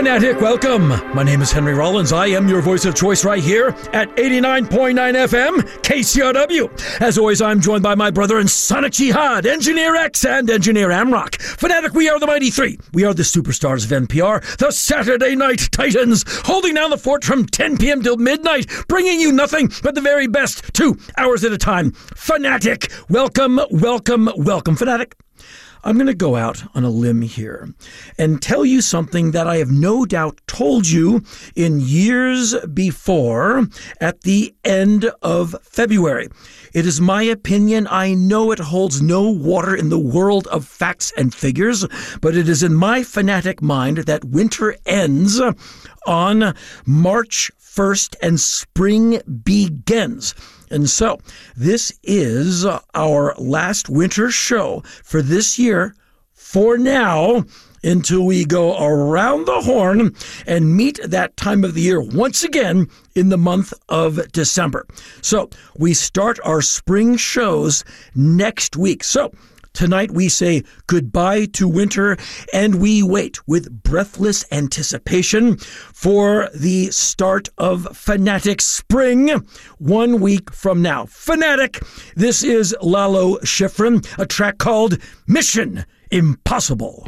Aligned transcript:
Fanatic, 0.00 0.40
welcome. 0.40 0.88
My 1.14 1.22
name 1.22 1.42
is 1.42 1.52
Henry 1.52 1.74
Rollins. 1.74 2.10
I 2.10 2.28
am 2.28 2.48
your 2.48 2.62
voice 2.62 2.86
of 2.86 2.94
choice 2.94 3.22
right 3.22 3.42
here 3.42 3.68
at 3.92 4.08
89.9 4.16 4.94
FM, 4.94 5.60
KCRW. 5.82 7.02
As 7.02 7.18
always, 7.18 7.42
I'm 7.42 7.60
joined 7.60 7.82
by 7.82 7.94
my 7.94 8.10
brother 8.10 8.38
and 8.38 8.50
Sonic 8.50 8.92
Jihad, 8.92 9.44
Engineer 9.44 9.96
X, 9.96 10.24
and 10.24 10.48
Engineer 10.48 10.88
Amrock. 10.88 11.38
Fanatic, 11.38 11.92
we 11.92 12.08
are 12.08 12.18
the 12.18 12.26
Mighty 12.26 12.48
Three. 12.48 12.78
We 12.94 13.04
are 13.04 13.12
the 13.12 13.24
superstars 13.24 13.84
of 13.84 14.08
NPR, 14.08 14.56
the 14.56 14.70
Saturday 14.70 15.36
Night 15.36 15.68
Titans, 15.70 16.24
holding 16.46 16.72
down 16.72 16.88
the 16.88 16.96
fort 16.96 17.22
from 17.22 17.44
10 17.44 17.76
p.m. 17.76 18.02
till 18.02 18.16
midnight, 18.16 18.70
bringing 18.88 19.20
you 19.20 19.32
nothing 19.32 19.70
but 19.82 19.94
the 19.94 20.00
very 20.00 20.26
best 20.26 20.72
two 20.72 20.96
hours 21.18 21.44
at 21.44 21.52
a 21.52 21.58
time. 21.58 21.90
Fanatic, 21.90 22.90
welcome, 23.10 23.60
welcome, 23.70 24.30
welcome. 24.38 24.76
Fanatic. 24.76 25.14
I'm 25.82 25.96
going 25.96 26.06
to 26.06 26.14
go 26.14 26.36
out 26.36 26.62
on 26.74 26.84
a 26.84 26.90
limb 26.90 27.22
here 27.22 27.72
and 28.18 28.42
tell 28.42 28.64
you 28.64 28.82
something 28.82 29.30
that 29.30 29.46
I 29.46 29.56
have 29.56 29.70
no 29.70 30.04
doubt 30.04 30.40
told 30.46 30.88
you 30.88 31.22
in 31.56 31.80
years 31.80 32.54
before 32.66 33.66
at 34.00 34.22
the 34.22 34.54
end 34.64 35.10
of 35.22 35.56
February. 35.62 36.28
It 36.74 36.86
is 36.86 37.00
my 37.00 37.22
opinion. 37.22 37.88
I 37.90 38.14
know 38.14 38.52
it 38.52 38.58
holds 38.58 39.00
no 39.00 39.30
water 39.30 39.74
in 39.74 39.88
the 39.88 39.98
world 39.98 40.46
of 40.48 40.66
facts 40.66 41.12
and 41.16 41.34
figures, 41.34 41.86
but 42.20 42.36
it 42.36 42.48
is 42.48 42.62
in 42.62 42.74
my 42.74 43.02
fanatic 43.02 43.62
mind 43.62 43.98
that 43.98 44.24
winter 44.24 44.76
ends 44.84 45.40
on 46.06 46.54
March 46.84 47.50
1st 47.58 48.16
and 48.22 48.38
spring 48.38 49.20
begins. 49.44 50.34
And 50.70 50.88
so, 50.88 51.18
this 51.56 51.92
is 52.02 52.64
our 52.94 53.34
last 53.36 53.88
winter 53.88 54.30
show 54.30 54.82
for 55.02 55.20
this 55.20 55.58
year 55.58 55.94
for 56.32 56.78
now 56.78 57.44
until 57.82 58.24
we 58.24 58.44
go 58.44 58.76
around 58.78 59.46
the 59.46 59.60
horn 59.62 60.14
and 60.46 60.76
meet 60.76 61.00
that 61.02 61.36
time 61.36 61.64
of 61.64 61.74
the 61.74 61.80
year 61.80 62.00
once 62.00 62.44
again 62.44 62.88
in 63.14 63.30
the 63.30 63.38
month 63.38 63.72
of 63.88 64.30
December. 64.32 64.86
So, 65.22 65.50
we 65.76 65.94
start 65.94 66.38
our 66.44 66.62
spring 66.62 67.16
shows 67.16 67.84
next 68.14 68.76
week. 68.76 69.02
So, 69.02 69.32
Tonight 69.72 70.10
we 70.10 70.28
say 70.28 70.64
goodbye 70.86 71.46
to 71.46 71.68
winter 71.68 72.16
and 72.52 72.80
we 72.80 73.02
wait 73.02 73.46
with 73.46 73.82
breathless 73.82 74.44
anticipation 74.52 75.56
for 75.56 76.48
the 76.54 76.90
start 76.90 77.48
of 77.58 77.96
Fanatic 77.96 78.60
Spring 78.60 79.46
one 79.78 80.20
week 80.20 80.52
from 80.52 80.82
now. 80.82 81.06
Fanatic, 81.06 81.80
this 82.16 82.42
is 82.42 82.74
Lalo 82.82 83.38
Schifrin, 83.38 84.06
a 84.18 84.26
track 84.26 84.58
called 84.58 84.98
Mission 85.26 85.84
Impossible. 86.10 87.04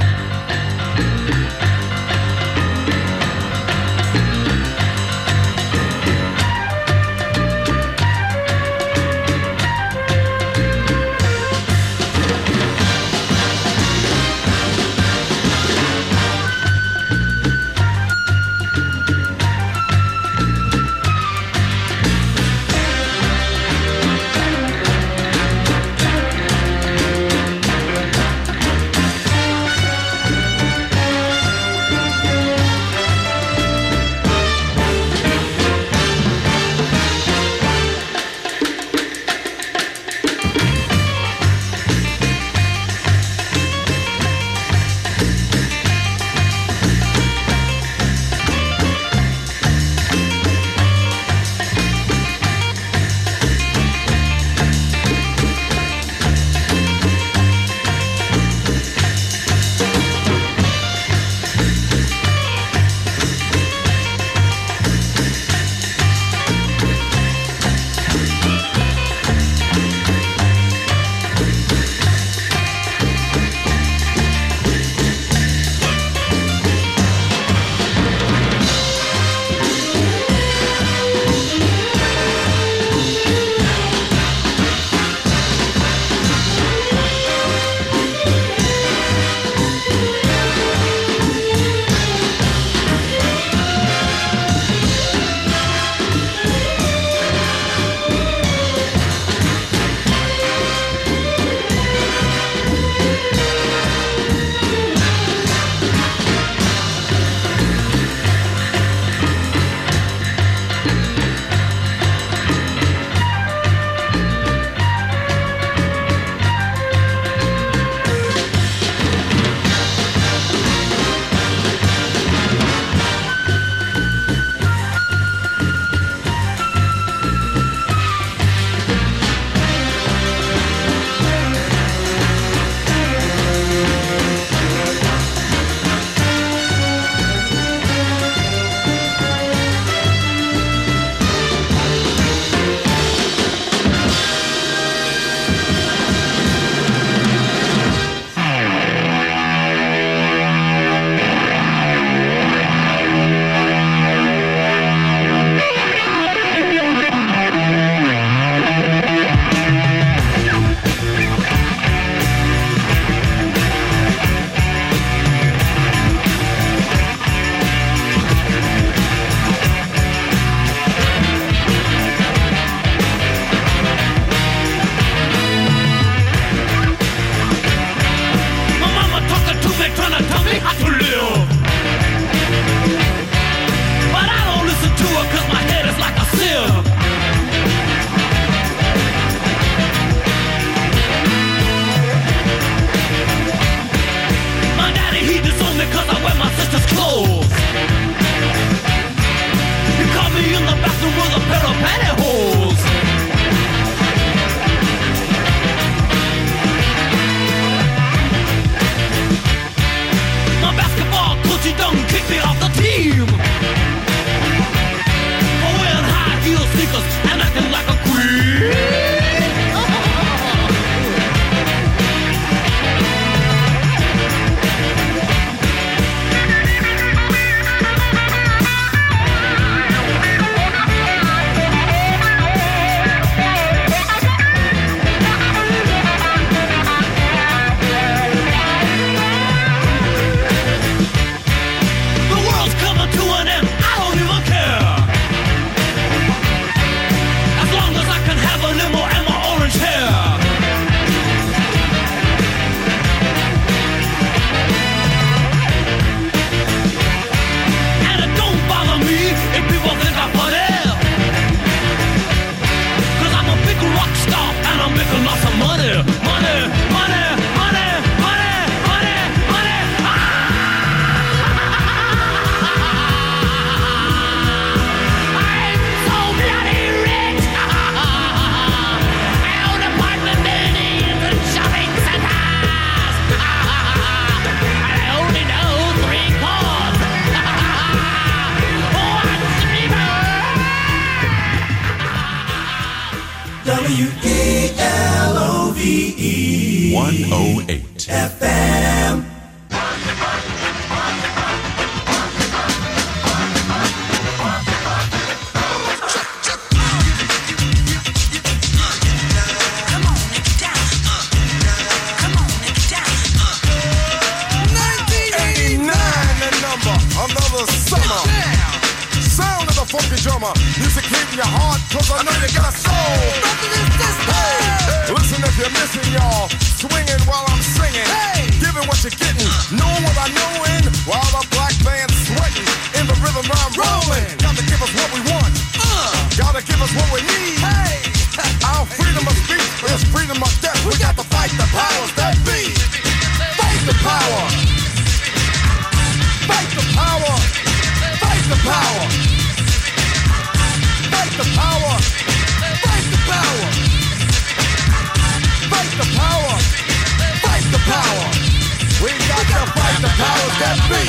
The 360.03 360.11
powers 360.19 360.57
that 360.59 360.77
be. 360.91 361.03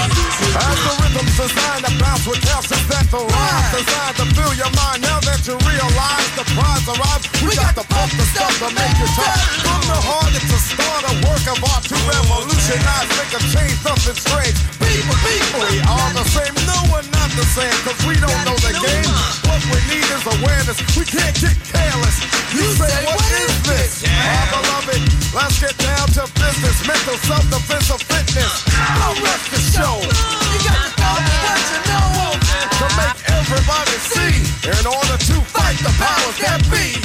As 0.54 0.78
the 0.86 0.94
rhythm's 1.02 1.34
designed 1.34 1.84
to 1.90 1.92
bounce 1.98 2.26
with 2.30 2.42
calcium 2.46 2.78
that 2.94 3.10
to 3.10 3.26
rise. 3.26 3.70
Designed 3.74 4.18
to 4.22 4.26
fill 4.38 4.54
your 4.54 4.70
mind 4.78 5.02
now 5.02 5.18
that 5.26 5.42
you 5.50 5.58
realize 5.66 6.30
the 6.38 6.46
prize 6.54 6.86
arrives. 6.86 7.26
We 7.42 7.58
got 7.58 7.74
to 7.74 7.86
pump 7.90 8.12
the 8.14 8.26
stuff 8.30 8.54
to 8.62 8.70
make 8.70 8.96
you 9.02 9.10
tough. 9.18 9.42
From 9.66 9.82
the 9.90 9.98
heart, 9.98 10.32
it's 10.38 10.54
a 10.54 10.62
start, 10.62 11.02
a 11.10 11.14
work 11.26 11.46
of 11.50 11.60
art 11.74 11.84
to 11.90 11.98
revolutionize, 12.06 13.10
make 13.18 13.34
a 13.34 13.42
change, 13.50 13.78
something 13.82 14.18
strange 14.18 14.83
people, 14.94 15.18
people. 15.26 15.62
We 15.74 15.82
all 15.90 16.10
the 16.14 16.26
same, 16.30 16.54
no 16.70 16.78
one 16.94 17.06
not 17.10 17.30
the 17.34 17.46
same, 17.58 17.74
cause 17.82 17.98
we 18.06 18.14
don't 18.22 18.42
know 18.46 18.58
the 18.62 18.74
game. 18.78 19.10
What 19.50 19.62
we 19.74 19.80
need 19.90 20.06
is 20.06 20.24
awareness, 20.38 20.78
we 20.94 21.06
can't 21.06 21.34
get 21.42 21.58
careless. 21.66 22.18
You 22.54 22.66
say, 22.78 22.94
what 23.10 23.26
is 23.42 23.54
this? 23.66 24.06
Our 24.06 24.46
beloved, 24.54 25.02
let's 25.34 25.58
get 25.58 25.74
down 25.82 26.06
to 26.18 26.30
business. 26.38 26.78
Mental 26.86 27.18
self-defense 27.26 27.90
of 27.90 28.02
fitness. 28.06 28.54
Don't 28.70 29.18
rest 29.26 29.50
the 29.50 29.62
show. 29.74 29.98
You 29.98 30.60
got 30.62 30.78
to 30.78 30.92
go 30.94 31.12
what 31.42 31.62
you 31.74 31.80
know. 31.90 32.38
To 32.78 32.86
make 32.94 33.18
everybody 33.34 33.98
see, 34.14 34.36
in 34.70 34.86
order 34.86 35.18
to 35.18 35.36
fight 35.50 35.80
the 35.82 35.94
powers 35.98 36.38
that 36.46 36.62
be. 36.70 37.02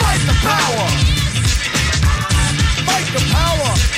Fight 0.00 0.22
the 0.24 0.36
power. 0.40 0.86
Fight 2.88 3.08
the 3.12 3.22
power. 3.28 3.93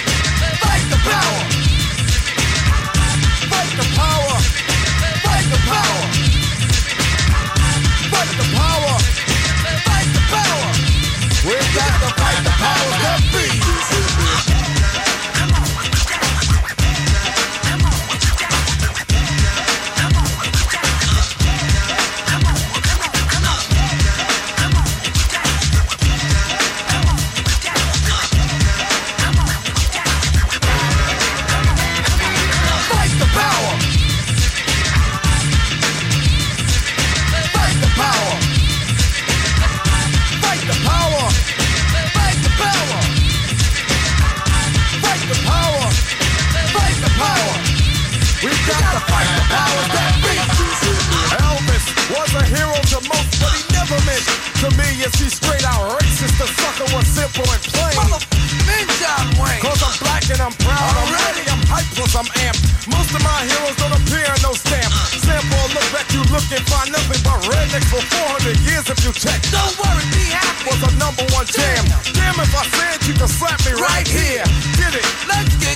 Plus 61.97 62.13
I'm 62.13 62.29
amped. 62.45 62.61
Most 62.93 63.09
of 63.17 63.25
my 63.25 63.41
heroes 63.49 63.77
don't 63.81 63.97
appear 63.97 64.29
in 64.29 64.41
no 64.45 64.53
stamp. 64.53 64.93
Sample 65.17 65.65
look 65.73 65.89
back, 65.97 66.05
you 66.13 66.21
look 66.29 66.45
and 66.53 66.61
find 66.69 66.93
nothing 66.93 67.25
but 67.25 67.41
rednecks 67.49 67.89
for 67.89 68.05
400 68.05 68.53
years 68.69 68.85
if 68.93 69.01
you 69.01 69.17
check. 69.17 69.41
Don't 69.49 69.73
worry, 69.81 70.05
be 70.13 70.29
happy. 70.29 70.69
Was 70.69 70.85
a 70.85 70.93
number 71.01 71.25
one 71.33 71.49
jam. 71.49 71.89
Damn, 72.13 72.37
if 72.37 72.53
I 72.53 72.65
said 72.77 73.01
you 73.09 73.15
could 73.17 73.33
slap 73.33 73.65
me 73.65 73.73
right, 73.73 74.05
right 74.05 74.09
here. 74.09 74.45
Get 74.77 74.93
it? 74.93 75.09
Let's 75.25 75.57
get 75.57 75.76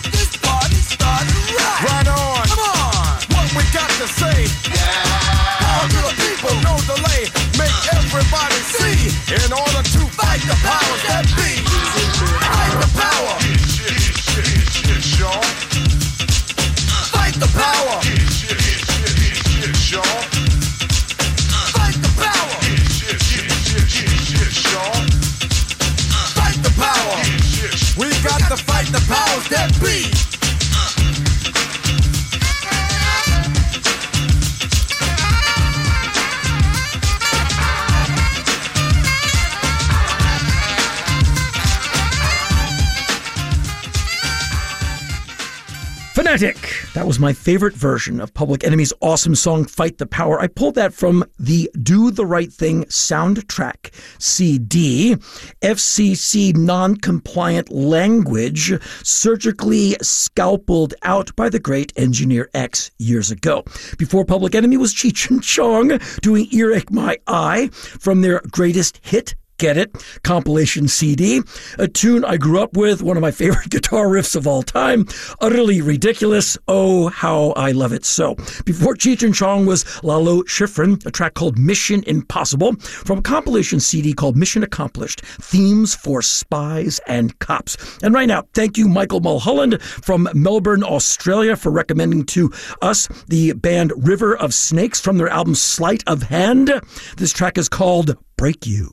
That 46.40 47.06
was 47.06 47.18
my 47.18 47.34
favorite 47.34 47.74
version 47.74 48.18
of 48.18 48.32
Public 48.32 48.64
Enemy's 48.64 48.94
awesome 49.02 49.34
song 49.34 49.66
Fight 49.66 49.98
the 49.98 50.06
Power. 50.06 50.40
I 50.40 50.46
pulled 50.46 50.74
that 50.76 50.94
from 50.94 51.22
the 51.38 51.70
Do 51.82 52.10
the 52.10 52.24
Right 52.24 52.50
Thing 52.50 52.84
soundtrack 52.84 53.92
CD. 54.18 55.16
FCC 55.60 56.56
non 56.56 56.96
compliant 56.96 57.70
language 57.70 58.72
surgically 59.02 59.96
scalpeled 60.00 60.94
out 61.02 61.36
by 61.36 61.50
the 61.50 61.60
great 61.60 61.92
Engineer 61.96 62.48
X 62.54 62.90
years 62.98 63.30
ago. 63.30 63.62
Before 63.98 64.24
Public 64.24 64.54
Enemy 64.54 64.78
was 64.78 64.94
Cheech 64.94 65.28
and 65.28 65.42
Chong 65.42 66.00
doing 66.22 66.48
Earache 66.52 66.90
My 66.90 67.18
Eye 67.26 67.68
from 67.72 68.22
their 68.22 68.40
greatest 68.50 68.98
hit 69.02 69.34
Get 69.60 69.76
It 69.76 69.94
compilation 70.22 70.88
CD, 70.88 71.42
a 71.78 71.86
tune 71.86 72.24
I 72.24 72.38
grew 72.38 72.62
up 72.62 72.78
with, 72.78 73.02
one 73.02 73.18
of 73.18 73.20
my 73.20 73.30
favorite 73.30 73.68
guitar 73.70 74.06
riffs 74.06 74.34
of 74.34 74.46
all 74.46 74.62
time, 74.62 75.06
utterly 75.38 75.82
ridiculous. 75.82 76.56
Oh, 76.66 77.08
how 77.08 77.50
I 77.50 77.72
love 77.72 77.92
it 77.92 78.06
so. 78.06 78.36
Before 78.64 78.94
Cheech 78.94 79.22
and 79.22 79.34
Chong 79.34 79.66
was 79.66 79.84
Lalo 80.02 80.42
Schifrin, 80.44 81.04
a 81.04 81.10
track 81.10 81.34
called 81.34 81.58
Mission 81.58 82.02
Impossible, 82.06 82.74
from 82.76 83.18
a 83.18 83.22
compilation 83.22 83.80
CD 83.80 84.14
called 84.14 84.34
Mission 84.34 84.62
Accomplished 84.62 85.20
Themes 85.20 85.94
for 85.94 86.22
Spies 86.22 86.98
and 87.06 87.38
Cops. 87.40 87.76
And 88.02 88.14
right 88.14 88.28
now, 88.28 88.44
thank 88.54 88.78
you, 88.78 88.88
Michael 88.88 89.20
Mulholland 89.20 89.82
from 89.82 90.26
Melbourne, 90.32 90.82
Australia, 90.82 91.54
for 91.54 91.70
recommending 91.70 92.24
to 92.26 92.50
us 92.80 93.08
the 93.28 93.52
band 93.52 93.92
River 93.94 94.34
of 94.34 94.54
Snakes 94.54 95.00
from 95.00 95.18
their 95.18 95.28
album 95.28 95.54
Sleight 95.54 96.02
of 96.06 96.22
Hand. 96.22 96.72
This 97.18 97.34
track 97.34 97.58
is 97.58 97.68
called 97.68 98.16
Break 98.38 98.66
You. 98.66 98.90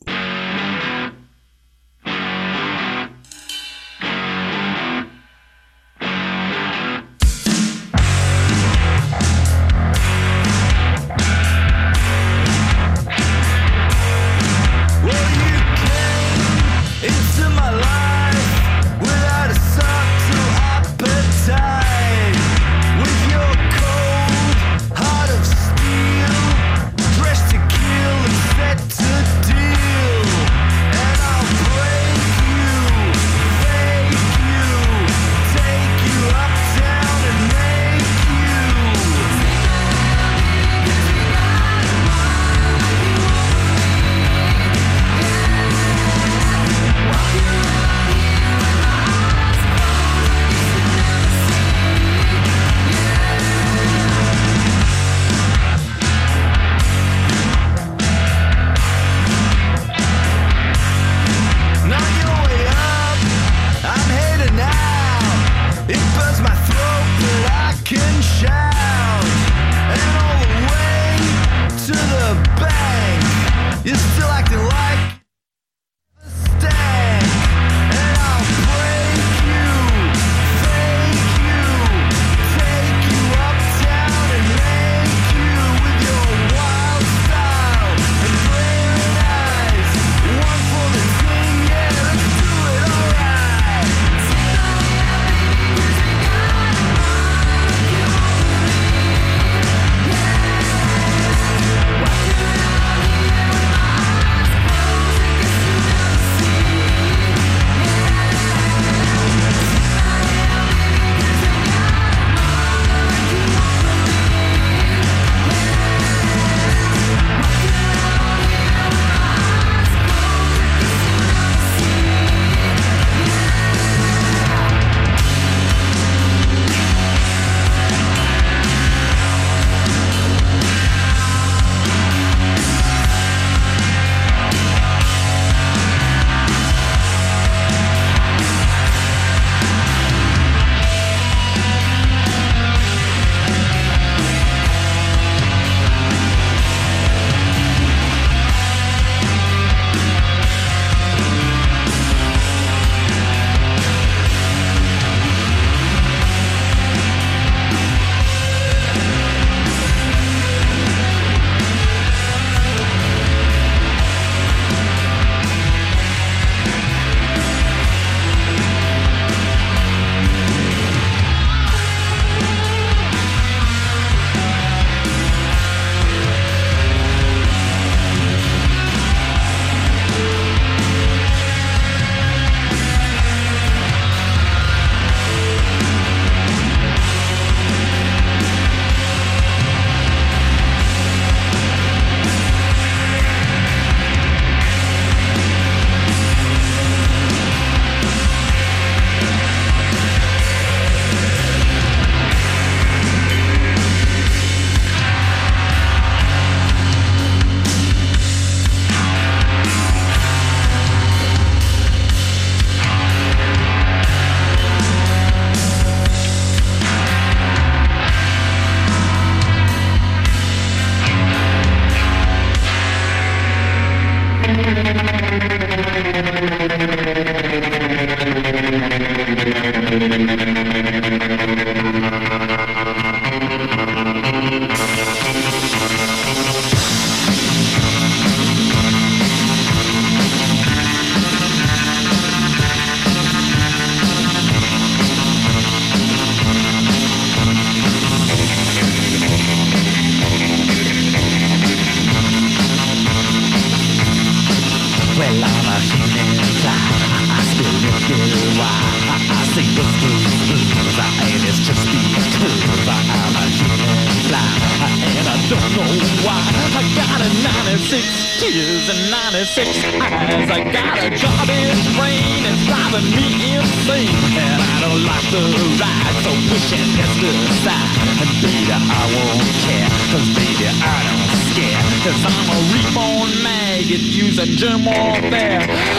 Maggot 284.38 284.62
using 284.62 284.88
all 284.88 285.22
warfare. 285.22 285.97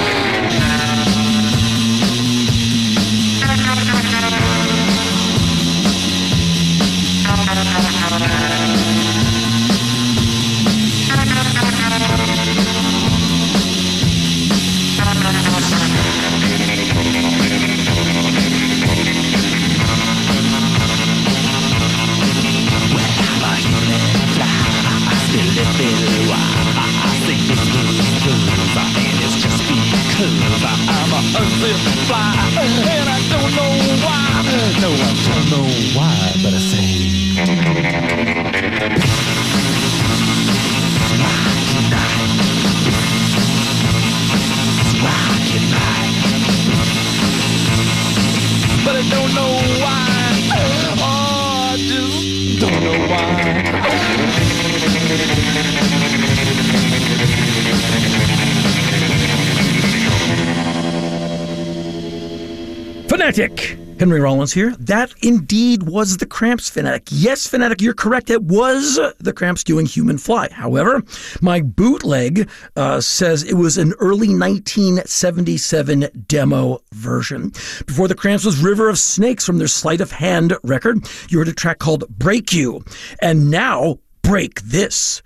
Here. 64.38 64.74
That 64.78 65.12
indeed 65.22 65.82
was 65.82 66.18
the 66.18 66.26
Cramps 66.26 66.70
Fanatic. 66.70 67.08
Yes, 67.10 67.46
Fanatic, 67.46 67.82
you're 67.82 67.92
correct. 67.92 68.30
It 68.30 68.42
was 68.42 69.00
the 69.18 69.32
Cramps 69.32 69.64
doing 69.64 69.84
Human 69.84 70.16
Fly. 70.16 70.48
However, 70.52 71.02
my 71.42 71.60
bootleg 71.60 72.48
uh, 72.76 73.00
says 73.00 73.42
it 73.42 73.54
was 73.54 73.76
an 73.76 73.94
early 73.98 74.28
1977 74.28 76.24
demo 76.28 76.78
version. 76.92 77.50
Before 77.86 78.06
the 78.06 78.14
Cramps 78.14 78.44
was 78.44 78.62
River 78.62 78.88
of 78.88 78.98
Snakes 78.98 79.44
from 79.44 79.58
their 79.58 79.66
Sleight 79.66 80.00
of 80.00 80.12
Hand 80.12 80.56
record. 80.62 81.08
You 81.28 81.38
heard 81.38 81.48
a 81.48 81.52
track 81.52 81.78
called 81.80 82.04
Break 82.08 82.52
You. 82.52 82.84
And 83.20 83.50
now, 83.50 83.98
Break 84.22 84.60
This. 84.62 85.22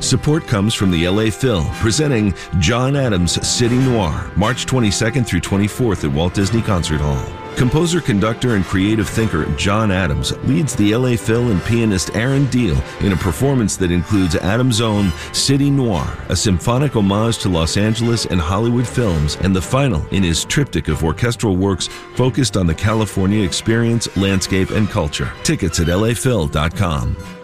Support 0.00 0.46
comes 0.46 0.74
from 0.74 0.90
the 0.90 1.06
LA 1.06 1.30
Phil, 1.30 1.64
presenting 1.74 2.34
John 2.58 2.96
Adams' 2.96 3.46
City 3.46 3.76
Noir, 3.76 4.30
March 4.36 4.66
22nd 4.66 5.26
through 5.26 5.40
24th 5.40 6.08
at 6.08 6.14
Walt 6.14 6.34
Disney 6.34 6.62
Concert 6.62 7.00
Hall. 7.00 7.39
Composer, 7.60 8.00
conductor, 8.00 8.54
and 8.54 8.64
creative 8.64 9.06
thinker 9.06 9.44
John 9.56 9.90
Adams 9.90 10.34
leads 10.44 10.74
the 10.74 10.96
LA 10.96 11.14
Phil 11.14 11.50
and 11.50 11.62
pianist 11.64 12.10
Aaron 12.16 12.46
Diehl 12.46 12.82
in 13.04 13.12
a 13.12 13.16
performance 13.16 13.76
that 13.76 13.90
includes 13.90 14.34
Adams' 14.34 14.80
own 14.80 15.12
City 15.34 15.68
Noir, 15.68 16.10
a 16.30 16.36
symphonic 16.36 16.96
homage 16.96 17.36
to 17.40 17.50
Los 17.50 17.76
Angeles 17.76 18.24
and 18.24 18.40
Hollywood 18.40 18.88
films, 18.88 19.36
and 19.42 19.54
the 19.54 19.60
final 19.60 20.02
in 20.06 20.22
his 20.22 20.46
triptych 20.46 20.88
of 20.88 21.04
orchestral 21.04 21.54
works 21.54 21.88
focused 22.14 22.56
on 22.56 22.66
the 22.66 22.74
California 22.74 23.44
experience, 23.44 24.08
landscape, 24.16 24.70
and 24.70 24.88
culture. 24.88 25.30
Tickets 25.42 25.80
at 25.80 25.88
laphil.com. 25.88 27.39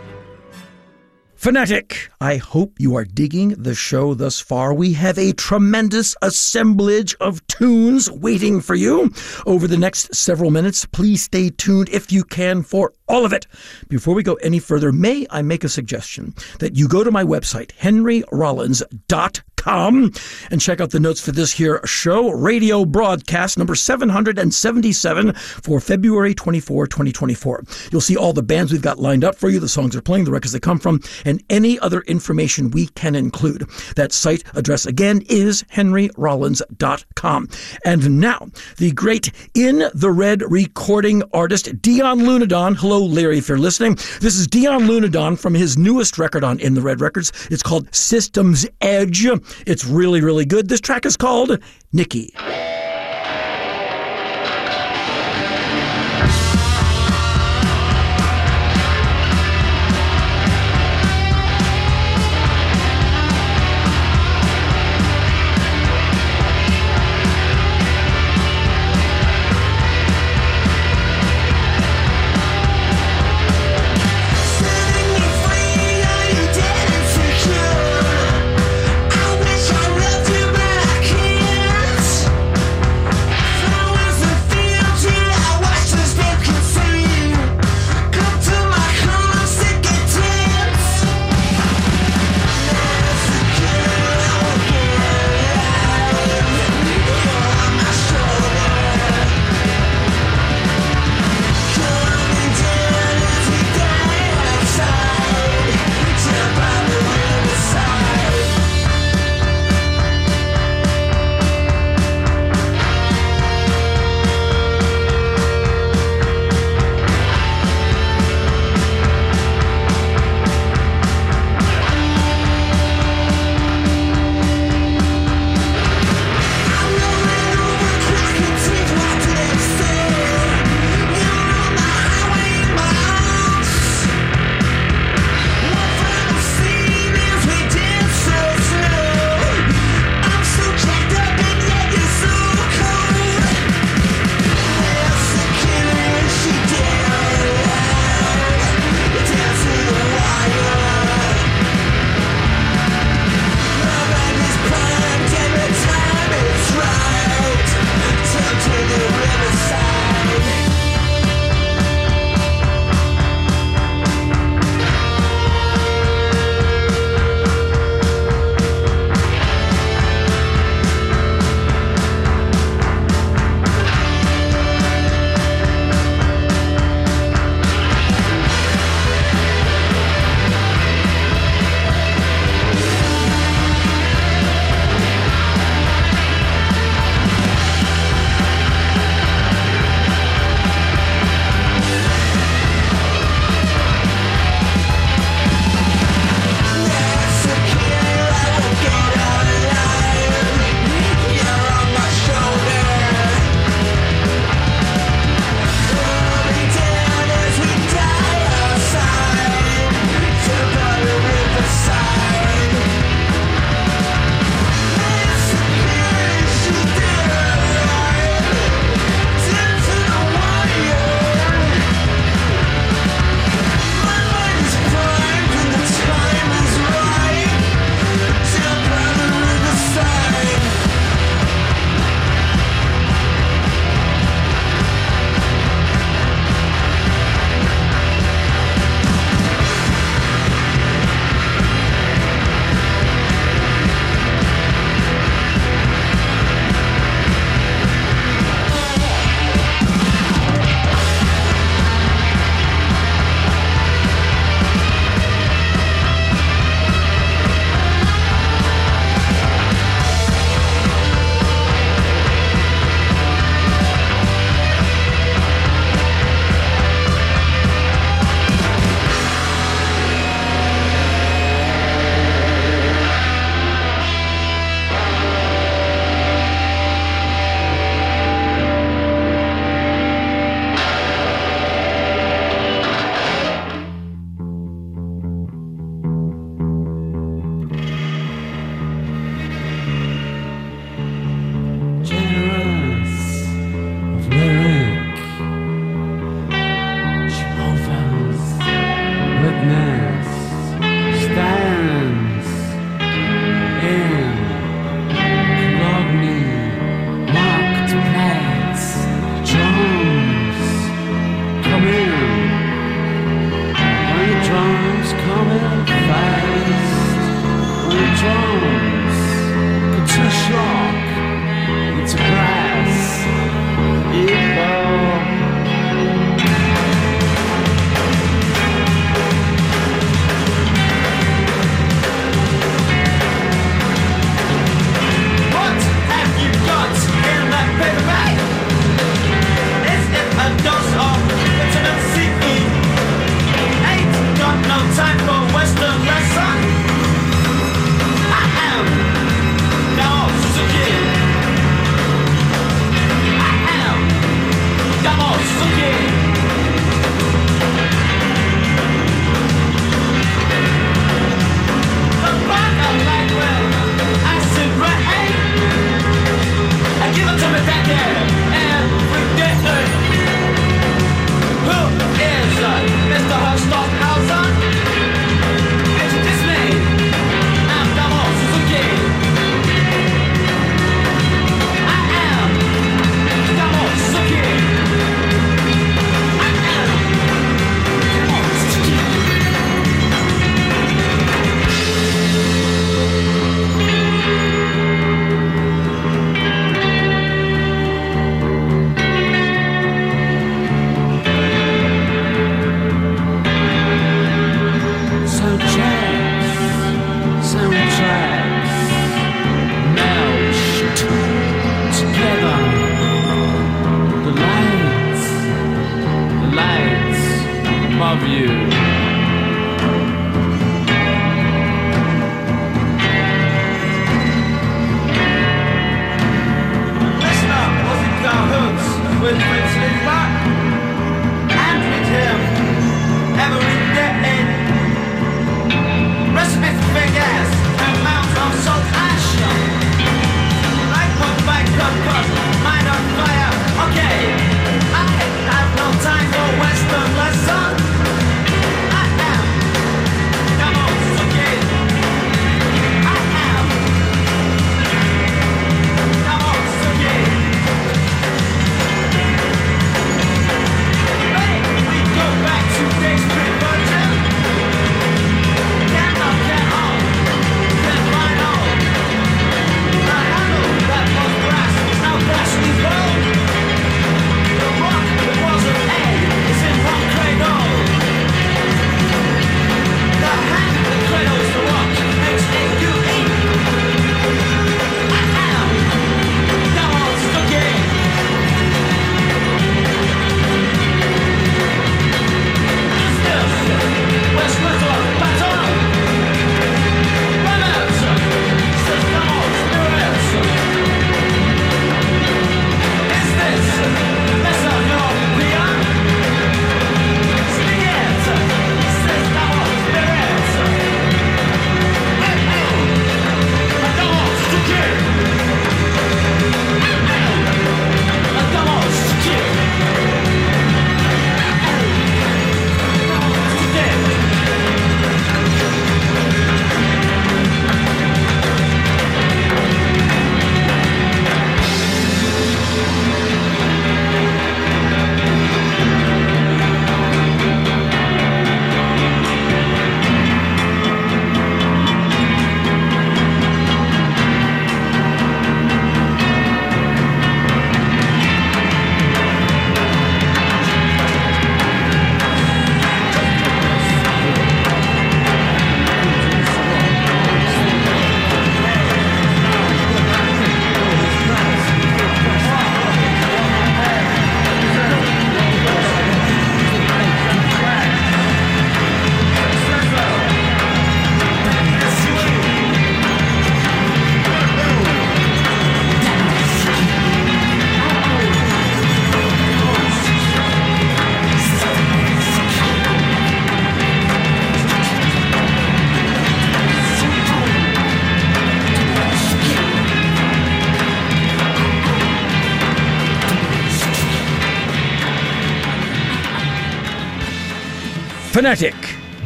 Fanatic, 1.46 2.10
I 2.20 2.38
hope 2.38 2.80
you 2.80 2.96
are 2.96 3.04
digging 3.04 3.50
the 3.50 3.76
show 3.76 4.14
thus 4.14 4.40
far. 4.40 4.74
We 4.74 4.94
have 4.94 5.16
a 5.16 5.32
tremendous 5.32 6.16
assemblage 6.20 7.14
of 7.20 7.46
tunes 7.46 8.10
waiting 8.10 8.60
for 8.60 8.74
you 8.74 9.12
over 9.46 9.68
the 9.68 9.76
next 9.76 10.12
several 10.12 10.50
minutes. 10.50 10.84
Please 10.86 11.22
stay 11.22 11.50
tuned 11.50 11.88
if 11.90 12.10
you 12.10 12.24
can 12.24 12.64
for 12.64 12.94
all 13.08 13.24
of 13.24 13.32
it. 13.32 13.46
Before 13.88 14.14
we 14.14 14.24
go 14.24 14.34
any 14.34 14.58
further, 14.58 14.90
may 14.90 15.24
I 15.30 15.42
make 15.42 15.62
a 15.62 15.68
suggestion 15.68 16.34
that 16.58 16.74
you 16.74 16.88
go 16.88 17.04
to 17.04 17.12
my 17.12 17.22
website, 17.22 17.70
henryrollins.com, 17.76 20.12
and 20.50 20.60
check 20.60 20.80
out 20.80 20.90
the 20.90 21.00
notes 21.00 21.20
for 21.20 21.32
this 21.32 21.52
here 21.52 21.80
show, 21.84 22.30
radio 22.30 22.84
broadcast 22.84 23.58
number 23.58 23.74
777 23.74 25.34
for 25.34 25.80
February 25.80 26.34
24, 26.34 26.86
2024. 26.86 27.64
You'll 27.90 28.00
see 28.00 28.16
all 28.16 28.32
the 28.32 28.42
bands 28.42 28.72
we've 28.72 28.82
got 28.82 28.98
lined 28.98 29.24
up 29.24 29.36
for 29.36 29.48
you, 29.48 29.60
the 29.60 29.68
songs 29.68 29.92
they're 29.92 30.02
playing, 30.02 30.24
the 30.24 30.32
records 30.32 30.52
they 30.52 30.60
come 30.60 30.78
from, 30.78 31.00
and 31.24 31.35
any 31.50 31.78
other 31.80 32.00
information 32.02 32.70
we 32.70 32.86
can 32.88 33.14
include. 33.14 33.68
That 33.96 34.12
site 34.12 34.44
address 34.54 34.86
again 34.86 35.22
is 35.28 35.62
henryrollins.com. 35.64 37.48
And 37.84 38.20
now, 38.20 38.48
the 38.78 38.92
great 38.92 39.30
In 39.54 39.88
the 39.94 40.10
Red 40.10 40.42
recording 40.50 41.22
artist, 41.32 41.80
Dion 41.82 42.20
Lunadon. 42.20 42.76
Hello, 42.76 43.04
Larry, 43.04 43.38
if 43.38 43.48
you're 43.48 43.58
listening. 43.58 43.94
This 44.20 44.36
is 44.36 44.46
Dion 44.46 44.82
Lunadon 44.82 45.38
from 45.38 45.54
his 45.54 45.76
newest 45.76 46.18
record 46.18 46.44
on 46.44 46.60
In 46.60 46.74
the 46.74 46.82
Red 46.82 47.00
Records. 47.00 47.32
It's 47.50 47.62
called 47.62 47.92
Systems 47.94 48.66
Edge. 48.80 49.26
It's 49.66 49.84
really, 49.84 50.20
really 50.20 50.44
good. 50.44 50.68
This 50.68 50.80
track 50.80 51.06
is 51.06 51.16
called 51.16 51.58
Nikki. 51.92 52.34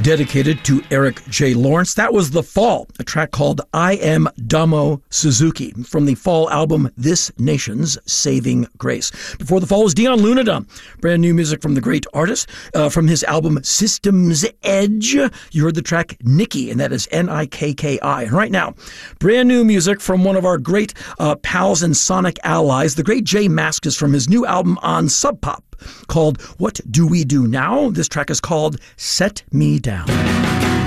Dedicated 0.01 0.65
to 0.65 0.83
Eric 0.91 1.23
J. 1.29 1.53
Lawrence. 1.53 1.93
That 1.93 2.15
was 2.15 2.31
The 2.31 2.43
Fall, 2.43 2.89
a 2.99 3.05
track 3.05 3.33
called 3.33 3.61
I 3.75 3.97
Am 3.97 4.31
Damo 4.47 5.03
Suzuki 5.11 5.73
from 5.83 6.07
the 6.07 6.15
Fall 6.15 6.49
album 6.49 6.91
This 6.97 7.31
Nation's 7.39 7.99
Saving 8.11 8.67
Grace. 8.79 9.11
Before 9.37 9.61
The 9.61 9.67
Fall 9.67 9.85
was 9.85 9.93
Dion 9.93 10.21
Lunadon, 10.21 10.67
brand 11.03 11.21
new 11.21 11.35
music 11.35 11.61
from 11.61 11.75
the 11.75 11.83
great 11.83 12.07
artist 12.15 12.49
uh, 12.75 12.89
from 12.89 13.09
his 13.09 13.23
album 13.25 13.63
Systems 13.63 14.47
Edge. 14.63 15.13
You 15.13 15.65
heard 15.65 15.75
the 15.75 15.83
track 15.83 16.17
Nikki, 16.23 16.71
and 16.71 16.81
that 16.81 16.91
is 16.91 17.07
N 17.13 17.29
I 17.29 17.45
K 17.45 17.75
K 17.75 18.01
I. 18.01 18.23
And 18.23 18.33
right 18.33 18.51
now, 18.51 18.73
brand 19.19 19.49
new 19.49 19.67
music 19.67 20.01
from 20.01 20.25
one 20.25 20.37
of 20.37 20.47
our 20.47 20.57
great 20.57 20.95
uh, 21.19 21.37
pals 21.37 21.83
and 21.83 21.95
sonic 21.95 22.39
allies, 22.43 22.95
the 22.95 23.03
great 23.03 23.25
J 23.25 23.49
Mascis 23.49 23.99
from 23.99 24.15
his 24.15 24.31
new 24.31 24.47
album 24.47 24.79
on 24.81 25.11
Sub 25.11 25.43
Pop 25.43 25.63
called 26.07 26.41
What 26.59 26.81
Do 26.91 27.07
We 27.07 27.25
Do 27.25 27.47
Now? 27.47 27.91
This 27.91 28.09
track 28.09 28.31
is 28.31 28.41
called 28.41 28.81
Set 28.97 29.43
Me 29.53 29.79
Down. 29.79 30.80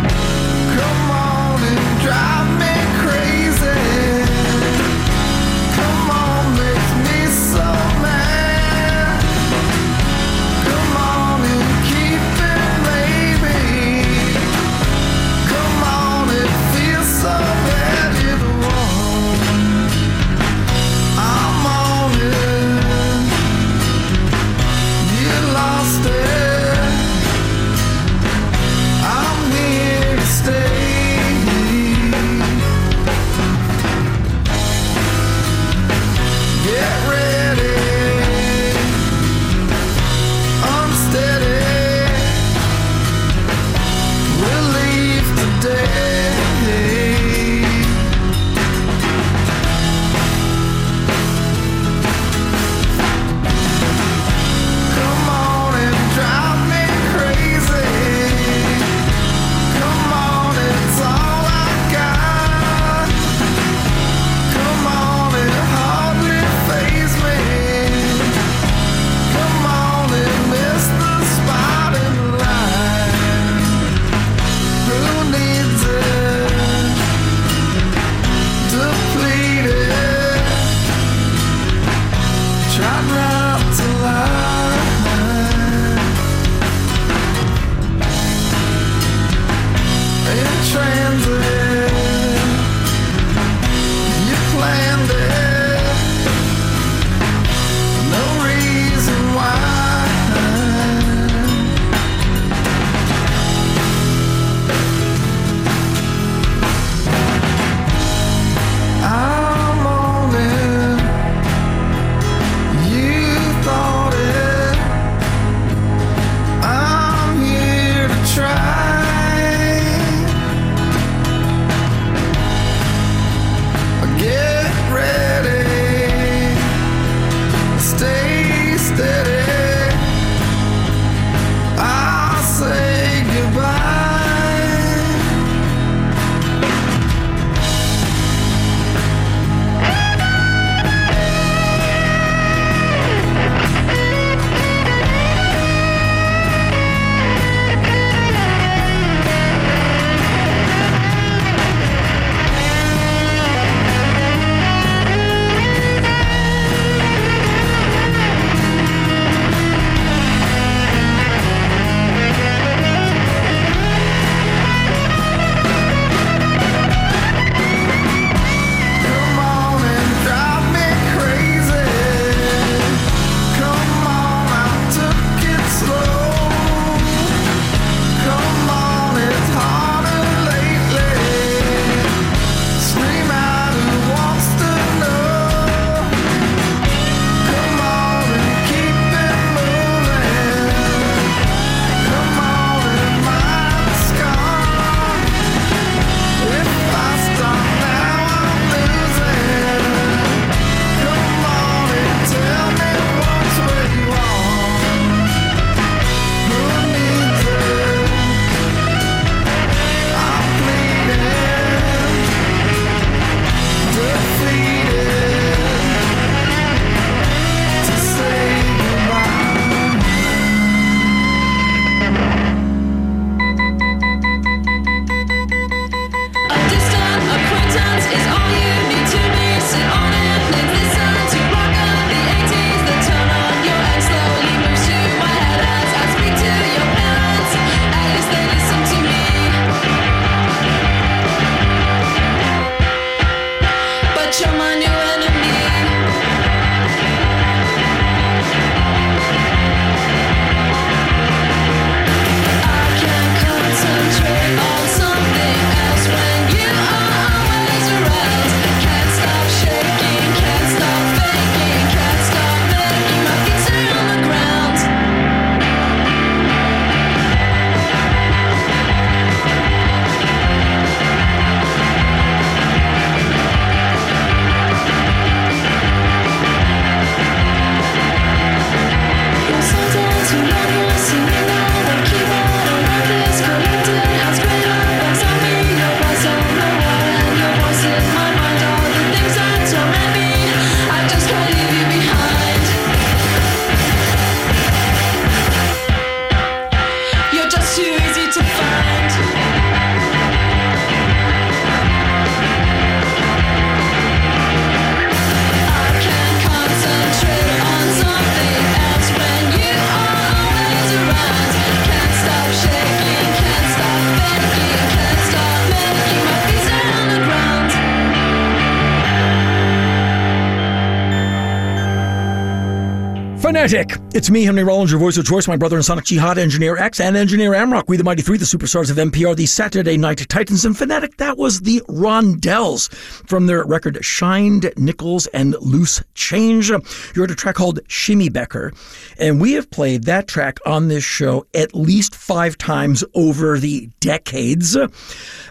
It's 324.15 324.29
me, 324.29 324.43
Henry 324.43 324.63
Rollins, 324.63 324.91
your 324.91 324.99
voice 324.99 325.17
of 325.17 325.25
choice, 325.25 325.47
my 325.47 325.57
brother 325.57 325.75
and 325.75 325.83
Sonic 325.83 326.05
Jihad, 326.05 326.37
Engineer 326.37 326.77
X, 326.77 326.99
and 326.99 327.17
Engineer 327.17 327.53
Amrock. 327.53 327.85
We, 327.87 327.97
the 327.97 328.03
Mighty 328.03 328.21
Three, 328.21 328.37
the 328.37 328.45
superstars 328.45 328.91
of 328.91 328.97
NPR, 328.97 329.35
the 329.35 329.47
Saturday 329.47 329.97
Night 329.97 330.29
Titans, 330.29 330.65
and 330.65 330.77
Fanatic. 330.77 331.17
That 331.17 331.35
was 331.35 331.61
the 331.61 331.81
Rondelles 331.87 332.93
from 333.27 333.47
their 333.47 333.63
record 333.63 334.05
Shined 334.05 334.71
Nickels 334.77 335.25
and 335.27 335.55
Loose 335.61 336.03
Change. 336.13 336.69
You 336.69 336.81
heard 337.15 337.31
a 337.31 337.35
track 337.35 337.55
called 337.55 337.79
Shimmy 337.87 338.29
Becker, 338.29 338.71
and 339.17 339.41
we 339.41 339.53
have 339.53 339.71
played 339.71 340.03
that 340.03 340.27
track 340.27 340.59
on 340.63 340.89
this 340.89 341.03
show 341.03 341.47
at 341.55 341.73
least 341.73 342.13
five 342.13 342.55
times 342.55 343.03
over 343.15 343.57
the 343.57 343.89
decades. 343.99 344.75
Uh, 344.75 344.87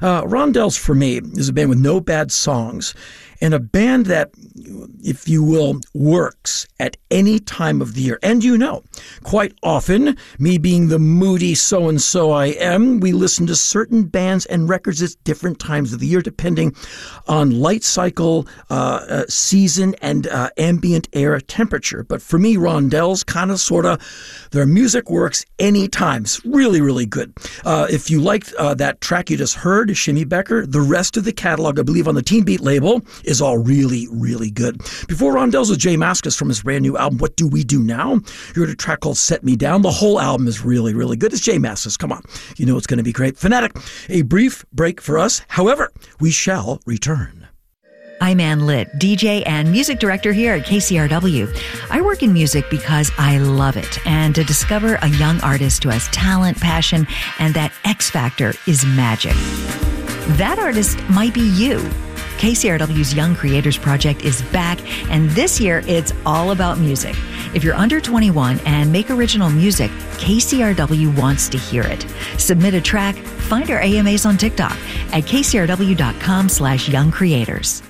Rondelles, 0.00 0.78
for 0.78 0.94
me, 0.94 1.18
is 1.18 1.48
a 1.48 1.52
band 1.52 1.68
with 1.68 1.80
no 1.80 2.00
bad 2.00 2.30
songs 2.30 2.94
and 3.42 3.52
a 3.52 3.58
band 3.58 4.06
that, 4.06 4.30
if 5.02 5.28
you 5.28 5.42
will, 5.42 5.80
works 5.94 6.68
at 6.78 6.96
any 7.10 7.40
time 7.40 7.82
of 7.82 7.94
the 7.94 8.00
year. 8.00 8.18
And 8.22 8.42
you 8.44 8.56
know, 8.56 8.84
quite 9.24 9.52
often, 9.64 10.16
me 10.38 10.58
being 10.58 10.88
the 10.88 11.00
moody 11.00 11.56
so 11.56 11.88
and 11.88 12.00
so 12.00 12.30
I 12.30 12.46
am, 12.46 13.00
we 13.00 13.10
listen 13.10 13.48
to 13.48 13.56
certain 13.56 14.04
bands 14.04 14.46
and 14.46 14.68
records 14.68 15.02
at 15.02 15.16
different 15.24 15.58
times 15.58 15.92
of 15.92 15.98
the 15.98 16.06
year, 16.06 16.22
depending 16.22 16.74
on 17.26 17.60
light 17.60 17.82
cycle, 17.82 18.46
uh, 18.70 19.04
uh, 19.08 19.24
season, 19.28 19.96
and 20.00 20.28
uh, 20.28 20.50
ambient 20.56 21.08
air 21.12 21.40
temperature. 21.40 22.04
But 22.04 22.22
for 22.22 22.38
me, 22.38 22.56
Rondelles 22.56 23.26
kind 23.26 23.50
of 23.50 23.58
sort 23.58 23.86
of, 23.86 24.00
their 24.52 24.66
music 24.66 25.10
works 25.10 25.44
anytime. 25.58 26.22
It's 26.22 26.44
really, 26.44 26.80
really 26.80 27.06
good. 27.06 27.34
Uh, 27.64 27.88
if 27.90 28.08
you 28.08 28.20
liked 28.20 28.54
uh, 28.54 28.74
that 28.74 29.00
track 29.00 29.30
you 29.30 29.36
just 29.36 29.56
heard, 29.56 29.96
Shimmy 29.96 30.24
Becker, 30.24 30.64
the 30.64 30.80
rest 30.80 31.16
of 31.16 31.24
the 31.24 31.32
catalog, 31.32 31.80
I 31.80 31.82
believe, 31.82 32.06
on 32.06 32.14
the 32.14 32.22
Teen 32.22 32.44
Beat 32.44 32.60
label 32.60 33.02
is 33.32 33.42
all 33.42 33.58
really, 33.58 34.06
really 34.12 34.50
good. 34.50 34.78
Before 35.08 35.34
Rondelles 35.34 35.70
with 35.70 35.78
J 35.78 35.96
Mascis 35.96 36.36
from 36.38 36.48
his 36.48 36.62
brand 36.62 36.82
new 36.82 36.98
album, 36.98 37.18
What 37.18 37.34
Do 37.34 37.48
We 37.48 37.64
Do 37.64 37.82
Now? 37.82 38.20
You 38.54 38.62
heard 38.62 38.68
a 38.68 38.76
track 38.76 39.00
called 39.00 39.16
Set 39.16 39.42
Me 39.42 39.56
Down. 39.56 39.80
The 39.80 39.90
whole 39.90 40.20
album 40.20 40.46
is 40.46 40.62
really, 40.62 40.92
really 40.92 41.16
good. 41.16 41.32
It's 41.32 41.40
J 41.40 41.56
Mascis. 41.56 41.98
Come 41.98 42.12
on. 42.12 42.22
You 42.58 42.66
know 42.66 42.76
it's 42.76 42.86
going 42.86 42.98
to 42.98 43.02
be 43.02 43.12
great. 43.12 43.38
Fanatic, 43.38 43.74
a 44.10 44.20
brief 44.22 44.64
break 44.72 45.00
for 45.00 45.18
us. 45.18 45.40
However, 45.48 45.90
we 46.20 46.30
shall 46.30 46.80
return. 46.84 47.48
I'm 48.20 48.38
Anne 48.38 48.66
Litt, 48.66 48.88
DJ 48.98 49.42
and 49.46 49.72
music 49.72 49.98
director 49.98 50.32
here 50.32 50.52
at 50.52 50.66
KCRW. 50.66 51.48
I 51.90 52.00
work 52.02 52.22
in 52.22 52.32
music 52.32 52.66
because 52.70 53.10
I 53.18 53.38
love 53.38 53.76
it, 53.76 54.06
and 54.06 54.32
to 54.36 54.44
discover 54.44 54.94
a 54.96 55.08
young 55.08 55.40
artist 55.40 55.82
who 55.82 55.88
has 55.88 56.06
talent, 56.08 56.60
passion, 56.60 57.06
and 57.40 57.52
that 57.54 57.72
X 57.84 58.10
factor 58.10 58.52
is 58.68 58.84
magic. 58.84 59.34
That 60.36 60.58
artist 60.60 61.02
might 61.08 61.34
be 61.34 61.48
you. 61.56 61.78
KCRW's 62.42 63.14
Young 63.14 63.36
Creators 63.36 63.78
Project 63.78 64.24
is 64.24 64.42
back, 64.50 64.80
and 65.12 65.30
this 65.30 65.60
year 65.60 65.84
it's 65.86 66.12
all 66.26 66.50
about 66.50 66.76
music. 66.76 67.14
If 67.54 67.62
you're 67.62 67.76
under 67.76 68.00
21 68.00 68.58
and 68.66 68.90
make 68.90 69.12
original 69.12 69.48
music, 69.48 69.92
KCRW 70.18 71.16
wants 71.16 71.48
to 71.50 71.56
hear 71.56 71.84
it. 71.84 72.04
Submit 72.38 72.74
a 72.74 72.80
track, 72.80 73.14
find 73.14 73.70
our 73.70 73.80
AMAs 73.80 74.26
on 74.26 74.36
TikTok 74.36 74.76
at 75.12 75.22
kcrw.com 75.22 76.48
slash 76.48 76.88
young 76.88 77.12
creators. 77.12 77.80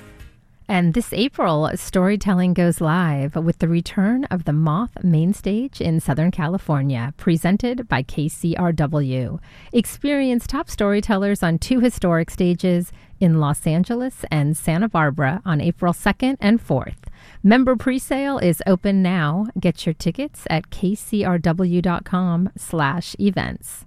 And 0.67 0.93
this 0.93 1.11
April, 1.11 1.69
storytelling 1.75 2.53
goes 2.53 2.79
live 2.79 3.35
with 3.35 3.59
the 3.59 3.67
return 3.67 4.23
of 4.25 4.45
the 4.45 4.53
Moth 4.53 5.03
Main 5.03 5.33
Stage 5.33 5.81
in 5.81 5.99
Southern 5.99 6.31
California, 6.31 7.13
presented 7.17 7.87
by 7.87 8.03
KCRW. 8.03 9.39
Experience 9.73 10.47
top 10.47 10.69
storytellers 10.69 11.43
on 11.43 11.59
two 11.59 11.79
historic 11.79 12.31
stages 12.31 12.91
in 13.19 13.39
Los 13.39 13.67
Angeles 13.67 14.25
and 14.31 14.55
Santa 14.55 14.87
Barbara 14.87 15.41
on 15.45 15.61
April 15.61 15.93
2nd 15.93 16.37
and 16.39 16.65
4th. 16.65 17.07
Member 17.41 17.75
presale 17.75 18.41
is 18.41 18.63
open 18.65 19.01
now. 19.01 19.47
Get 19.59 19.85
your 19.85 19.93
tickets 19.93 20.45
at 20.49 20.69
kcrw.com 20.69 22.49
slash 22.57 23.15
events. 23.19 23.85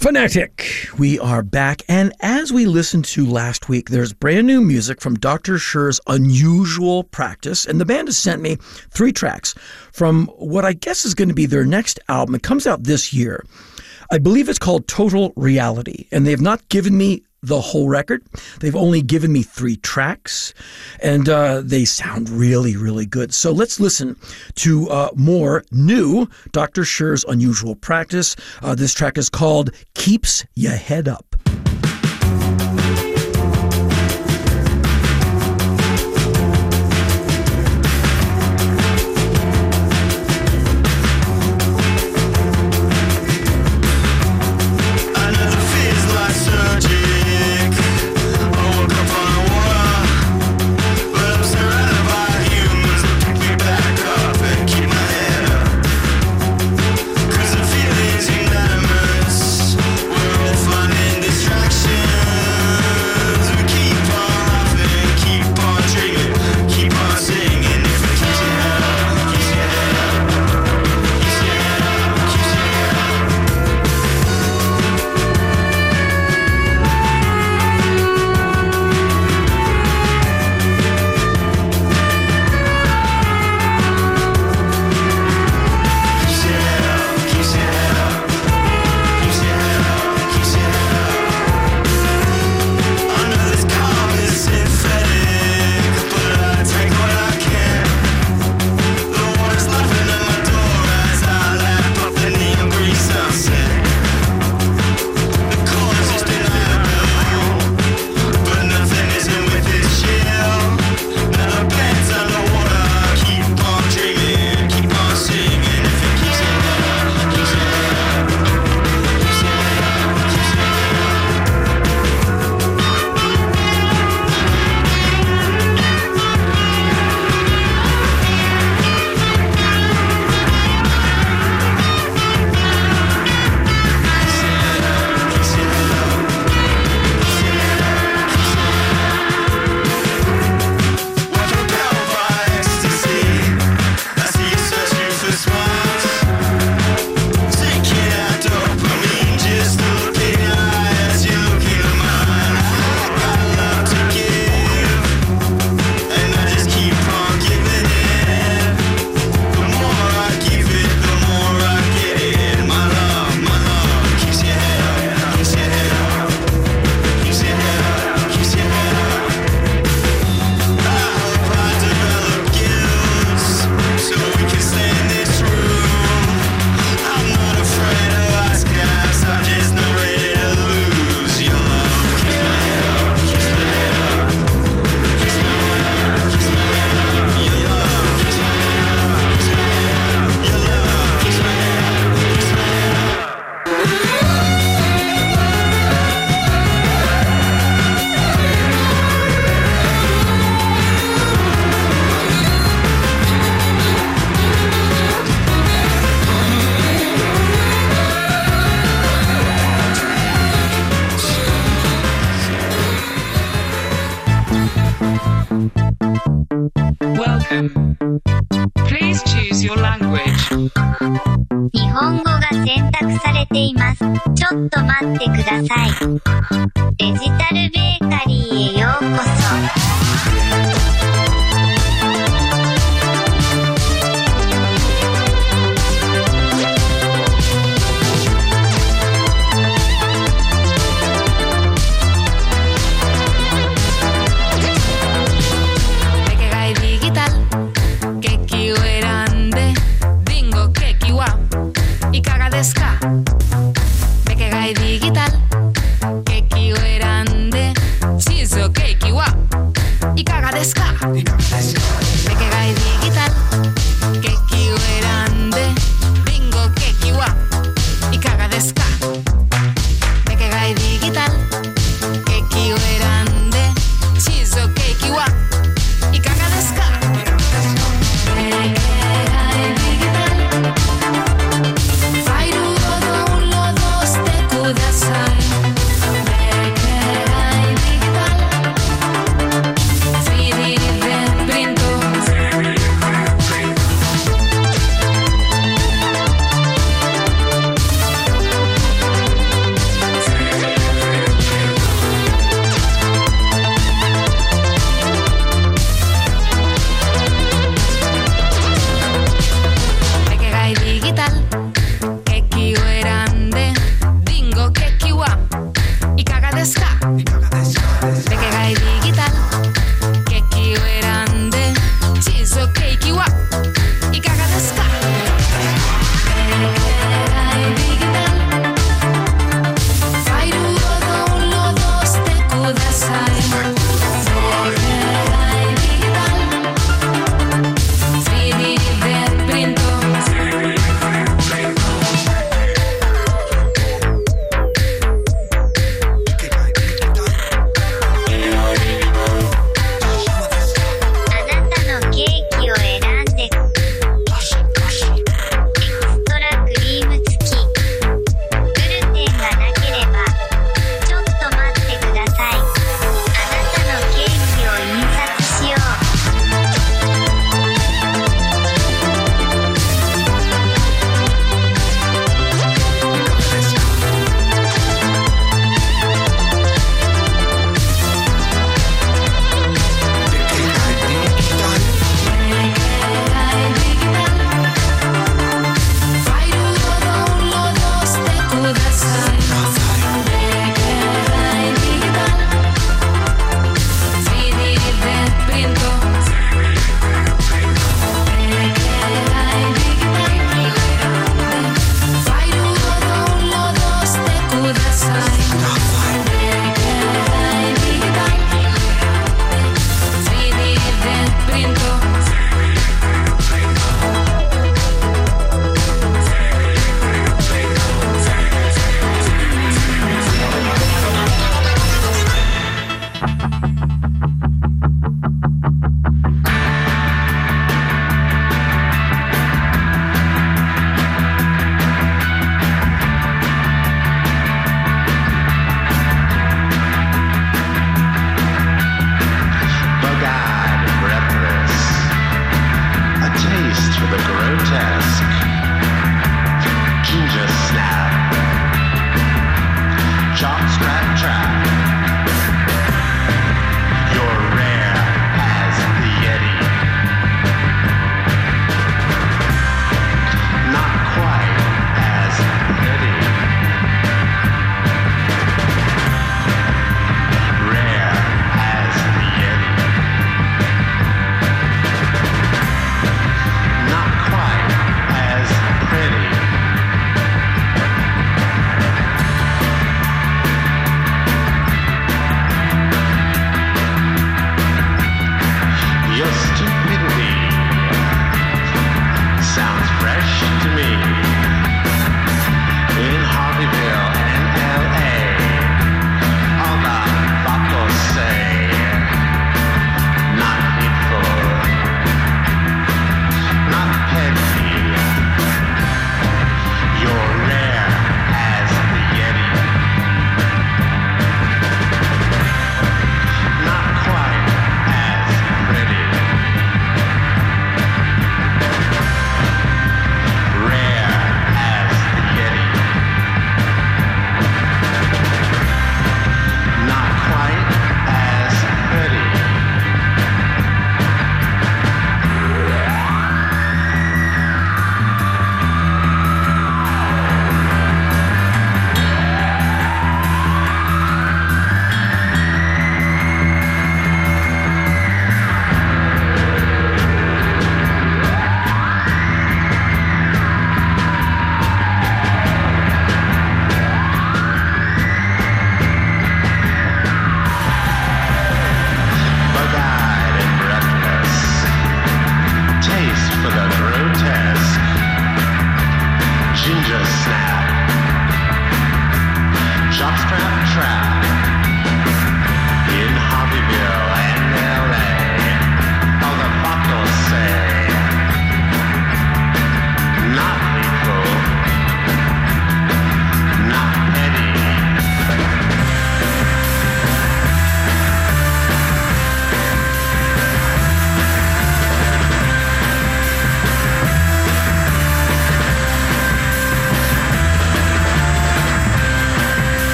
Fanatic, 0.00 0.88
we 0.98 1.18
are 1.18 1.42
back, 1.42 1.82
and 1.86 2.14
as 2.20 2.54
we 2.54 2.64
listened 2.64 3.04
to 3.04 3.26
last 3.26 3.68
week, 3.68 3.90
there's 3.90 4.14
brand 4.14 4.46
new 4.46 4.62
music 4.62 4.98
from 4.98 5.14
Dr. 5.14 5.58
Scher's 5.58 6.00
Unusual 6.06 7.04
Practice, 7.04 7.66
and 7.66 7.78
the 7.78 7.84
band 7.84 8.08
has 8.08 8.16
sent 8.16 8.40
me 8.40 8.56
three 8.88 9.12
tracks 9.12 9.54
from 9.92 10.28
what 10.38 10.64
I 10.64 10.72
guess 10.72 11.04
is 11.04 11.14
going 11.14 11.28
to 11.28 11.34
be 11.34 11.44
their 11.44 11.66
next 11.66 12.00
album. 12.08 12.34
It 12.34 12.42
comes 12.42 12.66
out 12.66 12.84
this 12.84 13.12
year. 13.12 13.44
I 14.10 14.16
believe 14.16 14.48
it's 14.48 14.58
called 14.58 14.88
Total 14.88 15.34
Reality, 15.36 16.06
and 16.10 16.26
they 16.26 16.30
have 16.30 16.40
not 16.40 16.66
given 16.70 16.96
me 16.96 17.22
the 17.42 17.60
whole 17.60 17.88
record. 17.88 18.22
They've 18.60 18.76
only 18.76 19.02
given 19.02 19.32
me 19.32 19.42
three 19.42 19.76
tracks, 19.76 20.52
and 21.00 21.28
uh, 21.28 21.62
they 21.64 21.84
sound 21.84 22.28
really, 22.28 22.76
really 22.76 23.06
good. 23.06 23.32
So 23.32 23.52
let's 23.52 23.80
listen 23.80 24.16
to 24.56 24.88
uh, 24.90 25.10
more 25.14 25.64
new 25.70 26.28
Dr. 26.52 26.84
Scher's 26.84 27.24
Unusual 27.24 27.74
Practice. 27.76 28.36
Uh, 28.62 28.74
this 28.74 28.94
track 28.94 29.16
is 29.16 29.28
called 29.28 29.70
Keeps 29.94 30.44
Ya 30.54 30.72
Head 30.72 31.08
Up. 31.08 31.29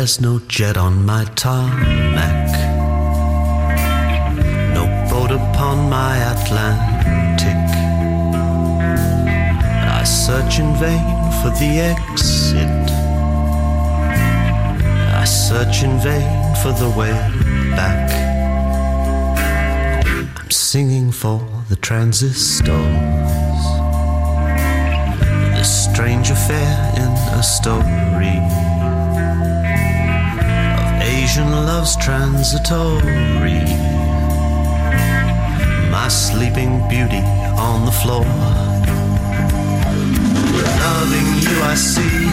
There's 0.00 0.18
no 0.18 0.38
jet 0.48 0.78
on 0.78 1.04
my 1.04 1.26
tarmac, 1.34 2.50
no 4.72 4.86
boat 5.10 5.30
upon 5.30 5.90
my 5.90 6.16
Atlantic. 6.32 7.54
I 9.98 10.02
search 10.04 10.58
in 10.58 10.74
vain 10.76 11.04
for 11.42 11.50
the 11.60 11.80
exit. 11.92 12.90
I 15.20 15.24
search 15.26 15.82
in 15.82 15.98
vain 15.98 16.54
for 16.62 16.72
the 16.72 16.88
way 16.98 17.12
back. 17.76 18.10
I'm 20.38 20.50
singing 20.50 21.12
for 21.12 21.46
the 21.68 21.76
transistors. 21.76 22.70
This 25.58 25.90
strange 25.92 26.30
affair 26.30 26.92
in 26.96 27.10
a 27.38 27.42
story 27.42 28.49
Love's 31.66 31.96
transitory. 31.96 33.60
My 35.90 36.08
sleeping 36.08 36.86
beauty 36.88 37.22
on 37.68 37.84
the 37.84 37.92
floor. 37.92 38.24
Loving 40.84 41.28
you, 41.44 41.56
I 41.62 41.74
see, 41.74 42.28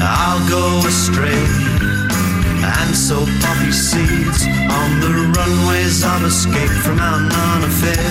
I'll 0.00 0.48
go 0.48 0.86
astray. 0.86 1.42
And 2.62 2.94
so 2.94 3.16
poppy 3.40 3.72
seeds 3.72 4.46
on 4.46 5.00
the 5.00 5.12
runways 5.36 6.04
of 6.04 6.24
escape 6.24 6.70
from 6.84 7.00
our 7.00 7.20
non-affair. 7.20 8.04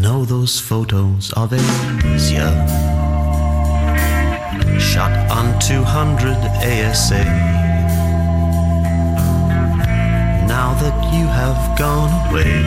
Know 0.00 0.24
those 0.24 0.58
photos 0.58 1.32
of 1.34 1.52
Asia 1.52 2.99
shot 4.80 5.12
on 5.30 5.58
200 5.60 6.36
ASA. 6.64 7.24
Now 10.48 10.74
that 10.80 10.96
you 11.12 11.26
have 11.26 11.78
gone 11.78 12.10
away, 12.30 12.62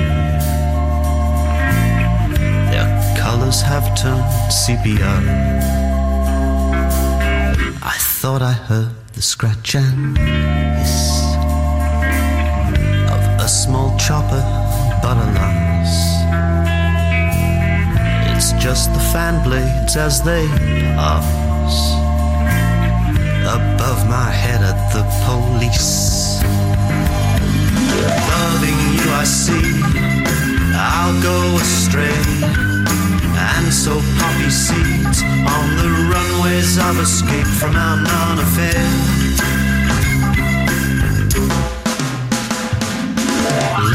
their 2.71 3.17
colors 3.17 3.61
have 3.61 3.85
turned 3.99 4.23
sepia. 4.51 5.13
I 7.81 7.97
thought 8.19 8.41
I 8.41 8.53
heard 8.53 8.91
the 9.13 9.21
scratch 9.21 9.75
and 9.75 10.17
hiss 10.17 11.35
of 13.13 13.21
a 13.45 13.47
small 13.47 13.97
chopper, 13.97 14.43
but 15.01 15.17
alas, 15.17 15.93
it's 18.35 18.51
just 18.63 18.93
the 18.93 18.99
fan 19.11 19.43
blades 19.43 19.95
as 19.97 20.21
they 20.21 20.45
pass 20.95 21.52
above 23.53 24.09
my 24.09 24.31
head 24.31 24.61
at 24.61 24.79
the 24.93 25.03
police. 25.25 26.41
Loving 28.33 28.79
you, 28.97 29.07
I 29.21 29.25
see, 29.25 29.69
I'll 30.73 31.17
go 31.21 31.37
astray. 31.61 32.23
And 33.53 33.71
so 33.71 33.93
poppy 34.17 34.49
seeds 34.49 35.21
on 35.55 35.65
the 35.81 35.89
runways 36.11 36.77
of 36.79 36.99
escape 36.99 37.51
from 37.59 37.75
our 37.75 37.97
non-affair. 38.01 38.83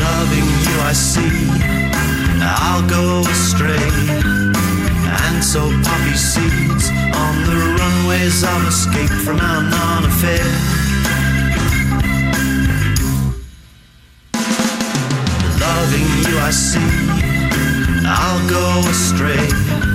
Loving 0.05 0.49
you, 0.67 0.77
I 0.91 0.95
see, 0.95 1.37
I'll 2.63 2.87
go 2.89 3.23
astray. 3.29 3.91
And 5.25 5.43
so 5.43 5.61
poppy 5.83 6.17
seeds 6.17 7.08
on 7.15 7.35
the 7.45 7.57
runways 7.79 8.43
of 8.43 8.67
escape 8.69 9.11
from 9.25 9.41
our 9.41 9.63
non-affair. 9.63 10.45
Loving 15.61 16.09
you, 16.25 16.39
I 16.39 16.51
see, 16.51 16.91
I'll 18.07 18.49
go 18.49 18.89
astray. 18.89 19.88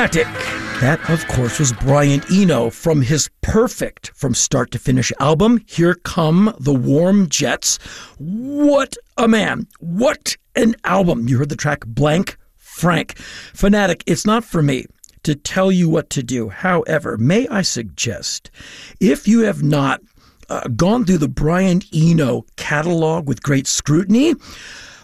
Fanatic. 0.00 0.28
That, 0.80 1.10
of 1.10 1.28
course, 1.28 1.58
was 1.58 1.74
Brian 1.74 2.22
Eno 2.32 2.70
from 2.70 3.02
his 3.02 3.28
perfect 3.42 4.12
from 4.14 4.32
start 4.34 4.70
to 4.70 4.78
finish 4.78 5.12
album, 5.20 5.62
Here 5.66 5.94
Come 5.94 6.54
the 6.58 6.72
Warm 6.72 7.28
Jets. 7.28 7.76
What 8.16 8.96
a 9.18 9.28
man. 9.28 9.66
What 9.78 10.38
an 10.56 10.74
album. 10.84 11.28
You 11.28 11.36
heard 11.36 11.50
the 11.50 11.54
track 11.54 11.84
Blank 11.84 12.38
Frank. 12.56 13.18
Fanatic, 13.18 14.02
it's 14.06 14.24
not 14.24 14.42
for 14.42 14.62
me 14.62 14.86
to 15.24 15.34
tell 15.34 15.70
you 15.70 15.90
what 15.90 16.08
to 16.10 16.22
do. 16.22 16.48
However, 16.48 17.18
may 17.18 17.46
I 17.48 17.60
suggest, 17.60 18.50
if 19.00 19.28
you 19.28 19.40
have 19.40 19.62
not 19.62 20.00
uh, 20.48 20.66
gone 20.68 21.04
through 21.04 21.18
the 21.18 21.28
Brian 21.28 21.82
Eno 21.94 22.46
catalog 22.56 23.28
with 23.28 23.42
great 23.42 23.66
scrutiny, 23.66 24.34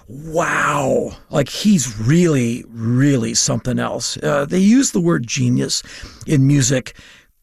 wow. 0.08 1.16
Like 1.30 1.48
he's 1.48 1.98
really 1.98 2.64
really 2.68 3.34
something 3.34 3.78
else. 3.78 4.16
Uh, 4.22 4.44
they 4.44 4.58
use 4.58 4.92
the 4.92 5.00
word 5.00 5.26
genius 5.26 5.82
in 6.26 6.46
music 6.46 6.94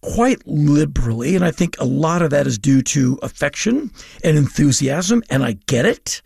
quite 0.04 0.46
liberally 0.46 1.34
and 1.34 1.46
i 1.46 1.50
think 1.50 1.78
a 1.80 1.86
lot 1.86 2.22
of 2.22 2.30
that 2.30 2.46
is 2.46 2.58
due 2.58 2.82
to 2.82 3.18
affection 3.24 3.90
and 4.22 4.38
enthusiasm 4.38 5.24
and 5.30 5.44
i 5.44 5.54
get 5.66 5.86
it. 5.86 6.22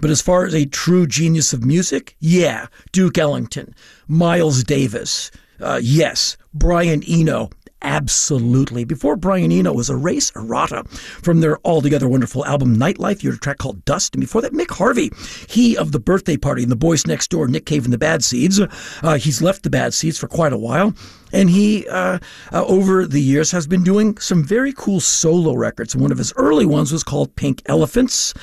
But 0.00 0.10
as 0.10 0.22
far 0.22 0.44
as 0.44 0.54
a 0.54 0.66
true 0.66 1.06
genius 1.06 1.54
of 1.54 1.64
music 1.64 2.14
yeah 2.20 2.66
duke 2.92 3.16
ellington 3.16 3.74
miles 4.08 4.62
davis 4.62 5.30
uh, 5.60 5.80
yes 5.82 6.36
brian 6.52 7.02
eno 7.08 7.48
Absolutely. 7.82 8.84
Before 8.84 9.16
Brian 9.16 9.52
Eno 9.52 9.72
was 9.72 9.88
a 9.88 9.96
race 9.96 10.32
errata 10.34 10.82
from 10.88 11.40
their 11.40 11.58
altogether 11.64 12.08
wonderful 12.08 12.44
album 12.44 12.76
Nightlife. 12.76 13.22
You 13.22 13.32
a 13.32 13.36
track 13.36 13.58
called 13.58 13.84
Dust. 13.84 14.14
And 14.14 14.20
before 14.20 14.42
that, 14.42 14.52
Mick 14.52 14.70
Harvey, 14.70 15.12
he 15.48 15.76
of 15.76 15.92
the 15.92 16.00
birthday 16.00 16.36
party 16.36 16.62
and 16.62 16.72
the 16.72 16.76
boys 16.76 17.06
next 17.06 17.30
door, 17.30 17.46
Nick 17.46 17.66
Cave 17.66 17.84
and 17.84 17.92
the 17.92 17.98
Bad 17.98 18.24
Seeds. 18.24 18.60
Uh, 18.60 19.16
he's 19.18 19.40
left 19.40 19.62
the 19.62 19.70
Bad 19.70 19.94
Seeds 19.94 20.18
for 20.18 20.26
quite 20.26 20.52
a 20.52 20.58
while. 20.58 20.92
And 21.32 21.50
he, 21.50 21.86
uh, 21.88 22.18
uh, 22.52 22.64
over 22.64 23.06
the 23.06 23.20
years, 23.20 23.50
has 23.50 23.66
been 23.66 23.82
doing 23.82 24.16
some 24.18 24.42
very 24.44 24.72
cool 24.72 25.00
solo 25.00 25.54
records. 25.54 25.94
One 25.94 26.12
of 26.12 26.18
his 26.18 26.32
early 26.36 26.66
ones 26.66 26.92
was 26.92 27.02
called 27.02 27.34
Pink 27.36 27.62
Elephants. 27.66 28.34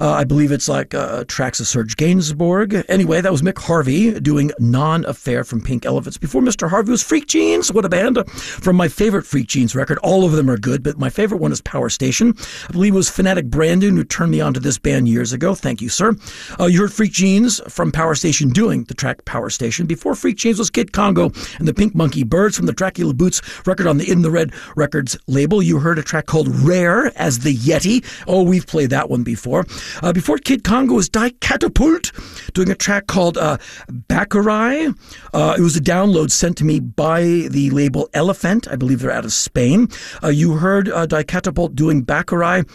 Uh, 0.00 0.10
I 0.10 0.24
believe 0.24 0.50
it's 0.52 0.68
like 0.68 0.94
uh, 0.94 1.24
tracks 1.28 1.60
of 1.60 1.66
Serge 1.66 1.96
Gainsbourg. 1.96 2.84
Anyway, 2.88 3.20
that 3.20 3.32
was 3.32 3.42
Mick 3.42 3.58
Harvey 3.58 4.18
doing 4.20 4.50
Non 4.58 5.04
Affair 5.04 5.44
from 5.44 5.60
Pink 5.60 5.86
Elephants. 5.86 6.18
Before 6.18 6.42
Mr. 6.42 6.68
Harvey 6.68 6.90
was 6.90 7.02
Freak 7.02 7.26
Jeans. 7.26 7.72
What 7.72 7.84
a 7.84 7.88
band. 7.88 8.18
From 8.30 8.76
my 8.76 8.88
favorite 8.88 9.24
Freak 9.26 9.46
Jeans 9.46 9.74
record. 9.74 9.98
All 9.98 10.24
of 10.24 10.32
them 10.32 10.50
are 10.50 10.58
good, 10.58 10.82
but 10.82 10.98
my 10.98 11.10
favorite 11.10 11.40
one 11.40 11.52
is 11.52 11.60
Power 11.60 11.88
Station. 11.88 12.34
I 12.68 12.72
believe 12.72 12.94
it 12.94 12.96
was 12.96 13.10
Fanatic 13.10 13.46
Brandon 13.46 13.96
who 13.96 14.04
turned 14.04 14.32
me 14.32 14.40
on 14.40 14.54
to 14.54 14.60
this 14.60 14.78
band 14.78 15.08
years 15.08 15.32
ago. 15.32 15.54
Thank 15.54 15.80
you, 15.80 15.88
sir. 15.88 16.16
Uh, 16.58 16.66
you 16.66 16.80
heard 16.80 16.92
Freak 16.92 17.12
Jeans 17.12 17.60
from 17.68 17.92
Power 17.92 18.14
Station 18.14 18.48
doing 18.50 18.84
the 18.84 18.94
track 18.94 19.24
Power 19.24 19.50
Station. 19.50 19.86
Before 19.86 20.14
Freak 20.14 20.36
Jeans 20.36 20.58
was 20.58 20.70
Kid 20.70 20.92
Congo 20.92 21.30
and 21.58 21.68
the 21.68 21.74
Pink 21.74 21.94
Monkey 21.94 22.23
Birds 22.24 22.56
from 22.56 22.66
the 22.66 22.72
Dracula 22.72 23.14
Boots 23.14 23.40
record 23.66 23.86
on 23.86 23.98
the 23.98 24.10
In 24.10 24.22
the 24.22 24.30
Red 24.30 24.52
Records 24.76 25.16
label. 25.26 25.62
You 25.62 25.78
heard 25.78 25.98
a 25.98 26.02
track 26.02 26.26
called 26.26 26.48
Rare 26.48 27.12
as 27.16 27.40
the 27.40 27.54
Yeti. 27.54 28.04
Oh, 28.26 28.42
we've 28.42 28.66
played 28.66 28.90
that 28.90 29.10
one 29.10 29.22
before. 29.22 29.66
Uh, 30.02 30.12
before 30.12 30.38
Kid 30.38 30.64
Congo 30.64 30.94
was 30.94 31.08
Die 31.08 31.30
Catapult 31.40 32.12
doing 32.54 32.70
a 32.70 32.74
track 32.74 33.06
called 33.06 33.38
uh, 33.38 33.58
Baccarai. 33.88 34.96
Uh, 35.32 35.54
it 35.58 35.62
was 35.62 35.76
a 35.76 35.80
download 35.80 36.30
sent 36.30 36.56
to 36.58 36.64
me 36.64 36.80
by 36.80 37.22
the 37.22 37.70
label 37.70 38.08
Elefant. 38.14 38.68
I 38.70 38.76
believe 38.76 39.00
they're 39.00 39.10
out 39.10 39.24
of 39.24 39.32
Spain. 39.32 39.88
Uh, 40.22 40.28
you 40.28 40.56
heard 40.56 40.88
uh, 40.88 41.06
Die 41.06 41.22
Catapult 41.24 41.74
doing 41.74 42.04
Baccarai 42.04 42.68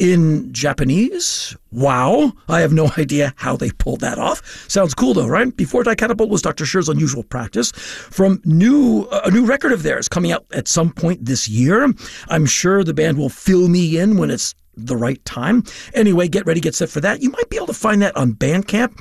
in 0.00 0.52
Japanese. 0.52 1.54
Wow. 1.70 2.32
I 2.48 2.60
have 2.60 2.72
no 2.72 2.90
idea 2.98 3.32
how 3.36 3.56
they 3.56 3.70
pulled 3.70 4.00
that 4.00 4.18
off. 4.18 4.68
Sounds 4.68 4.94
cool 4.94 5.14
though, 5.14 5.28
right? 5.28 5.54
Before 5.56 5.84
Die 5.84 5.94
Catapult 5.94 6.30
was 6.30 6.42
Dr. 6.42 6.66
Scher's 6.66 6.88
Unusual 6.88 7.22
Practice 7.22 7.70
from 7.70 8.40
new 8.44 9.06
uh, 9.12 9.20
a 9.26 9.30
new 9.30 9.44
record 9.44 9.72
of 9.72 9.84
theirs 9.84 10.08
coming 10.08 10.32
out 10.32 10.44
at 10.52 10.66
some 10.66 10.90
point 10.90 11.24
this 11.24 11.46
year. 11.46 11.92
I'm 12.28 12.46
sure 12.46 12.82
the 12.82 12.94
band 12.94 13.18
will 13.18 13.28
fill 13.28 13.68
me 13.68 13.98
in 13.98 14.16
when 14.16 14.30
it's 14.30 14.54
the 14.76 14.96
right 14.96 15.22
time. 15.24 15.62
Anyway, 15.94 16.26
get 16.28 16.46
ready, 16.46 16.60
get 16.60 16.74
set 16.74 16.88
for 16.88 17.00
that. 17.02 17.22
You 17.22 17.30
might 17.30 17.50
be 17.50 17.56
able 17.56 17.66
to 17.66 17.74
find 17.74 18.00
that 18.02 18.16
on 18.16 18.32
Bandcamp. 18.32 18.98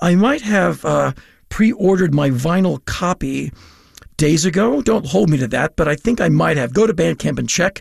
I 0.00 0.14
might 0.14 0.40
have 0.40 0.84
uh, 0.84 1.12
pre 1.50 1.72
ordered 1.72 2.14
my 2.14 2.30
vinyl 2.30 2.82
copy 2.86 3.52
days 4.18 4.44
ago. 4.44 4.82
Don't 4.82 5.06
hold 5.06 5.30
me 5.30 5.38
to 5.38 5.48
that, 5.48 5.76
but 5.76 5.88
I 5.88 5.94
think 5.94 6.20
I 6.20 6.28
might 6.28 6.58
have. 6.58 6.74
Go 6.74 6.86
to 6.86 6.92
Bandcamp 6.92 7.38
and 7.38 7.48
check. 7.48 7.80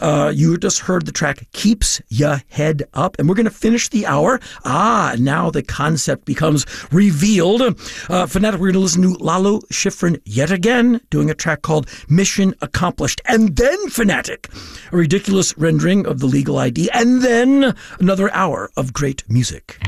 Uh, 0.00 0.30
you 0.32 0.56
just 0.56 0.80
heard 0.80 1.06
the 1.06 1.12
track 1.12 1.48
Keeps 1.52 2.00
Ya 2.08 2.38
Head 2.50 2.84
Up, 2.94 3.16
and 3.18 3.28
we're 3.28 3.34
going 3.34 3.44
to 3.44 3.50
finish 3.50 3.88
the 3.88 4.06
hour. 4.06 4.38
Ah, 4.64 5.16
now 5.18 5.50
the 5.50 5.62
concept 5.62 6.24
becomes 6.24 6.64
revealed. 6.92 7.62
Uh, 8.08 8.26
Fanatic, 8.26 8.60
we're 8.60 8.68
going 8.68 8.74
to 8.74 8.80
listen 8.80 9.02
to 9.02 9.14
Lalo 9.14 9.60
Schifrin 9.72 10.20
yet 10.24 10.52
again, 10.52 11.00
doing 11.10 11.30
a 11.30 11.34
track 11.34 11.62
called 11.62 11.88
Mission 12.08 12.54
Accomplished. 12.60 13.20
And 13.26 13.56
then 13.56 13.88
Fanatic, 13.88 14.48
a 14.92 14.96
ridiculous 14.96 15.56
rendering 15.58 16.06
of 16.06 16.20
the 16.20 16.26
legal 16.26 16.58
ID, 16.58 16.90
and 16.92 17.22
then 17.22 17.74
another 17.98 18.32
hour 18.32 18.70
of 18.76 18.92
great 18.92 19.24
music. 19.28 19.78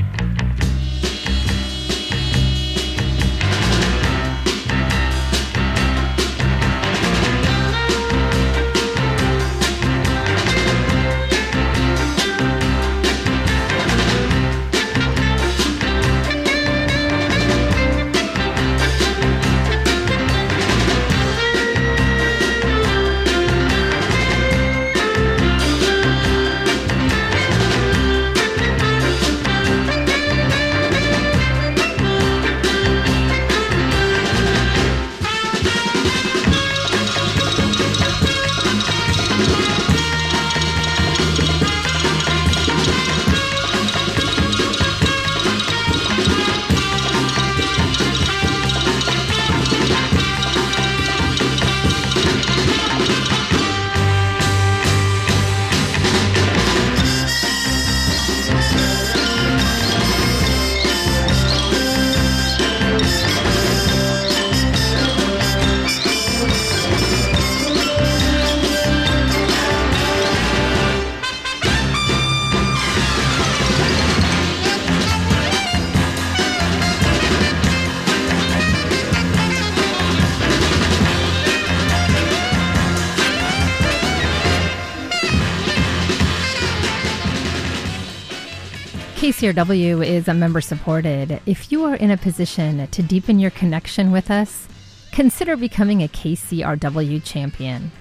KCRW 89.31 90.05
is 90.05 90.27
a 90.27 90.33
member 90.33 90.59
supported. 90.59 91.39
If 91.45 91.71
you 91.71 91.85
are 91.85 91.95
in 91.95 92.11
a 92.11 92.17
position 92.17 92.85
to 92.85 93.01
deepen 93.01 93.39
your 93.39 93.51
connection 93.51 94.11
with 94.11 94.29
us, 94.29 94.67
consider 95.13 95.55
becoming 95.55 96.03
a 96.03 96.09
KCRW 96.09 97.23
champion. 97.23 97.93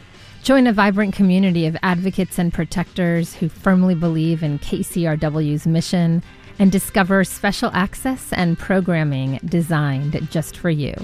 Join 0.43 0.66
a 0.66 0.72
vibrant 0.72 1.14
community 1.14 1.66
of 1.66 1.76
advocates 1.85 2.41
and 2.41 2.53
protectors 2.53 3.33
who 3.33 3.49
firmly 3.49 3.95
believe 3.95 4.43
in 4.43 4.59
KCRW's 4.59 5.68
mission 5.68 6.24
and 6.59 6.72
discover 6.72 7.22
special 7.22 7.70
access 7.74 8.33
and 8.33 8.59
programming 8.59 9.39
designed 9.45 10.28
just 10.33 10.57
for 10.57 10.68
you. 10.68 10.95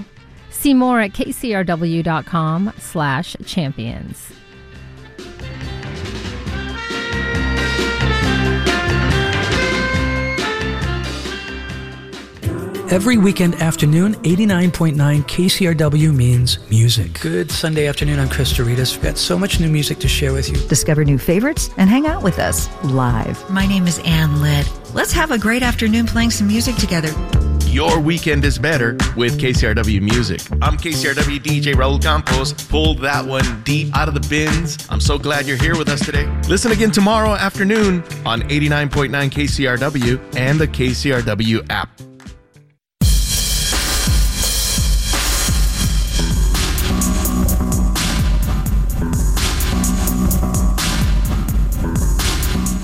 See 0.49 0.73
more 0.73 0.99
at 0.99 1.13
kcrw.com 1.13 2.73
Every 12.89 13.17
weekend 13.17 13.55
afternoon, 13.55 14.13
89.9 14.23 14.95
KCRW 14.95 16.15
means 16.15 16.57
music. 16.69 17.19
Good 17.19 17.51
Sunday 17.51 17.85
afternoon. 17.85 18.17
I'm 18.17 18.29
Chris 18.29 18.53
Douridas. 18.53 18.95
We've 18.95 19.03
got 19.03 19.17
so 19.17 19.37
much 19.37 19.59
new 19.59 19.67
music 19.67 19.99
to 19.99 20.07
share 20.07 20.31
with 20.31 20.49
you. 20.49 20.55
Discover 20.69 21.03
new 21.03 21.17
favorites 21.17 21.69
and 21.75 21.89
hang 21.89 22.07
out 22.07 22.23
with 22.23 22.39
us 22.39 22.69
live. 22.85 23.37
My 23.49 23.67
name 23.67 23.87
is 23.87 23.99
Anne 24.05 24.41
Litt. 24.41 24.71
Let's 24.93 25.11
have 25.11 25.31
a 25.31 25.37
great 25.37 25.63
afternoon 25.63 26.07
playing 26.07 26.31
some 26.31 26.47
music 26.47 26.77
together. 26.77 27.09
Your 27.65 27.99
weekend 27.99 28.45
is 28.45 28.57
better 28.57 28.93
with 29.17 29.37
KCRW 29.37 30.01
Music. 30.01 30.39
I'm 30.61 30.77
KCRW 30.77 31.39
DJ 31.39 31.73
Raul 31.73 32.01
Campos. 32.01 32.53
Pulled 32.53 32.99
that 32.99 33.25
one 33.25 33.63
deep 33.63 33.93
out 33.97 34.07
of 34.07 34.13
the 34.13 34.25
bins. 34.29 34.87
I'm 34.89 35.01
so 35.01 35.19
glad 35.19 35.45
you're 35.45 35.57
here 35.57 35.77
with 35.77 35.89
us 35.89 36.05
today. 36.05 36.25
Listen 36.47 36.71
again 36.71 36.91
tomorrow 36.91 37.31
afternoon 37.31 38.01
on 38.25 38.43
89.9 38.43 39.09
KCRW 39.09 40.37
and 40.37 40.57
the 40.57 40.67
KCRW 40.69 41.69
app. 41.69 41.89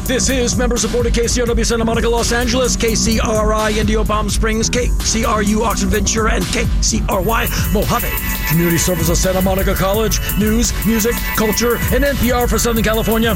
This 0.05 0.29
is 0.29 0.57
member 0.57 0.75
supported 0.75 1.13
KCRW 1.13 1.65
Santa 1.65 1.85
Monica, 1.85 2.09
Los 2.09 2.33
Angeles, 2.33 2.75
KCRI 2.75 3.77
Indio 3.77 4.03
Palm 4.03 4.29
Springs, 4.29 4.69
KCRU 4.69 5.61
Oxnard 5.61 5.87
Ventura, 5.87 6.33
and 6.33 6.43
KCRY 6.43 7.73
Mojave. 7.73 8.09
Community 8.49 8.77
service 8.77 9.07
of 9.07 9.15
Santa 9.15 9.41
Monica 9.41 9.73
College, 9.73 10.19
news, 10.37 10.73
music, 10.85 11.15
culture, 11.37 11.77
and 11.93 12.03
NPR 12.03 12.49
for 12.49 12.59
Southern 12.59 12.83
California. 12.83 13.33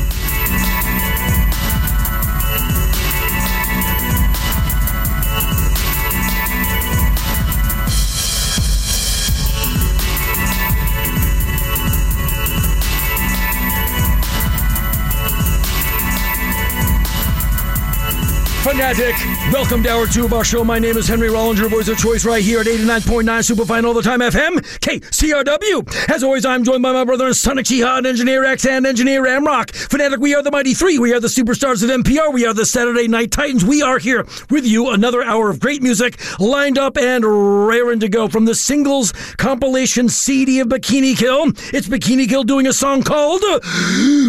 Fanatic. 18.77 19.15
Welcome 19.51 19.81
to 19.81 19.89
hour 19.89 20.05
two 20.05 20.25
of 20.25 20.33
our 20.33 20.43
show. 20.43 20.63
My 20.63 20.77
name 20.77 20.97
is 20.97 21.07
Henry 21.07 21.31
Rollins, 21.31 21.59
your 21.59 21.67
voice 21.67 21.87
of 21.87 21.97
choice 21.97 22.23
right 22.25 22.43
here 22.43 22.59
at 22.59 22.67
89.9 22.67 23.43
Superfine 23.43 23.85
All 23.85 23.95
the 23.95 24.03
Time 24.03 24.19
FM, 24.19 24.59
KCRW. 24.81 26.09
As 26.11 26.23
always, 26.23 26.45
I'm 26.45 26.63
joined 26.63 26.83
by 26.83 26.91
my 26.91 27.03
brother 27.03 27.25
and 27.25 27.35
Sonic 27.35 27.65
Jihad, 27.65 28.05
Engineer 28.05 28.45
X, 28.45 28.67
and 28.67 28.85
Engineer 28.85 29.23
Amrock. 29.23 29.75
Fanatic, 29.89 30.19
we 30.19 30.35
are 30.35 30.43
the 30.43 30.51
Mighty 30.51 30.75
Three. 30.75 30.99
We 30.99 31.11
are 31.11 31.19
the 31.19 31.27
superstars 31.27 31.81
of 31.83 31.89
NPR. 31.89 32.31
We 32.31 32.45
are 32.45 32.53
the 32.53 32.67
Saturday 32.67 33.07
Night 33.07 33.31
Titans. 33.31 33.65
We 33.65 33.81
are 33.81 33.97
here 33.97 34.27
with 34.51 34.63
you. 34.63 34.91
Another 34.91 35.23
hour 35.23 35.49
of 35.49 35.59
great 35.59 35.81
music 35.81 36.19
lined 36.39 36.77
up 36.77 36.97
and 36.97 37.25
raring 37.67 37.99
to 38.01 38.09
go 38.09 38.27
from 38.27 38.45
the 38.45 38.53
singles 38.53 39.11
compilation 39.37 40.07
CD 40.07 40.59
of 40.59 40.67
Bikini 40.67 41.17
Kill. 41.17 41.47
It's 41.73 41.87
Bikini 41.87 42.29
Kill 42.29 42.43
doing 42.43 42.67
a 42.67 42.73
song 42.73 43.01
called 43.01 43.41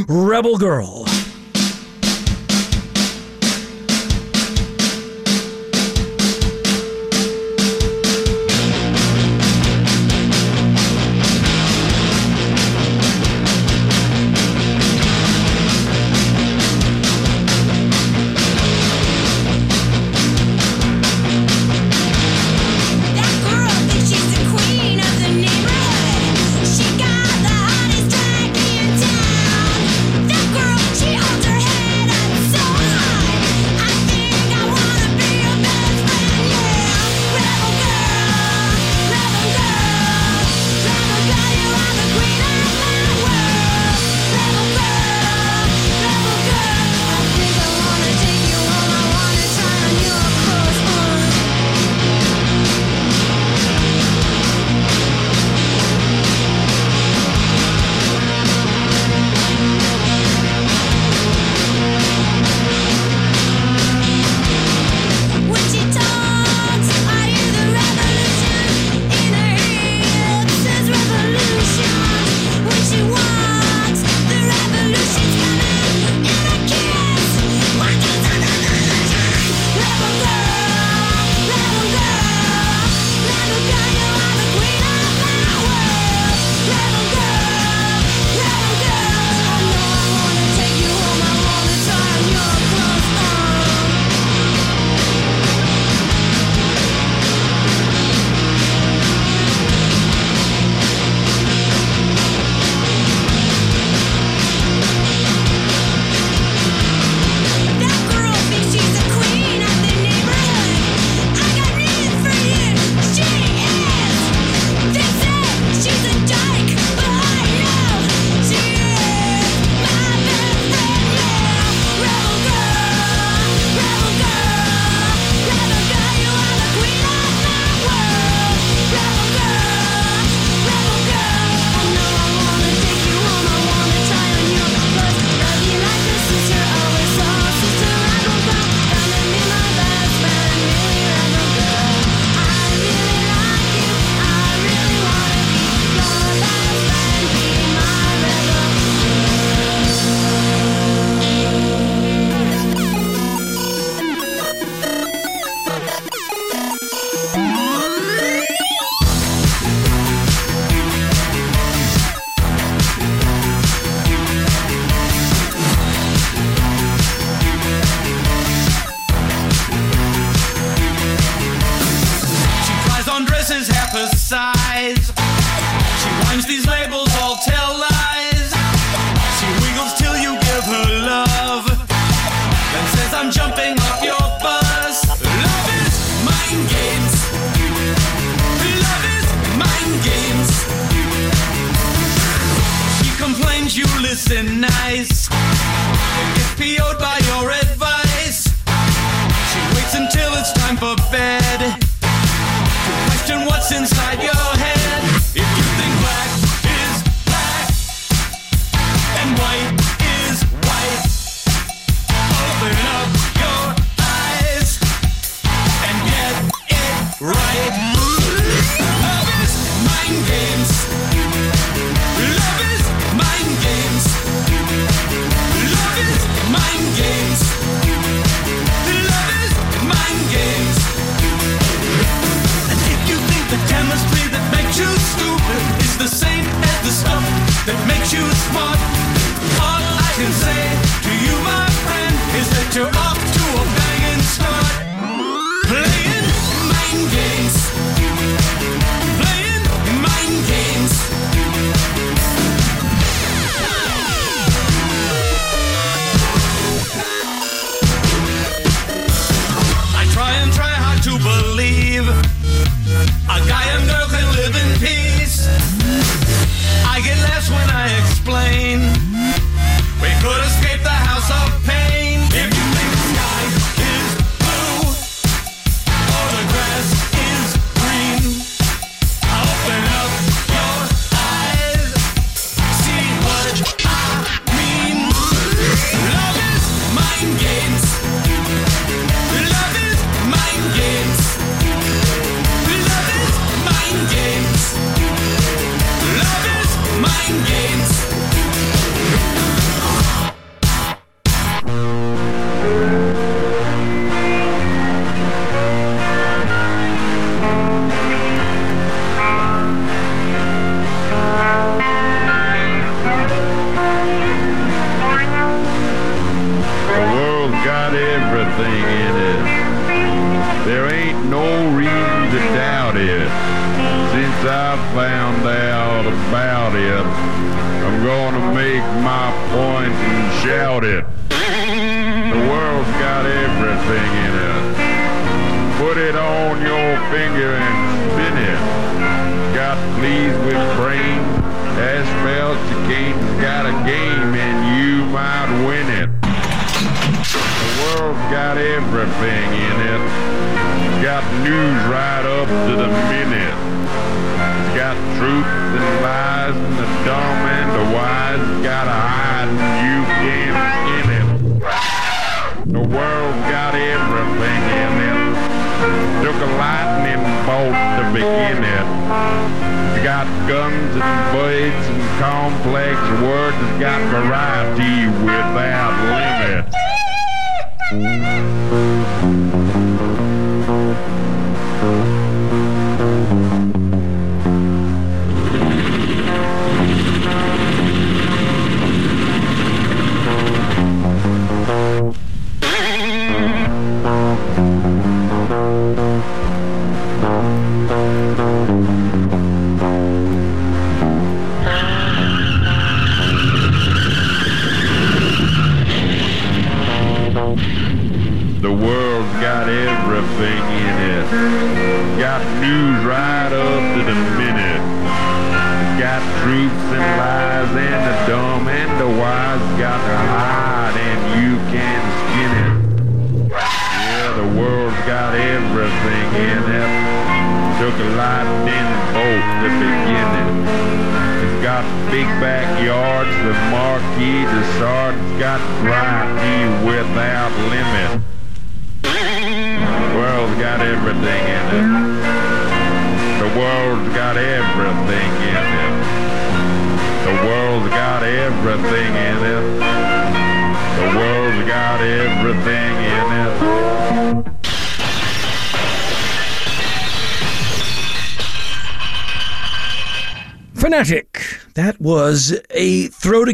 Rebel 0.09 0.57
Girl. 0.57 1.05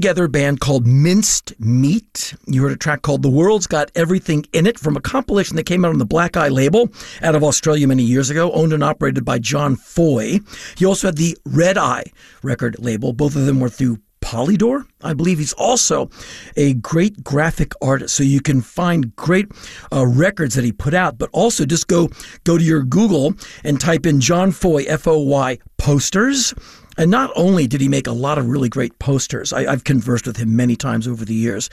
Together 0.05 0.29
band 0.29 0.61
called 0.61 0.87
Minced 0.87 1.59
Meat. 1.59 2.35
You 2.47 2.63
heard 2.63 2.73
a 2.73 2.77
track 2.77 3.01
called 3.01 3.23
The 3.23 3.31
World's 3.31 3.67
Got 3.67 3.91
Everything 3.95 4.45
in 4.53 4.67
It 4.67 4.79
from 4.79 4.99
a 4.99 5.01
compilation 5.01 5.57
that 5.57 5.65
came 5.65 5.83
out 5.83 5.93
on 5.93 5.99
the 5.99 6.05
Black 6.05 6.37
Eye 6.37 6.49
label 6.49 6.91
out 7.23 7.35
of 7.35 7.43
Australia 7.43 7.89
many 7.89 8.03
years 8.03 8.29
ago, 8.29 8.53
owned 8.53 8.75
and 8.75 8.85
operated 8.85 9.25
by 9.25 9.39
John 9.39 9.77
Foy. 9.77 10.41
He 10.77 10.85
also 10.85 11.09
had 11.09 11.17
the 11.17 11.39
Red 11.47 11.79
Eye 11.79 12.05
record 12.43 12.77
label. 12.79 13.15
Both 13.15 13.35
of 13.35 13.47
them 13.47 13.61
were 13.61 13.71
through 13.71 13.97
Polydor. 14.21 14.85
I 15.01 15.15
believe 15.15 15.39
he's 15.39 15.55
also 15.55 16.11
a 16.55 16.75
great 16.75 17.25
graphic 17.25 17.73
artist, 17.81 18.15
so 18.15 18.25
you 18.25 18.43
can 18.43 18.61
find 18.61 19.17
great 19.17 19.47
uh, 19.91 20.07
records 20.07 20.55
that 20.55 20.65
he 20.65 20.73
put 20.73 20.93
out. 20.93 21.17
But 21.17 21.31
also, 21.33 21.65
just 21.65 21.89
go 21.89 22.11
go 22.45 22.59
to 22.59 22.65
your 22.65 22.83
Google 22.83 23.35
and 23.65 23.81
type 23.81 24.05
in 24.05 24.21
John 24.21 24.53
Foy 24.53 24.85
F 24.85 25.09
O 25.09 25.19
Y 25.19 25.59
posters. 25.79 26.53
And 26.97 27.11
not 27.11 27.31
only 27.35 27.67
did 27.67 27.81
he 27.81 27.89
make 27.89 28.07
a 28.07 28.13
lot 28.13 28.39
of 28.39 28.49
really 28.49 28.69
great 28.69 28.99
posters, 28.99 29.53
I, 29.53 29.71
I've 29.71 29.85
conversed 29.85 30.27
with 30.27 30.37
him 30.37 30.57
many 30.57 30.77
times 30.77 31.09
over 31.09 31.25
the 31.25 31.35
years. 31.35 31.71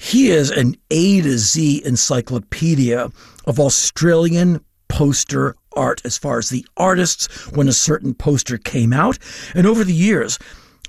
He 0.00 0.30
is 0.30 0.50
an 0.50 0.76
A 0.90 1.20
to 1.20 1.38
Z 1.38 1.82
encyclopedia 1.84 3.10
of 3.46 3.60
Australian 3.60 4.64
poster 4.88 5.56
art 5.74 6.02
as 6.04 6.18
far 6.18 6.38
as 6.38 6.50
the 6.50 6.66
artists 6.76 7.50
when 7.52 7.68
a 7.68 7.72
certain 7.72 8.14
poster 8.14 8.58
came 8.58 8.92
out. 8.92 9.18
And 9.54 9.66
over 9.66 9.84
the 9.84 9.94
years, 9.94 10.38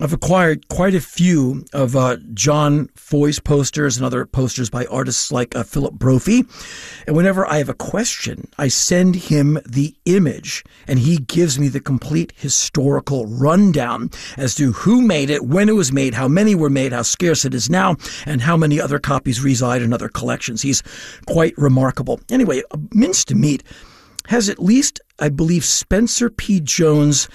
I've 0.03 0.11
acquired 0.11 0.67
quite 0.67 0.95
a 0.95 0.99
few 0.99 1.63
of 1.71 1.95
uh, 1.95 2.17
John 2.33 2.89
Foy's 2.93 3.39
posters 3.39 3.95
and 3.95 4.05
other 4.05 4.25
posters 4.25 4.69
by 4.69 4.85
artists 4.87 5.31
like 5.31 5.55
uh, 5.55 5.63
Philip 5.63 5.93
Brophy. 5.93 6.43
And 7.07 7.15
whenever 7.15 7.47
I 7.47 7.59
have 7.59 7.69
a 7.69 7.73
question, 7.73 8.49
I 8.57 8.67
send 8.67 9.15
him 9.15 9.59
the 9.65 9.95
image 10.03 10.65
and 10.89 10.99
he 10.99 11.19
gives 11.19 11.57
me 11.57 11.69
the 11.69 11.79
complete 11.79 12.33
historical 12.35 13.27
rundown 13.27 14.09
as 14.35 14.55
to 14.55 14.73
who 14.73 15.01
made 15.01 15.29
it, 15.29 15.45
when 15.45 15.69
it 15.69 15.75
was 15.75 15.93
made, 15.93 16.15
how 16.15 16.27
many 16.27 16.53
were 16.53 16.69
made, 16.69 16.91
how 16.91 17.03
scarce 17.03 17.45
it 17.45 17.53
is 17.53 17.69
now, 17.69 17.95
and 18.25 18.41
how 18.41 18.57
many 18.57 18.81
other 18.81 18.99
copies 18.99 19.41
reside 19.41 19.81
in 19.81 19.93
other 19.93 20.09
collections. 20.09 20.63
He's 20.63 20.83
quite 21.27 21.57
remarkable. 21.57 22.19
Anyway, 22.29 22.61
Minced 22.91 23.33
Meat 23.33 23.63
has 24.27 24.49
at 24.49 24.59
least, 24.59 24.99
I 25.19 25.29
believe, 25.29 25.63
Spencer 25.63 26.29
P. 26.29 26.59
Jones 26.59 27.29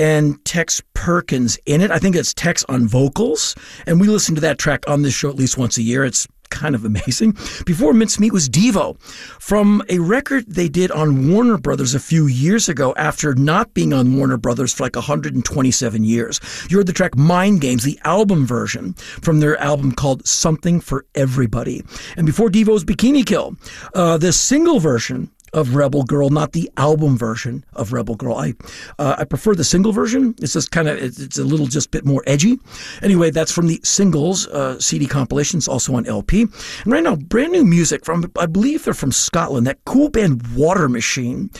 and 0.00 0.42
Tex 0.46 0.80
Perkins 0.94 1.58
in 1.66 1.82
it. 1.82 1.90
I 1.90 1.98
think 1.98 2.16
it's 2.16 2.32
Tex 2.32 2.64
on 2.70 2.88
vocals. 2.88 3.54
And 3.86 4.00
we 4.00 4.08
listen 4.08 4.34
to 4.34 4.40
that 4.40 4.58
track 4.58 4.88
on 4.88 5.02
this 5.02 5.12
show 5.12 5.28
at 5.28 5.36
least 5.36 5.58
once 5.58 5.76
a 5.76 5.82
year. 5.82 6.06
It's 6.06 6.26
kind 6.48 6.74
of 6.74 6.84
amazing. 6.86 7.36
Before 7.66 7.92
Mincemeat 7.92 8.32
was 8.32 8.48
Devo 8.48 8.98
from 9.38 9.82
a 9.90 9.98
record 9.98 10.46
they 10.48 10.70
did 10.70 10.90
on 10.90 11.30
Warner 11.30 11.58
Brothers 11.58 11.94
a 11.94 12.00
few 12.00 12.26
years 12.26 12.66
ago 12.66 12.94
after 12.96 13.34
not 13.34 13.74
being 13.74 13.92
on 13.92 14.16
Warner 14.16 14.38
Brothers 14.38 14.72
for 14.72 14.84
like 14.84 14.96
127 14.96 16.02
years. 16.02 16.40
You 16.70 16.78
heard 16.78 16.86
the 16.86 16.94
track 16.94 17.14
Mind 17.14 17.60
Games, 17.60 17.84
the 17.84 18.00
album 18.04 18.46
version 18.46 18.94
from 19.20 19.40
their 19.40 19.58
album 19.58 19.92
called 19.92 20.26
Something 20.26 20.80
for 20.80 21.04
Everybody. 21.14 21.84
And 22.16 22.24
before 22.24 22.48
Devo's 22.48 22.84
Bikini 22.84 23.26
Kill, 23.26 23.54
uh, 23.94 24.16
the 24.16 24.32
single 24.32 24.80
version 24.80 25.30
of 25.52 25.74
Rebel 25.74 26.04
Girl, 26.04 26.30
not 26.30 26.52
the 26.52 26.70
album 26.76 27.16
version 27.16 27.64
of 27.74 27.92
Rebel 27.92 28.14
Girl. 28.14 28.34
I 28.34 28.54
uh, 28.98 29.16
I 29.18 29.24
prefer 29.24 29.54
the 29.54 29.64
single 29.64 29.92
version. 29.92 30.34
It's 30.40 30.52
just 30.52 30.70
kind 30.70 30.88
of 30.88 30.98
it's, 30.98 31.38
a 31.38 31.44
little 31.44 31.66
just 31.66 31.90
bit 31.90 32.04
more 32.04 32.22
edgy. 32.26 32.58
Anyway, 33.02 33.30
that's 33.30 33.52
from 33.52 33.66
the 33.66 33.80
singles 33.82 34.46
uh, 34.48 34.78
CD 34.78 35.06
compilations, 35.06 35.68
also 35.68 35.94
on 35.94 36.06
LP. 36.06 36.42
And 36.42 36.92
right 36.92 37.02
now, 37.02 37.16
brand 37.16 37.52
new 37.52 37.64
music 37.64 38.04
from 38.04 38.30
I 38.38 38.46
believe 38.46 38.84
they're 38.84 38.94
from 38.94 39.12
Scotland. 39.12 39.66
That 39.66 39.84
cool 39.84 40.08
band 40.08 40.42
Water 40.54 40.88
Machine. 40.88 41.50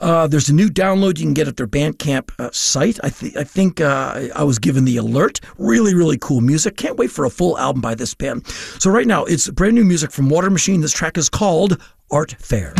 Uh, 0.00 0.26
there's 0.26 0.48
a 0.48 0.54
new 0.54 0.68
download 0.68 1.18
you 1.18 1.24
can 1.24 1.34
get 1.34 1.48
at 1.48 1.56
their 1.56 1.66
Bandcamp 1.66 2.30
uh, 2.38 2.50
site. 2.52 2.98
I, 3.02 3.08
I 3.08 3.44
think 3.44 3.80
uh, 3.80 4.28
I 4.34 4.44
was 4.44 4.58
given 4.58 4.84
the 4.84 4.96
alert. 4.96 5.40
Really, 5.58 5.94
really 5.94 6.18
cool 6.18 6.40
music. 6.40 6.76
Can't 6.76 6.96
wait 6.96 7.10
for 7.10 7.24
a 7.24 7.30
full 7.30 7.58
album 7.58 7.80
by 7.80 7.94
this 7.94 8.14
band. 8.14 8.46
So 8.78 8.90
right 8.90 9.06
now, 9.06 9.24
it's 9.24 9.48
brand 9.50 9.74
new 9.74 9.84
music 9.84 10.12
from 10.12 10.28
Water 10.28 10.50
Machine. 10.50 10.80
This 10.80 10.92
track 10.92 11.18
is 11.18 11.28
called 11.28 11.80
Art 12.12 12.34
Fair. 12.40 12.74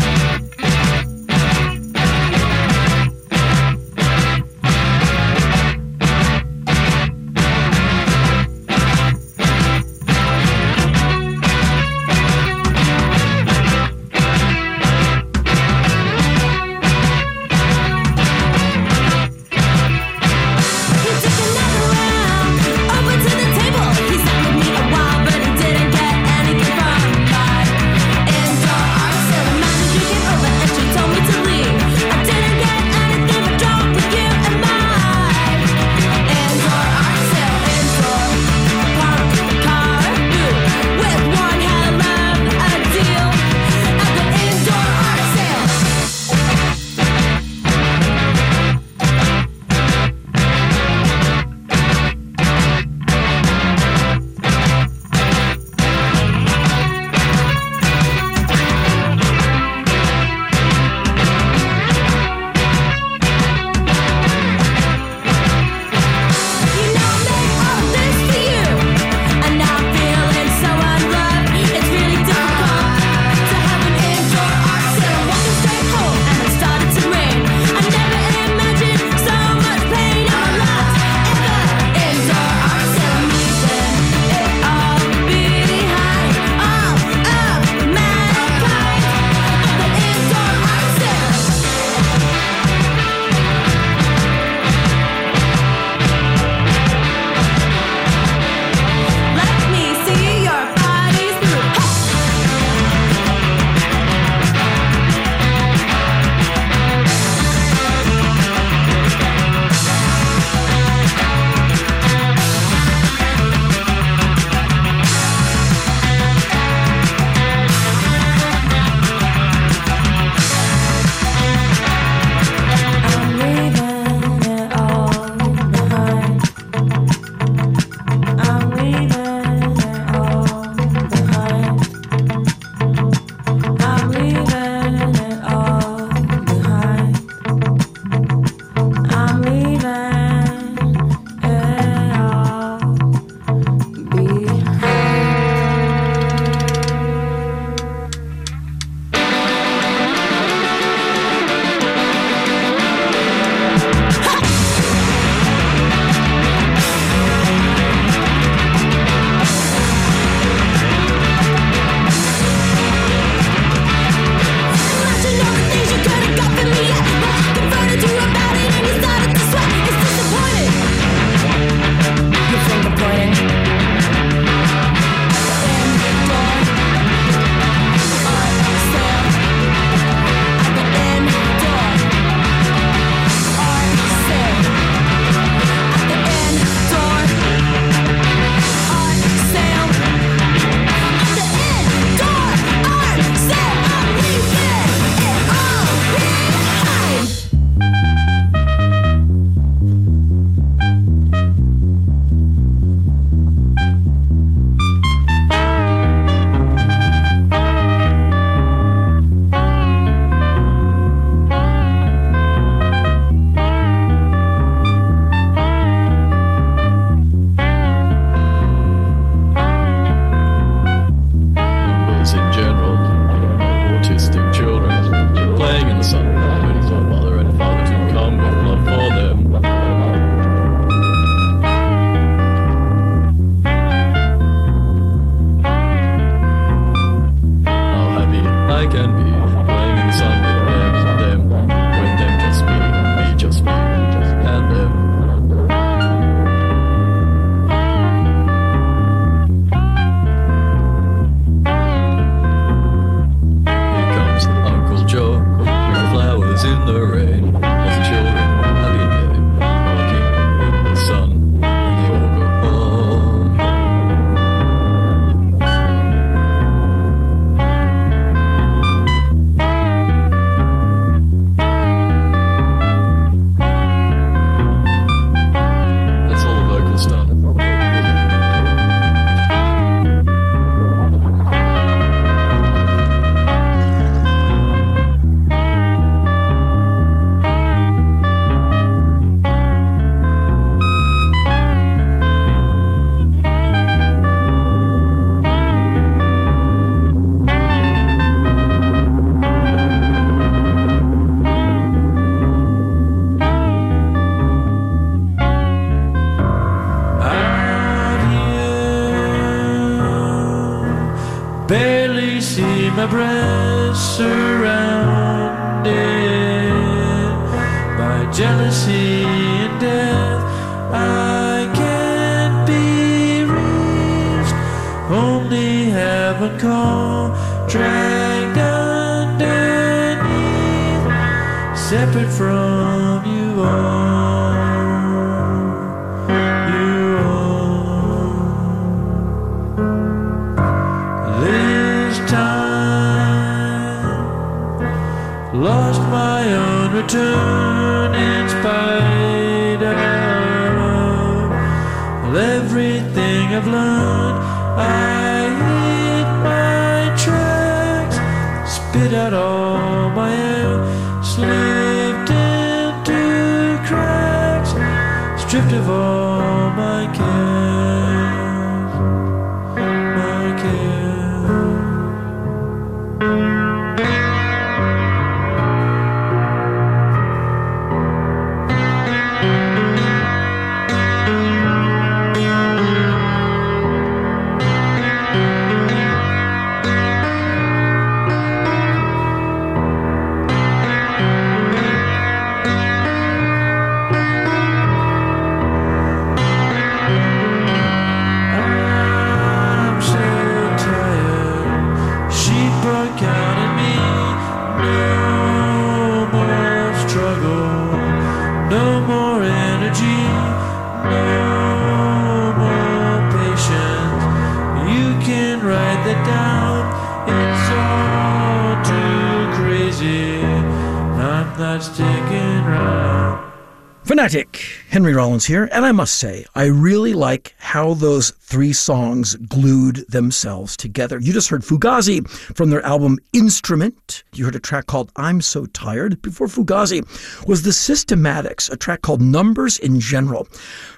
Henry 424.91 425.13
Rollins 425.13 425.45
here, 425.45 425.69
and 425.71 425.85
I 425.85 425.93
must 425.93 426.15
say, 426.15 426.45
I 426.53 426.65
really 426.65 427.13
like 427.13 427.55
how 427.59 427.93
those 427.93 428.31
three 428.31 428.73
songs 428.73 429.35
glued 429.35 430.05
themselves 430.09 430.75
together. 430.75 431.17
You 431.17 431.31
just 431.31 431.47
heard 431.47 431.61
Fugazi 431.61 432.29
from 432.29 432.71
their 432.71 432.85
album 432.85 433.17
Instrument. 433.31 434.25
You 434.33 434.43
heard 434.43 434.55
a 434.57 434.59
track 434.59 434.87
called 434.87 435.09
I'm 435.15 435.39
So 435.39 435.65
Tired. 435.67 436.21
Before 436.21 436.47
Fugazi 436.47 437.07
was 437.47 437.61
The 437.61 437.69
Systematics, 437.69 438.69
a 438.69 438.75
track 438.75 439.01
called 439.01 439.21
Numbers 439.21 439.79
in 439.79 440.01
General, 440.01 440.43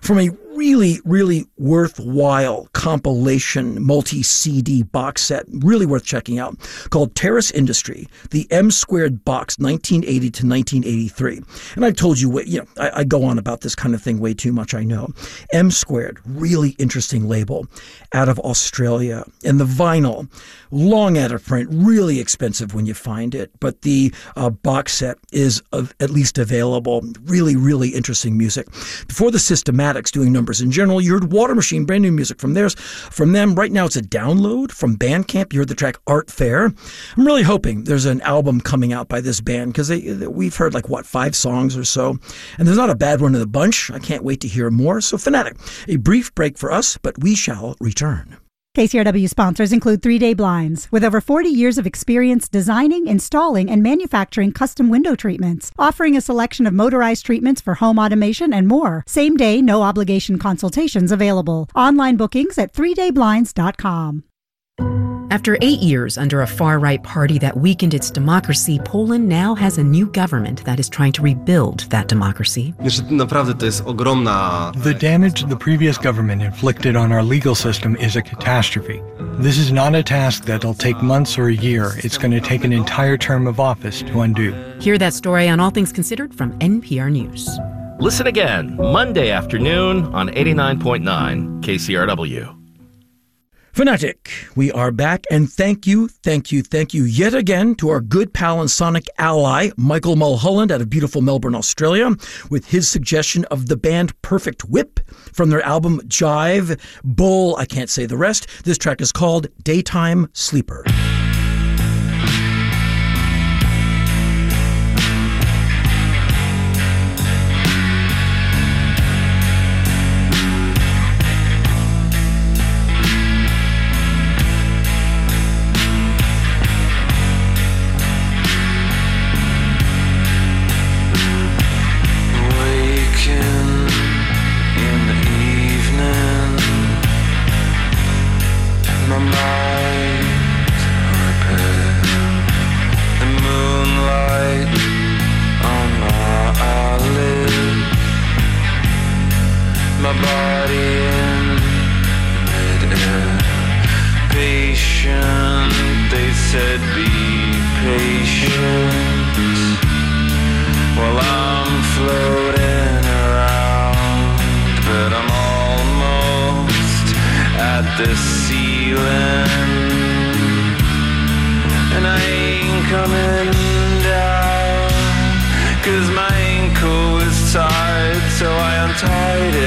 from 0.01 0.17
a 0.17 0.31
really, 0.55 0.99
really 1.05 1.45
worthwhile 1.57 2.67
compilation 2.73 3.83
multi 3.83 4.23
CD 4.23 4.83
box 4.83 5.21
set, 5.21 5.45
really 5.49 5.85
worth 5.85 6.05
checking 6.05 6.39
out, 6.39 6.57
called 6.89 7.15
Terrace 7.15 7.51
Industry, 7.51 8.07
the 8.31 8.49
M 8.51 8.71
squared 8.71 9.23
box, 9.25 9.57
1980 9.59 10.19
to 10.19 10.47
1983. 10.47 11.41
And 11.75 11.85
I've 11.85 11.95
told 11.95 12.19
you, 12.19 12.29
way- 12.29 12.45
you 12.45 12.59
know, 12.59 12.67
I, 12.77 12.99
I 12.99 13.03
go 13.03 13.23
on 13.23 13.37
about 13.37 13.61
this 13.61 13.75
kind 13.75 13.95
of 13.95 14.01
thing 14.01 14.19
way 14.19 14.33
too 14.33 14.53
much, 14.53 14.73
I 14.73 14.83
know. 14.83 15.09
M 15.51 15.71
squared, 15.71 16.19
really 16.25 16.71
interesting 16.71 17.27
label 17.27 17.67
out 18.13 18.29
of 18.29 18.39
Australia. 18.39 19.25
And 19.43 19.59
the 19.59 19.65
vinyl, 19.65 20.29
long 20.71 21.17
out 21.17 21.31
of 21.31 21.43
print, 21.45 21.69
really 21.71 22.19
expensive 22.19 22.73
when 22.73 22.85
you 22.85 22.93
find 22.93 23.35
it, 23.35 23.51
but 23.59 23.81
the 23.81 24.13
uh, 24.35 24.49
box 24.49 24.93
set 24.93 25.17
is 25.31 25.61
of, 25.71 25.93
at 25.99 26.09
least 26.09 26.37
available. 26.37 27.03
Really, 27.25 27.55
really 27.55 27.89
interesting 27.89 28.37
music. 28.37 28.67
Before 29.07 29.31
the 29.31 29.37
Systematics 29.37 30.11
doing 30.11 30.31
numbers 30.43 30.59
in 30.59 30.71
general, 30.71 30.99
you 30.99 31.13
heard 31.13 31.31
Water 31.31 31.55
Machine, 31.55 31.85
brand 31.85 32.01
new 32.01 32.11
music 32.11 32.37
from 32.37 32.53
theirs. 32.53 32.75
From 32.75 33.31
them, 33.31 33.55
right 33.55 33.71
now 33.71 33.85
it's 33.85 33.95
a 33.95 34.01
download 34.01 34.73
from 34.73 34.97
Bandcamp. 34.97 35.53
You 35.53 35.59
heard 35.59 35.69
the 35.69 35.73
track 35.73 35.95
Art 36.05 36.29
Fair. 36.29 36.65
I'm 36.65 37.25
really 37.25 37.43
hoping 37.43 37.85
there's 37.85 38.03
an 38.03 38.19
album 38.23 38.59
coming 38.59 38.91
out 38.91 39.07
by 39.07 39.21
this 39.21 39.39
band 39.39 39.71
because 39.71 39.89
we've 39.89 40.55
heard 40.57 40.73
like 40.73 40.89
what 40.89 41.05
five 41.05 41.33
songs 41.33 41.77
or 41.77 41.85
so, 41.85 42.17
and 42.57 42.67
there's 42.67 42.75
not 42.75 42.89
a 42.89 42.95
bad 42.95 43.21
one 43.21 43.35
in 43.35 43.39
the 43.39 43.47
bunch. 43.47 43.89
I 43.89 43.99
can't 43.99 44.25
wait 44.25 44.41
to 44.41 44.49
hear 44.49 44.69
more. 44.69 44.99
So, 44.99 45.17
Fanatic, 45.17 45.55
a 45.87 45.95
brief 45.95 46.35
break 46.35 46.57
for 46.57 46.73
us, 46.73 46.97
but 46.97 47.17
we 47.23 47.35
shall 47.35 47.77
return. 47.79 48.35
KCRW 48.75 49.29
sponsors 49.29 49.71
include 49.71 50.01
Three 50.01 50.17
Day 50.17 50.33
Blinds, 50.33 50.87
with 50.91 51.03
over 51.03 51.21
40 51.21 51.47
years 51.47 51.77
of 51.77 51.85
experience 51.85 52.49
designing, 52.49 53.05
installing, 53.05 53.69
and 53.69 53.83
manufacturing 53.83 54.51
custom 54.51 54.89
window 54.89 55.15
treatments, 55.15 55.71
offering 55.77 56.17
a 56.17 56.21
selection 56.21 56.65
of 56.65 56.73
motorized 56.73 57.23
treatments 57.23 57.61
for 57.61 57.75
home 57.75 57.99
automation 57.99 58.51
and 58.51 58.67
more. 58.67 59.03
Same 59.05 59.37
day, 59.37 59.61
no 59.61 59.83
obligation 59.83 60.39
consultations 60.39 61.11
available. 61.11 61.69
Online 61.75 62.17
bookings 62.17 62.57
at 62.57 62.73
3dayblinds.com. 62.73 64.23
After 65.31 65.57
eight 65.61 65.79
years 65.79 66.17
under 66.17 66.41
a 66.41 66.47
far 66.47 66.79
right 66.79 67.01
party 67.03 67.39
that 67.39 67.57
weakened 67.57 67.93
its 67.93 68.11
democracy, 68.11 68.79
Poland 68.83 69.27
now 69.27 69.55
has 69.55 69.77
a 69.77 69.83
new 69.83 70.07
government 70.07 70.63
that 70.65 70.79
is 70.79 70.89
trying 70.89 71.11
to 71.13 71.21
rebuild 71.21 71.81
that 71.89 72.07
democracy. 72.07 72.73
Niestety 72.79 73.15
naprawdę 73.15 73.59
to 73.59 73.65
jest 73.65 73.83
ogromna 73.83 74.71
The 74.83 74.93
damage 74.93 75.45
the 75.49 75.55
previous 75.55 75.97
government 75.97 76.41
inflicted 76.41 76.95
on 76.95 77.11
our 77.11 77.23
legal 77.23 77.55
system 77.55 77.95
is 77.95 78.15
a 78.15 78.21
catastrophe. 78.21 79.01
This 79.39 79.57
is 79.57 79.71
not 79.71 79.95
a 79.95 80.03
task 80.03 80.45
that'll 80.45 80.73
take 80.73 81.01
months 81.01 81.37
or 81.37 81.47
a 81.47 81.55
year. 81.55 81.91
It's 82.03 82.17
going 82.17 82.31
to 82.31 82.41
take 82.41 82.63
an 82.63 82.73
entire 82.73 83.17
term 83.17 83.47
of 83.47 83.59
office 83.59 84.01
to 84.03 84.21
undo. 84.21 84.53
Hear 84.79 84.97
that 84.97 85.13
story 85.13 85.47
on 85.49 85.59
All 85.59 85.71
Things 85.71 85.91
Considered 85.91 86.33
from 86.33 86.51
NPR 86.59 87.11
News. 87.11 87.49
Listen 87.99 88.27
again 88.27 88.75
Monday 88.77 89.31
afternoon 89.31 90.05
on 90.13 90.29
89.9 90.29 91.61
KCRW. 91.61 92.62
Fanatic, 93.73 94.29
we 94.55 94.71
are 94.71 94.91
back, 94.91 95.25
and 95.31 95.51
thank 95.51 95.87
you, 95.87 96.07
thank 96.07 96.51
you, 96.51 96.61
thank 96.61 96.93
you 96.93 97.05
yet 97.05 97.33
again 97.33 97.73
to 97.73 97.89
our 97.89 98.01
good 98.01 98.31
pal 98.31 98.61
and 98.61 98.69
sonic 98.69 99.07
ally, 99.17 99.71
Michael 99.77 100.15
Mulholland 100.15 100.71
out 100.71 100.79
of 100.79 100.91
beautiful 100.91 101.23
Melbourne, 101.23 101.55
Australia, 101.55 102.11
with 102.51 102.67
his 102.67 102.87
suggestion 102.87 103.45
of 103.45 103.69
the 103.69 103.75
band 103.75 104.13
Perfect 104.21 104.65
Whip 104.65 104.99
from 105.33 105.49
their 105.49 105.63
album 105.63 106.01
Jive 106.01 106.79
Bull. 107.03 107.55
I 107.55 107.65
can't 107.65 107.89
say 107.89 108.05
the 108.05 108.15
rest. 108.15 108.45
This 108.63 108.77
track 108.77 109.01
is 109.01 109.11
called 109.11 109.47
Daytime 109.63 110.29
Sleeper. 110.33 110.85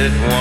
It 0.06 0.35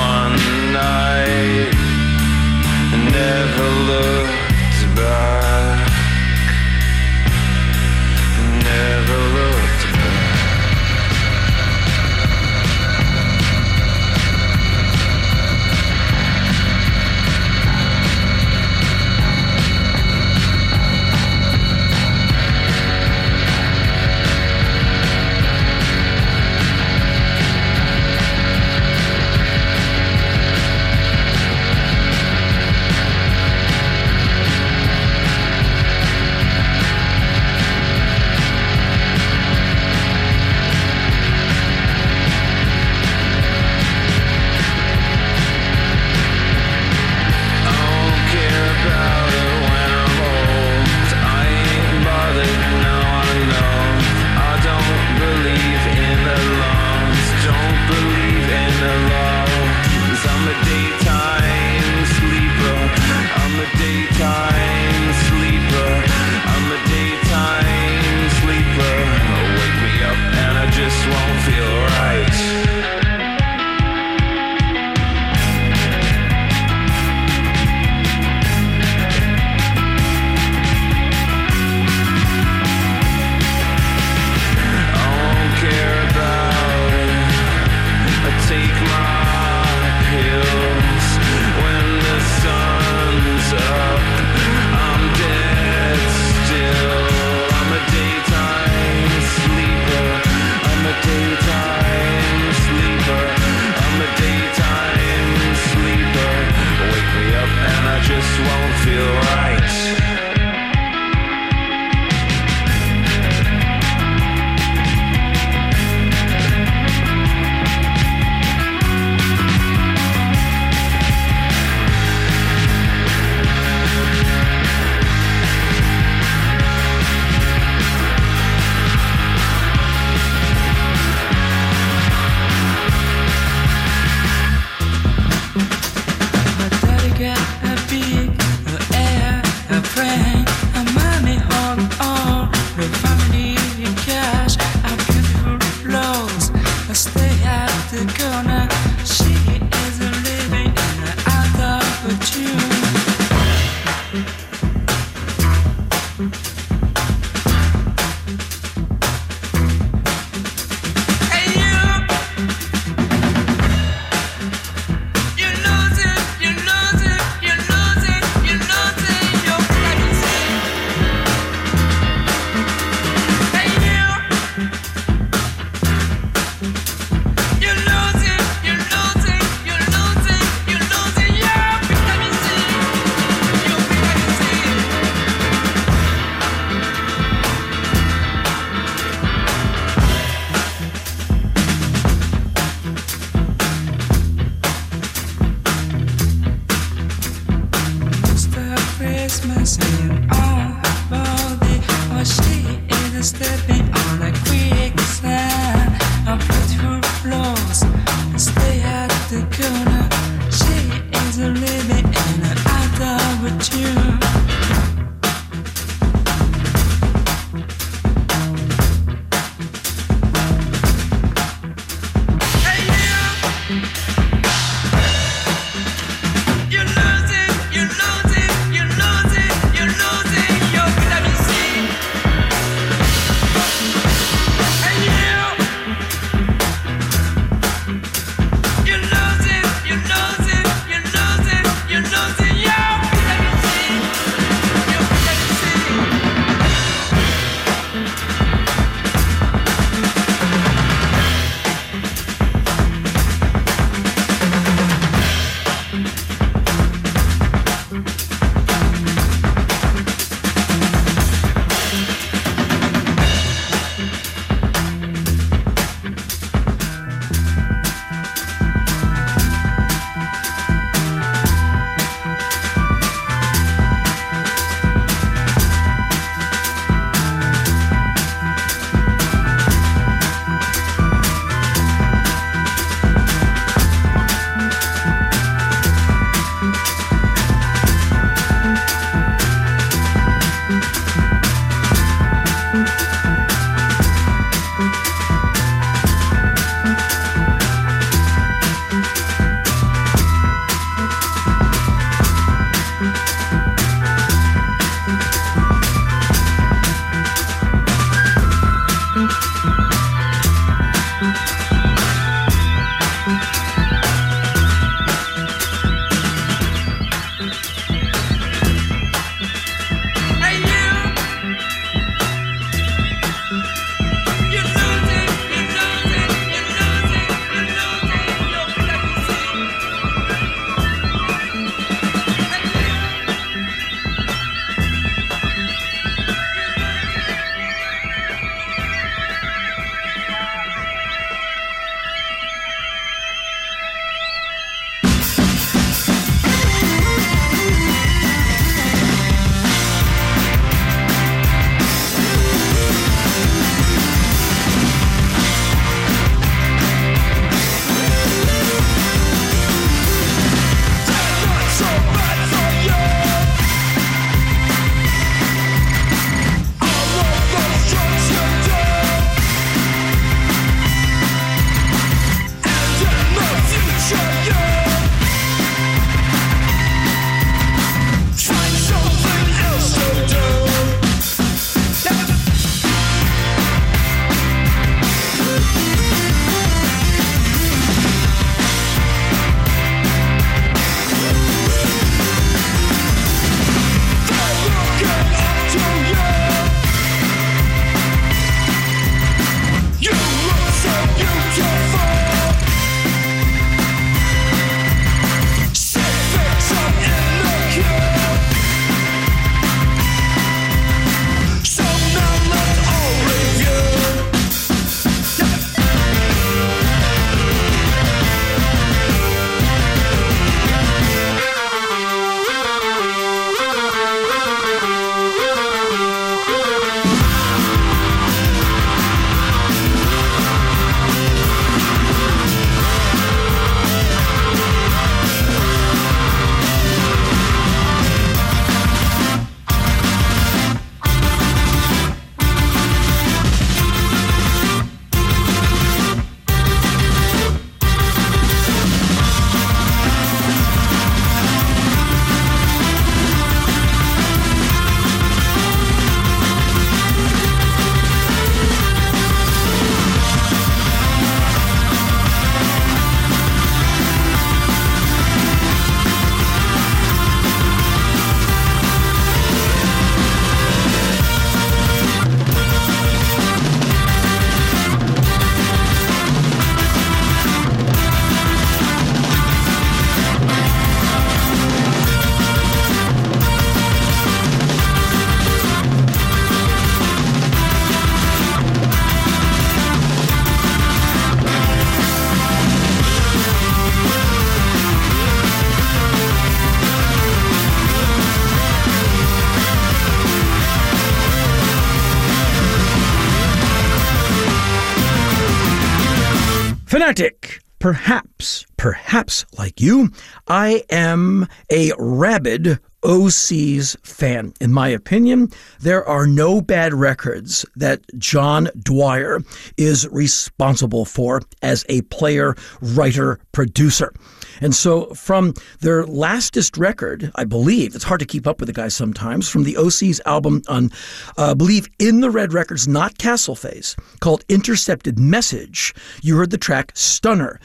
Perhaps, 507.85 508.65
perhaps 508.77 509.45
like 509.59 509.79
you, 509.79 510.09
I 510.47 510.85
am 510.89 511.47
a 511.69 511.91
rabid 511.99 512.79
Osees 513.03 513.95
fan. 514.03 514.53
In 514.59 514.73
my 514.73 514.89
opinion, 514.89 515.51
there 515.81 516.03
are 516.03 516.25
no 516.25 516.61
bad 516.61 516.95
records 516.95 517.63
that 517.75 518.01
John 518.17 518.69
Dwyer 518.75 519.41
is 519.77 520.07
responsible 520.11 521.05
for 521.05 521.43
as 521.61 521.85
a 521.87 522.01
player, 522.01 522.55
writer, 522.81 523.39
producer. 523.51 524.11
And 524.61 524.73
so, 524.75 525.13
from 525.13 525.53
their 525.81 526.05
lastest 526.05 526.77
record, 526.77 527.31
I 527.35 527.43
believe, 527.43 527.95
it's 527.95 528.03
hard 528.03 528.19
to 528.19 528.25
keep 528.25 528.47
up 528.47 528.59
with 528.59 528.67
the 528.67 528.73
guys 528.73 528.95
sometimes, 528.95 529.49
from 529.49 529.63
the 529.63 529.73
Osees 529.75 530.19
album 530.25 530.61
on, 530.67 530.91
uh, 531.37 531.51
I 531.51 531.53
believe, 531.53 531.87
In 531.99 532.21
the 532.21 532.29
Red 532.29 532.53
Records, 532.53 532.87
not 532.87 533.17
Castle 533.17 533.55
Face, 533.55 533.95
called 534.19 534.43
Intercepted 534.49 535.19
Message, 535.19 535.93
you 536.21 536.37
heard 536.37 536.51
the 536.51 536.57
track 536.57 536.91
Stunner. 536.95 537.59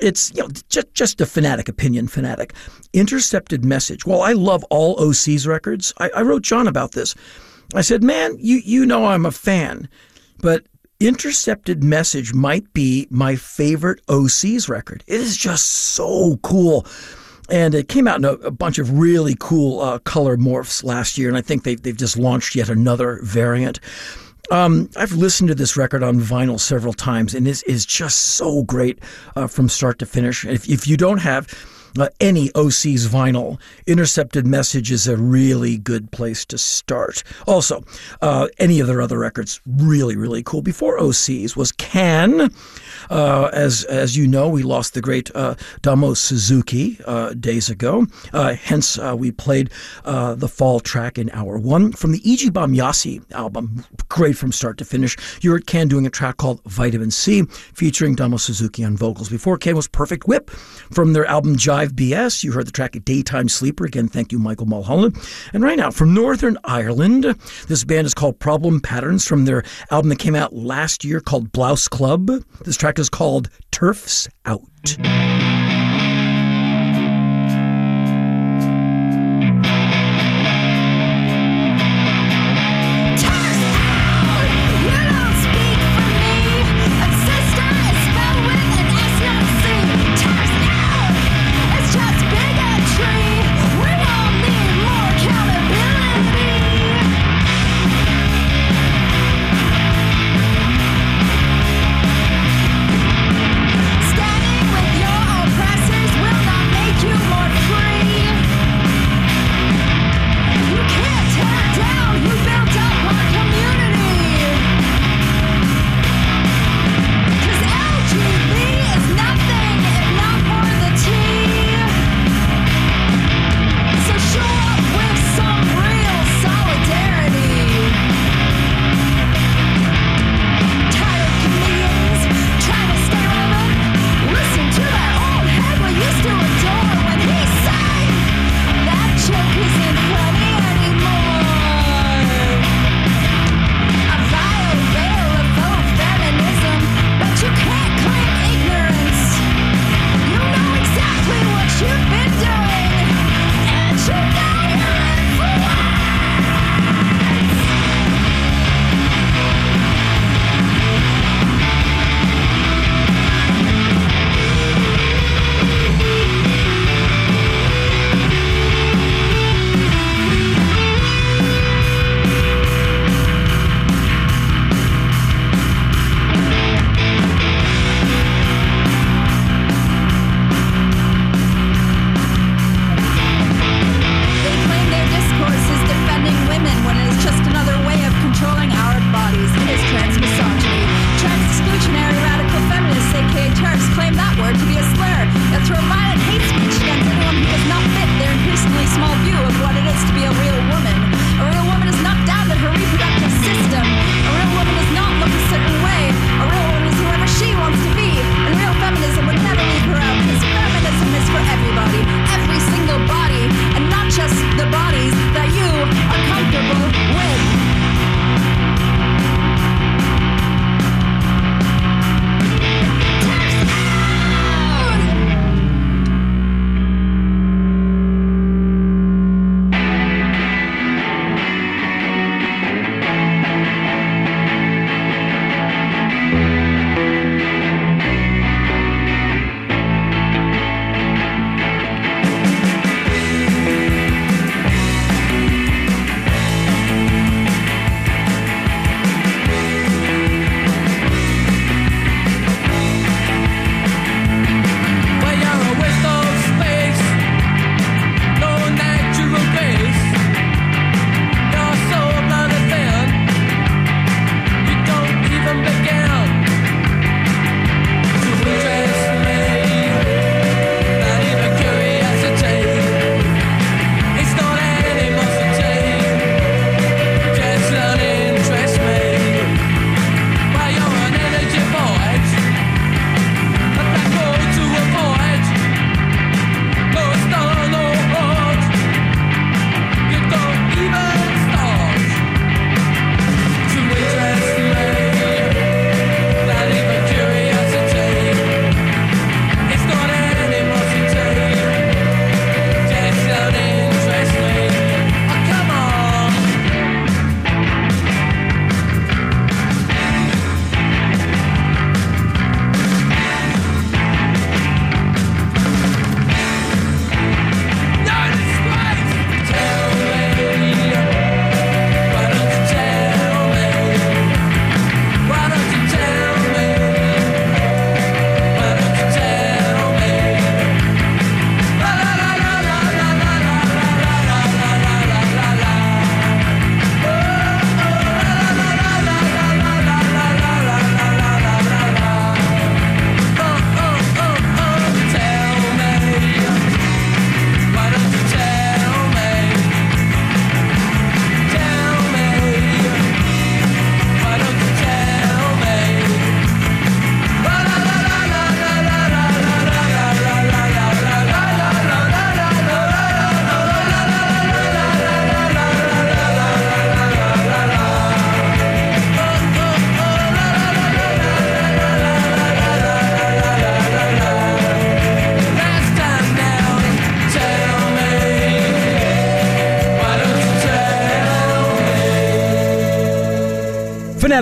It's 0.00 0.32
you 0.34 0.42
know 0.42 0.48
just 0.68 0.92
just 0.94 1.20
a 1.20 1.26
fanatic 1.26 1.68
opinion 1.68 2.08
fanatic. 2.08 2.54
Intercepted 2.92 3.64
message. 3.64 4.04
Well 4.04 4.22
i 4.22 4.32
love 4.32 4.64
all 4.64 4.96
Osees 4.96 5.46
records. 5.46 5.92
I, 5.98 6.10
I, 6.10 6.22
wrote 6.22 6.42
john 6.42 6.66
about 6.66 6.92
this. 6.92 7.14
I 7.74 7.82
said 7.82 8.02
man 8.02 8.36
you 8.40 8.56
you 8.64 8.84
know 8.84 9.04
i'm 9.04 9.26
a 9.26 9.30
fan 9.30 9.88
but 10.42 10.66
intercepted 11.06 11.82
message 11.82 12.34
might 12.34 12.72
be 12.72 13.06
my 13.10 13.36
favorite 13.36 14.04
Osees 14.06 14.68
record. 14.68 15.04
It 15.06 15.20
is 15.20 15.36
just 15.36 15.66
so 15.66 16.38
cool. 16.42 16.86
And 17.50 17.74
it 17.74 17.88
came 17.88 18.08
out 18.08 18.18
in 18.18 18.24
a, 18.24 18.32
a 18.34 18.50
bunch 18.50 18.78
of 18.78 18.98
really 18.98 19.36
cool 19.38 19.80
uh, 19.80 19.98
color 20.00 20.36
morphs 20.36 20.82
last 20.84 21.18
year 21.18 21.28
and 21.28 21.36
i 21.36 21.40
think 21.40 21.64
they've, 21.64 21.82
they've 21.82 21.96
just 21.96 22.16
launched 22.16 22.54
yet 22.54 22.68
another 22.68 23.20
variant. 23.22 23.80
Um, 24.50 24.90
I've 24.96 25.12
listened 25.12 25.48
to 25.48 25.54
this 25.54 25.76
record 25.76 26.02
on 26.02 26.20
vinyl 26.20 26.60
several 26.60 26.92
times, 26.92 27.34
and 27.34 27.46
it 27.46 27.50
is 27.50 27.62
is 27.62 27.86
just 27.86 28.18
so 28.18 28.64
great 28.64 28.98
uh, 29.34 29.46
from 29.46 29.68
start 29.68 29.98
to 30.00 30.06
finish. 30.06 30.44
If, 30.44 30.68
if 30.68 30.86
you 30.86 30.98
don't 30.98 31.18
have 31.18 31.46
uh, 31.98 32.08
any 32.20 32.48
Osees 32.50 33.06
vinyl, 33.06 33.60
Intercepted 33.86 34.46
Message 34.46 34.90
is 34.90 35.06
a 35.06 35.16
really 35.16 35.78
good 35.78 36.10
place 36.10 36.44
to 36.46 36.58
start. 36.58 37.22
Also, 37.46 37.84
uh, 38.20 38.48
any 38.58 38.80
of 38.80 38.86
their 38.86 39.02
other 39.02 39.18
records, 39.18 39.60
really, 39.66 40.16
really 40.16 40.42
cool. 40.42 40.62
Before 40.62 40.98
Osees 40.98 41.56
was 41.56 41.72
Can. 41.72 42.50
Uh, 43.10 43.50
as 43.52 43.84
as 43.84 44.16
you 44.16 44.26
know, 44.26 44.48
we 44.48 44.62
lost 44.62 44.94
the 44.94 45.00
great 45.00 45.30
uh, 45.34 45.54
Damo 45.82 46.14
Suzuki 46.14 46.98
uh, 47.06 47.34
days 47.34 47.68
ago. 47.68 48.06
Uh, 48.32 48.54
hence, 48.54 48.98
we 48.98 49.30
played 49.30 49.70
the 50.04 50.48
fall 50.48 50.80
track 50.80 51.18
in 51.18 51.30
hour 51.30 51.58
one 51.58 51.92
from 51.92 52.12
the 52.12 52.20
Ege 52.20 52.50
Bamyasi 52.50 53.22
album. 53.32 53.84
great 54.08 54.36
from 54.36 54.52
start 54.52 54.78
to 54.78 54.84
finish. 54.84 55.16
You 55.42 55.50
heard 55.52 55.66
Can 55.66 55.88
doing 55.88 56.06
a 56.06 56.10
track 56.10 56.36
called 56.36 56.62
Vitamin 56.64 57.10
C, 57.10 57.42
featuring 57.74 58.14
Damo 58.14 58.36
Suzuki 58.36 58.84
on 58.84 58.96
vocals. 58.96 59.28
Before 59.28 59.58
Can 59.58 59.76
was 59.76 59.88
Perfect 59.88 60.26
Whip 60.26 60.50
from 60.50 61.12
their 61.12 61.26
album 61.26 61.56
Jive 61.56 61.81
BS. 61.90 62.42
You 62.44 62.52
heard 62.52 62.66
the 62.66 62.72
track 62.72 62.96
Daytime 63.04 63.48
Sleeper. 63.48 63.84
Again, 63.84 64.08
thank 64.08 64.32
you, 64.32 64.38
Michael 64.38 64.66
Mulholland. 64.66 65.16
And 65.52 65.62
right 65.62 65.76
now, 65.76 65.90
from 65.90 66.14
Northern 66.14 66.58
Ireland, 66.64 67.24
this 67.68 67.84
band 67.84 68.06
is 68.06 68.14
called 68.14 68.38
Problem 68.38 68.80
Patterns 68.80 69.26
from 69.26 69.44
their 69.44 69.64
album 69.90 70.08
that 70.10 70.18
came 70.18 70.34
out 70.34 70.54
last 70.54 71.04
year 71.04 71.20
called 71.20 71.52
Blouse 71.52 71.88
Club. 71.88 72.30
This 72.64 72.76
track 72.76 72.98
is 72.98 73.08
called 73.08 73.48
Turfs 73.70 74.28
Out. 74.46 74.62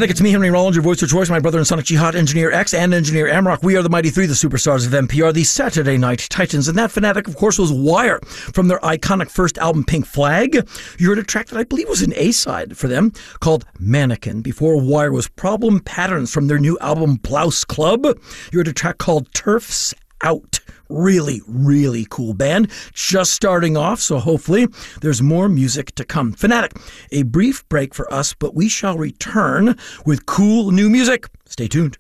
Fanatic, 0.01 0.13
it's 0.13 0.23
me, 0.23 0.31
Henry 0.31 0.49
Rollins, 0.49 0.77
your 0.77 0.83
voice 0.83 1.03
of 1.03 1.11
choice, 1.11 1.29
my 1.29 1.41
brother 1.41 1.59
and 1.59 1.67
Sonic 1.67 1.85
Jihad, 1.85 2.15
Engineer 2.15 2.51
X, 2.51 2.73
and 2.73 2.95
Engineer 2.95 3.27
Amrock. 3.27 3.63
We 3.63 3.77
are 3.77 3.83
the 3.83 3.91
Mighty 3.91 4.09
Three, 4.09 4.25
the 4.25 4.33
superstars 4.33 4.87
of 4.87 4.95
NPR, 4.95 5.35
the 5.35 5.45
Saturday 5.45 5.99
Night 5.99 6.27
Titans. 6.31 6.69
And 6.69 6.79
that 6.79 6.91
Fanatic, 6.91 7.29
of 7.29 7.37
course, 7.37 7.59
was 7.59 7.71
Wire 7.71 8.19
from 8.25 8.69
their 8.69 8.79
iconic 8.79 9.31
first 9.31 9.59
album, 9.59 9.85
Pink 9.85 10.07
Flag. 10.07 10.67
You 10.99 11.11
heard 11.11 11.19
a 11.19 11.23
track 11.23 11.49
that 11.49 11.59
I 11.59 11.65
believe 11.65 11.87
was 11.87 12.01
an 12.01 12.15
A 12.17 12.33
side 12.33 12.79
for 12.79 12.89
them 12.89 13.13
called 13.41 13.67
Mannequin. 13.79 14.41
Before 14.41 14.81
Wire 14.81 15.13
was 15.13 15.29
Problem 15.29 15.81
Patterns 15.81 16.33
from 16.33 16.47
their 16.47 16.59
new 16.59 16.79
album, 16.79 17.17
Blouse 17.17 17.67
Club. 17.67 18.07
You 18.53 18.59
heard 18.59 18.69
a 18.69 18.73
track 18.73 18.97
called 18.97 19.31
Turfs 19.35 19.93
Out. 20.23 20.61
Really, 20.89 21.41
really 21.47 22.07
cool 22.11 22.35
band. 22.35 22.71
Just 22.93 23.33
starting 23.33 23.77
off, 23.77 24.01
so 24.01 24.19
hopefully 24.19 24.67
there's 25.01 25.23
more 25.23 25.49
music 25.49 25.95
to 25.95 26.05
come. 26.05 26.33
Fanatic, 26.33 26.73
a 27.13 27.23
brief 27.23 27.67
break 27.69 27.95
for 27.95 28.13
us, 28.13 28.35
but 28.35 28.55
we 28.55 28.69
shall 28.69 28.99
return 28.99 29.77
with 30.05 30.27
cool 30.27 30.73
new 30.73 30.91
music. 30.91 31.29
Stay 31.47 31.69
tuned. 31.69 32.00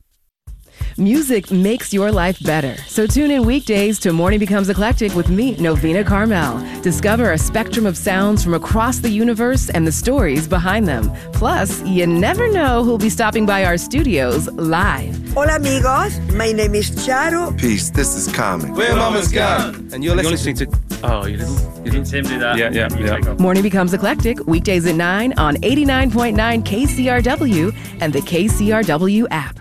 Music 0.97 1.51
makes 1.51 1.93
your 1.93 2.12
life 2.12 2.39
better. 2.43 2.77
So 2.86 3.07
tune 3.07 3.31
in 3.31 3.47
weekdays 3.47 3.98
to 4.01 4.12
Morning 4.12 4.39
Becomes 4.39 4.69
Eclectic 4.69 5.15
with 5.15 5.31
me, 5.31 5.57
Novena 5.57 6.05
Carmel. 6.05 6.61
Discover 6.82 7.32
a 7.32 7.39
spectrum 7.39 7.86
of 7.86 7.97
sounds 7.97 8.44
from 8.44 8.55
across 8.55 8.98
the 8.98 9.09
universe 9.09 9.70
and 9.70 9.86
the 9.86 9.93
stories 9.93 10.47
behind 10.47 10.86
them. 10.86 11.11
Plus, 11.32 11.82
you 11.85 12.07
never 12.07 12.51
know 12.52 12.85
who'll 12.85 12.98
be 12.98 13.09
stopping 13.09 13.47
by 13.47 13.65
our 13.65 13.78
studios 13.78 14.47
live. 14.52 15.16
Hola 15.32 15.57
amigos, 15.57 16.19
my 16.35 16.52
name 16.52 16.74
is 16.74 16.90
Charo. 16.90 17.59
Peace, 17.59 17.90
this 17.90 18.15
is 18.15 18.31
Common. 18.35 18.74
Where 18.74 18.94
Mama's 18.94 19.32
Gone. 19.32 19.89
And 19.93 20.05
you're 20.05 20.16
listening, 20.16 20.57
to. 20.57 20.66
Oh, 21.02 21.24
you 21.24 21.39
didn't. 21.39 21.85
You 21.85 21.93
didn't. 21.93 22.05
Tim 22.05 22.24
do 22.24 22.39
that. 22.40 22.59
Yeah, 22.59 22.70
yeah, 22.73 22.89
yeah. 22.98 23.35
Morning 23.35 23.62
Becomes 23.62 23.94
Eclectic, 23.94 24.47
weekdays 24.47 24.86
at 24.86 24.97
9 24.97 25.32
on 25.39 25.57
89.9 25.57 26.35
KCRW 26.62 27.74
and 28.01 28.12
the 28.12 28.20
KCRW 28.20 29.27
app. 29.31 29.61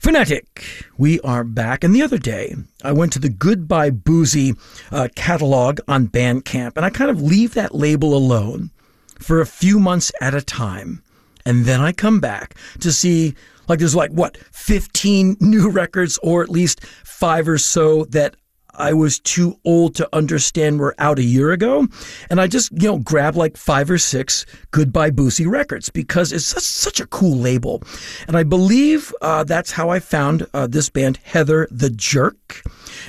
Phonetic, 0.00 0.64
we 0.96 1.20
are 1.20 1.44
back. 1.44 1.84
And 1.84 1.94
the 1.94 2.00
other 2.00 2.16
day, 2.16 2.56
I 2.82 2.90
went 2.90 3.12
to 3.12 3.18
the 3.18 3.28
Goodbye 3.28 3.90
Boozy 3.90 4.54
uh, 4.90 5.08
catalog 5.14 5.80
on 5.86 6.08
Bandcamp, 6.08 6.72
and 6.76 6.86
I 6.86 6.90
kind 6.90 7.10
of 7.10 7.20
leave 7.20 7.52
that 7.52 7.74
label 7.74 8.14
alone 8.14 8.70
for 9.18 9.42
a 9.42 9.46
few 9.46 9.78
months 9.78 10.10
at 10.22 10.32
a 10.32 10.40
time. 10.40 11.02
And 11.44 11.66
then 11.66 11.82
I 11.82 11.92
come 11.92 12.18
back 12.18 12.54
to 12.78 12.92
see, 12.92 13.34
like, 13.68 13.78
there's 13.78 13.94
like, 13.94 14.10
what, 14.12 14.38
15 14.38 15.36
new 15.40 15.68
records, 15.68 16.18
or 16.22 16.42
at 16.42 16.48
least 16.48 16.82
five 17.04 17.46
or 17.46 17.58
so 17.58 18.04
that 18.06 18.36
I 18.80 18.94
was 18.94 19.20
too 19.20 19.58
old 19.64 19.94
to 19.96 20.08
understand 20.12 20.80
were 20.80 20.94
out 20.98 21.18
a 21.18 21.22
year 21.22 21.52
ago. 21.52 21.86
And 22.30 22.40
I 22.40 22.46
just, 22.46 22.72
you 22.72 22.88
know, 22.88 22.98
grabbed 22.98 23.36
like 23.36 23.56
five 23.56 23.90
or 23.90 23.98
six 23.98 24.46
Goodbye 24.70 25.10
Boozy 25.10 25.46
records 25.46 25.90
because 25.90 26.32
it's 26.32 26.46
such, 26.46 26.62
such 26.62 27.00
a 27.00 27.06
cool 27.06 27.36
label. 27.36 27.82
And 28.26 28.36
I 28.36 28.42
believe 28.42 29.12
uh, 29.20 29.44
that's 29.44 29.70
how 29.70 29.90
I 29.90 30.00
found 30.00 30.46
uh, 30.54 30.66
this 30.66 30.88
band, 30.88 31.18
Heather 31.22 31.68
the 31.70 31.90
Jerk. 31.90 32.62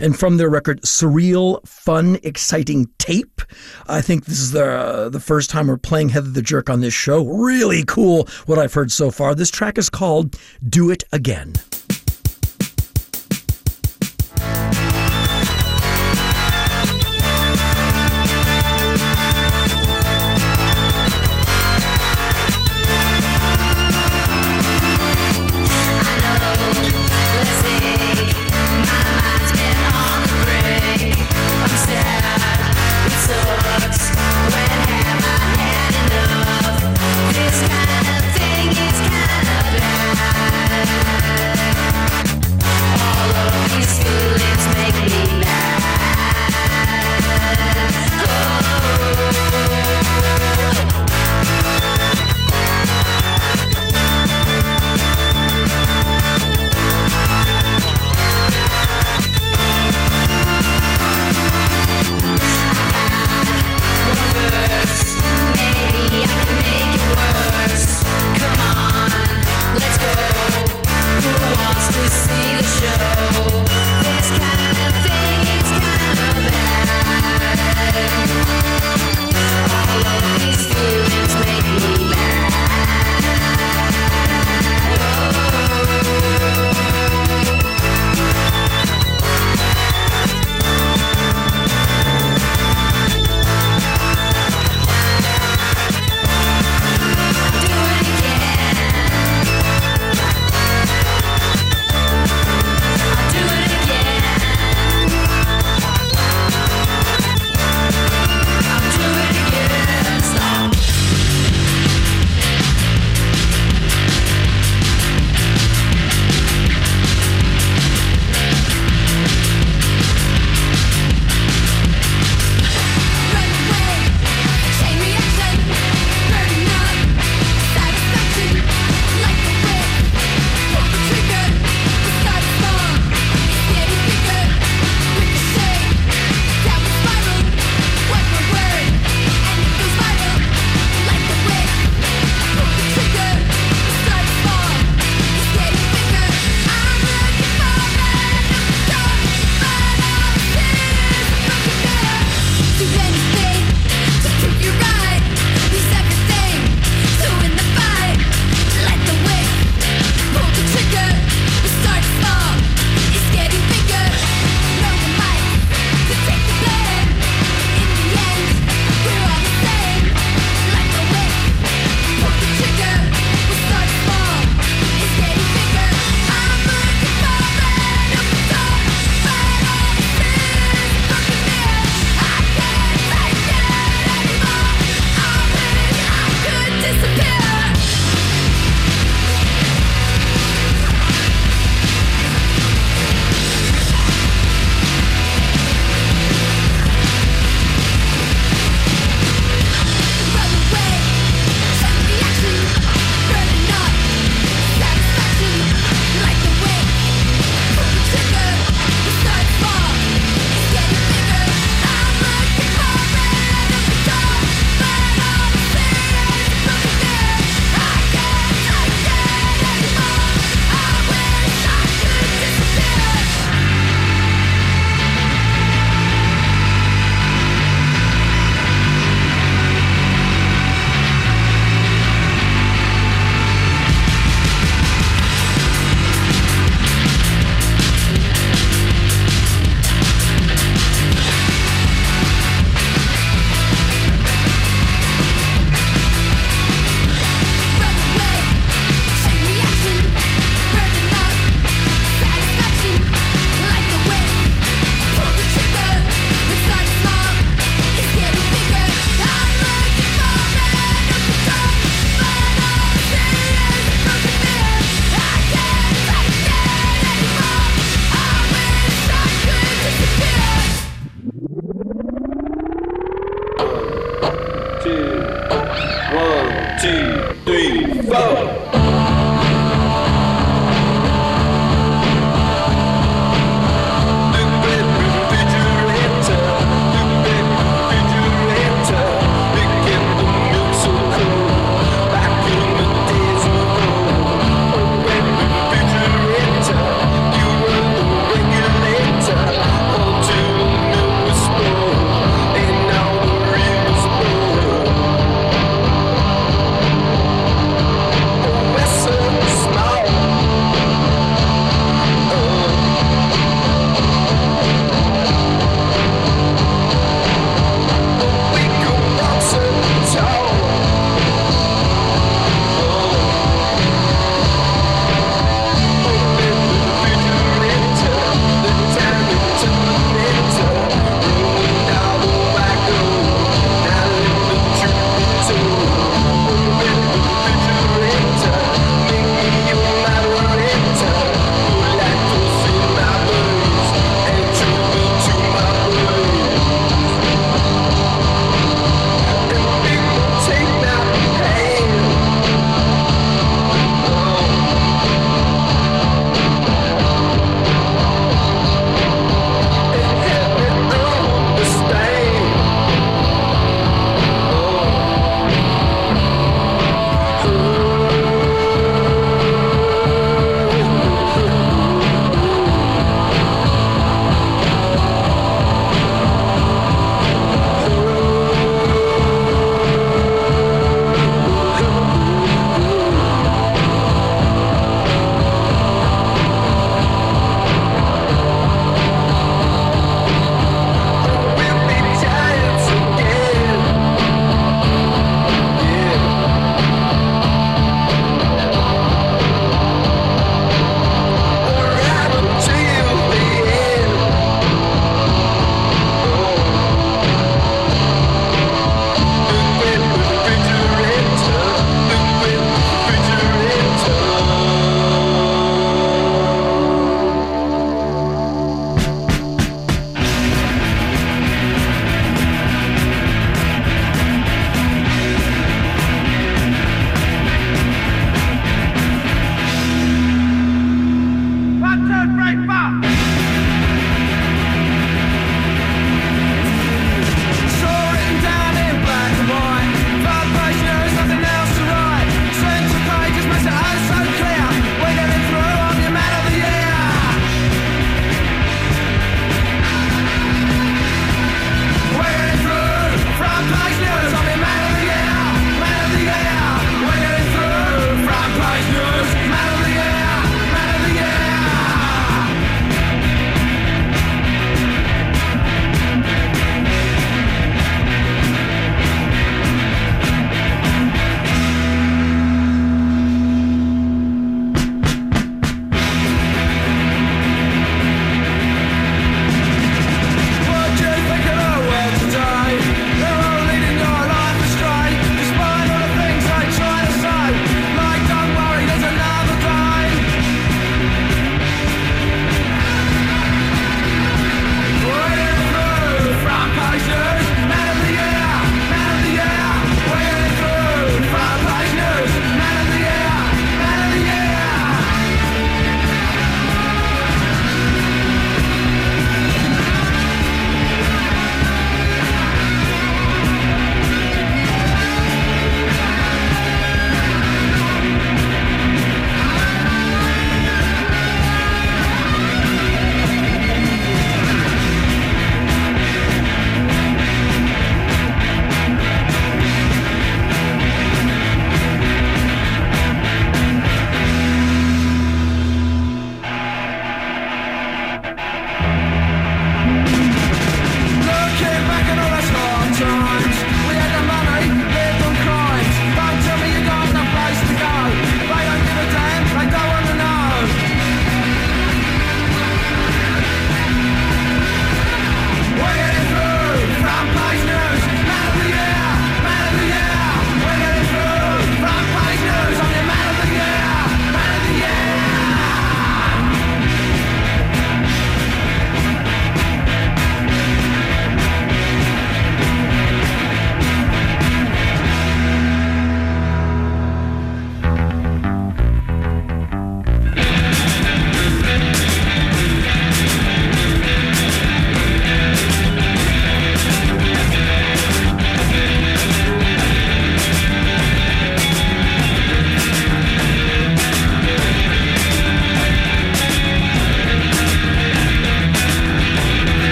And 0.00 0.18
from 0.18 0.38
their 0.38 0.48
record, 0.48 0.80
Surreal, 0.82 1.66
Fun, 1.68 2.18
Exciting 2.22 2.88
Tape. 2.98 3.42
I 3.86 4.00
think 4.00 4.24
this 4.24 4.40
is 4.40 4.52
the, 4.52 4.64
uh, 4.64 5.08
the 5.10 5.20
first 5.20 5.50
time 5.50 5.66
we're 5.66 5.76
playing 5.76 6.10
Heather 6.10 6.30
the 6.30 6.42
Jerk 6.42 6.70
on 6.70 6.80
this 6.80 6.94
show. 6.94 7.24
Really 7.24 7.84
cool 7.86 8.26
what 8.46 8.58
I've 8.58 8.74
heard 8.74 8.90
so 8.90 9.10
far. 9.10 9.34
This 9.34 9.50
track 9.50 9.76
is 9.76 9.90
called 9.90 10.36
Do 10.66 10.90
It 10.90 11.04
Again. 11.12 11.54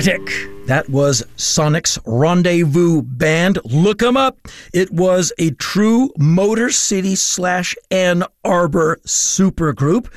Fanatic. 0.00 0.66
That 0.66 0.88
was 0.88 1.22
Sonic's 1.36 1.98
Rendezvous 2.06 3.02
Band. 3.02 3.58
Look 3.64 3.98
them 3.98 4.16
up. 4.16 4.38
It 4.72 4.90
was 4.90 5.30
a 5.38 5.50
true 5.50 6.10
Motor 6.16 6.70
City 6.70 7.14
slash 7.16 7.74
Ann 7.90 8.24
Arbor 8.42 9.00
supergroup. 9.04 10.08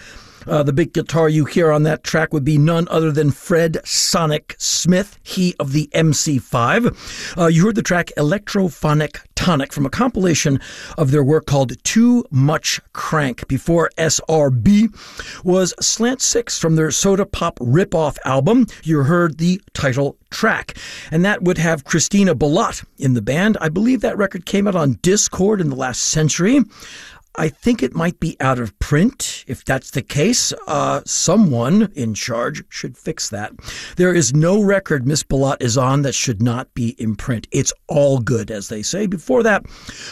Uh, 0.48 0.64
the 0.64 0.74
big 0.74 0.94
guitar 0.94 1.30
you 1.30 1.46
hear 1.46 1.72
on 1.72 1.84
that 1.84 2.04
track 2.04 2.34
would 2.34 2.44
be 2.44 2.58
none 2.58 2.88
other 2.90 3.12
than 3.12 3.32
Fred 3.32 3.80
Sonic 3.86 4.56
Smith, 4.58 5.18
he 5.24 5.56
of 5.60 5.72
the 5.72 5.90
MC5. 5.94 7.38
Uh, 7.38 7.48
you 7.48 7.66
heard 7.66 7.76
the 7.76 7.82
track 7.82 8.12
Electrophonic 8.18 9.22
Tonic 9.36 9.74
from 9.74 9.86
a 9.86 9.90
compilation 9.90 10.60
of 10.98 11.12
their 11.12 11.24
work 11.24 11.46
called 11.46 11.82
Too 11.84 12.24
Much 12.32 12.80
Crank 12.94 13.48
before 13.48 13.90
SRB 13.98 14.94
was 15.44 15.74
Slant 15.80 16.22
6 16.22 16.58
from 16.60 16.76
their 16.76 16.92
Soda 16.92 17.26
Pop 17.26 17.60
ripoff 17.60 18.18
album. 18.26 18.68
You 18.84 19.04
heard 19.04 19.38
the 19.38 19.62
title 19.74 20.18
track. 20.34 20.78
And 21.12 21.24
that 21.24 21.44
would 21.44 21.58
have 21.58 21.86
Christina 21.86 22.36
Billotte 22.36 22.84
in 22.98 23.14
the 23.14 23.22
band. 23.22 23.58
I 23.62 23.70
believe 23.70 24.02
that 24.02 24.18
record 24.18 24.46
came 24.46 24.68
out 24.68 24.76
on 24.76 24.96
Dischord 24.96 25.62
in 25.62 25.70
the 25.70 25.76
last 25.76 26.02
century. 26.02 26.62
I 27.36 27.50
think 27.50 27.82
it 27.82 27.96
might 27.96 28.20
be 28.20 28.38
out 28.40 28.60
of 28.60 28.78
print. 28.78 29.44
If 29.48 29.66
that's 29.66 29.92
the 29.92 30.04
case, 30.04 30.54
uh, 30.68 31.02
someone 31.06 31.92
in 31.96 32.14
charge 32.14 32.64
should 32.70 32.96
fix 32.96 33.30
that. 33.30 33.54
There 33.96 34.14
is 34.14 34.36
no 34.36 34.62
record 34.62 35.08
Miss 35.08 35.24
Billotte 35.24 35.62
is 35.62 35.78
on 35.78 36.04
that 36.04 36.14
should 36.14 36.44
not 36.44 36.72
be 36.76 36.90
in 37.00 37.16
print. 37.16 37.48
It's 37.52 37.74
all 37.88 38.20
good, 38.20 38.52
as 38.52 38.68
they 38.70 38.84
say. 38.84 39.08
Before 39.08 39.42
that 39.44 39.66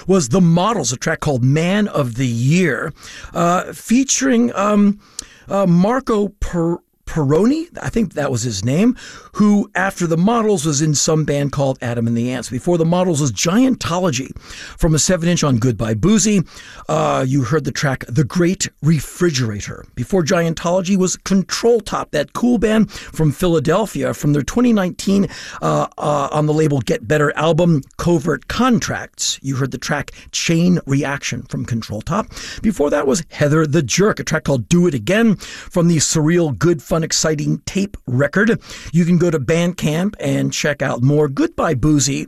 was 0.07 0.29
The 0.29 0.41
Models, 0.41 0.91
a 0.91 0.97
track 0.97 1.19
called 1.19 1.43
Man 1.43 1.87
of 1.87 2.15
the 2.15 2.27
Year, 2.27 2.91
uh, 3.33 3.71
featuring 3.71 4.53
um, 4.55 4.99
uh, 5.47 5.67
Marco 5.67 6.29
per- 6.39 6.79
Pirroni, 7.11 7.67
I 7.81 7.89
think 7.89 8.13
that 8.13 8.31
was 8.31 8.43
his 8.43 8.63
name, 8.63 8.95
who 9.33 9.69
after 9.75 10.07
the 10.07 10.15
models 10.15 10.65
was 10.65 10.81
in 10.81 10.95
some 10.95 11.25
band 11.25 11.51
called 11.51 11.77
Adam 11.81 12.07
and 12.07 12.15
the 12.15 12.31
Ants. 12.31 12.49
Before 12.49 12.77
the 12.77 12.85
models 12.85 13.19
was 13.19 13.33
Giantology 13.33 14.33
from 14.79 14.95
a 14.95 14.99
seven 14.99 15.27
inch 15.27 15.43
on 15.43 15.57
Goodbye 15.57 15.95
Boozy. 15.95 16.41
Uh, 16.87 17.25
you 17.27 17.43
heard 17.43 17.65
the 17.65 17.71
track 17.73 18.05
The 18.07 18.23
Great 18.23 18.69
Refrigerator. 18.81 19.85
Before 19.93 20.23
Giantology 20.23 20.95
was 20.95 21.17
Control 21.17 21.81
Top, 21.81 22.11
that 22.11 22.31
cool 22.31 22.57
band 22.57 22.89
from 22.89 23.33
Philadelphia 23.33 24.13
from 24.13 24.31
their 24.31 24.41
2019 24.41 25.27
uh, 25.61 25.87
uh, 25.97 26.29
on 26.31 26.45
the 26.45 26.53
label 26.53 26.79
Get 26.79 27.09
Better 27.09 27.35
album 27.35 27.81
Covert 27.97 28.47
Contracts. 28.47 29.37
You 29.41 29.57
heard 29.57 29.71
the 29.71 29.77
track 29.77 30.11
Chain 30.31 30.79
Reaction 30.85 31.43
from 31.43 31.65
Control 31.65 32.01
Top. 32.01 32.27
Before 32.61 32.89
that 32.89 33.05
was 33.05 33.25
Heather 33.31 33.67
the 33.67 33.83
Jerk, 33.83 34.21
a 34.21 34.23
track 34.23 34.45
called 34.45 34.69
Do 34.69 34.87
It 34.87 34.93
Again 34.93 35.35
from 35.35 35.89
the 35.89 35.97
surreal 35.97 36.57
Good 36.57 36.81
Fun 36.81 37.00
Exciting 37.03 37.59
tape 37.65 37.97
record. 38.07 38.61
You 38.91 39.05
can 39.05 39.17
go 39.17 39.29
to 39.29 39.39
Bandcamp 39.39 40.15
and 40.19 40.53
check 40.53 40.81
out 40.81 41.01
more. 41.01 41.27
Goodbye 41.27 41.75
Boozy. 41.75 42.27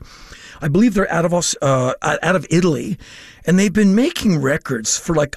I 0.60 0.68
believe 0.68 0.94
they're 0.94 1.10
out 1.10 1.24
of 1.24 1.34
uh, 1.60 1.94
out 2.02 2.36
of 2.36 2.46
Italy, 2.50 2.98
and 3.46 3.58
they've 3.58 3.72
been 3.72 3.94
making 3.94 4.40
records 4.40 4.98
for 4.98 5.14
like 5.14 5.36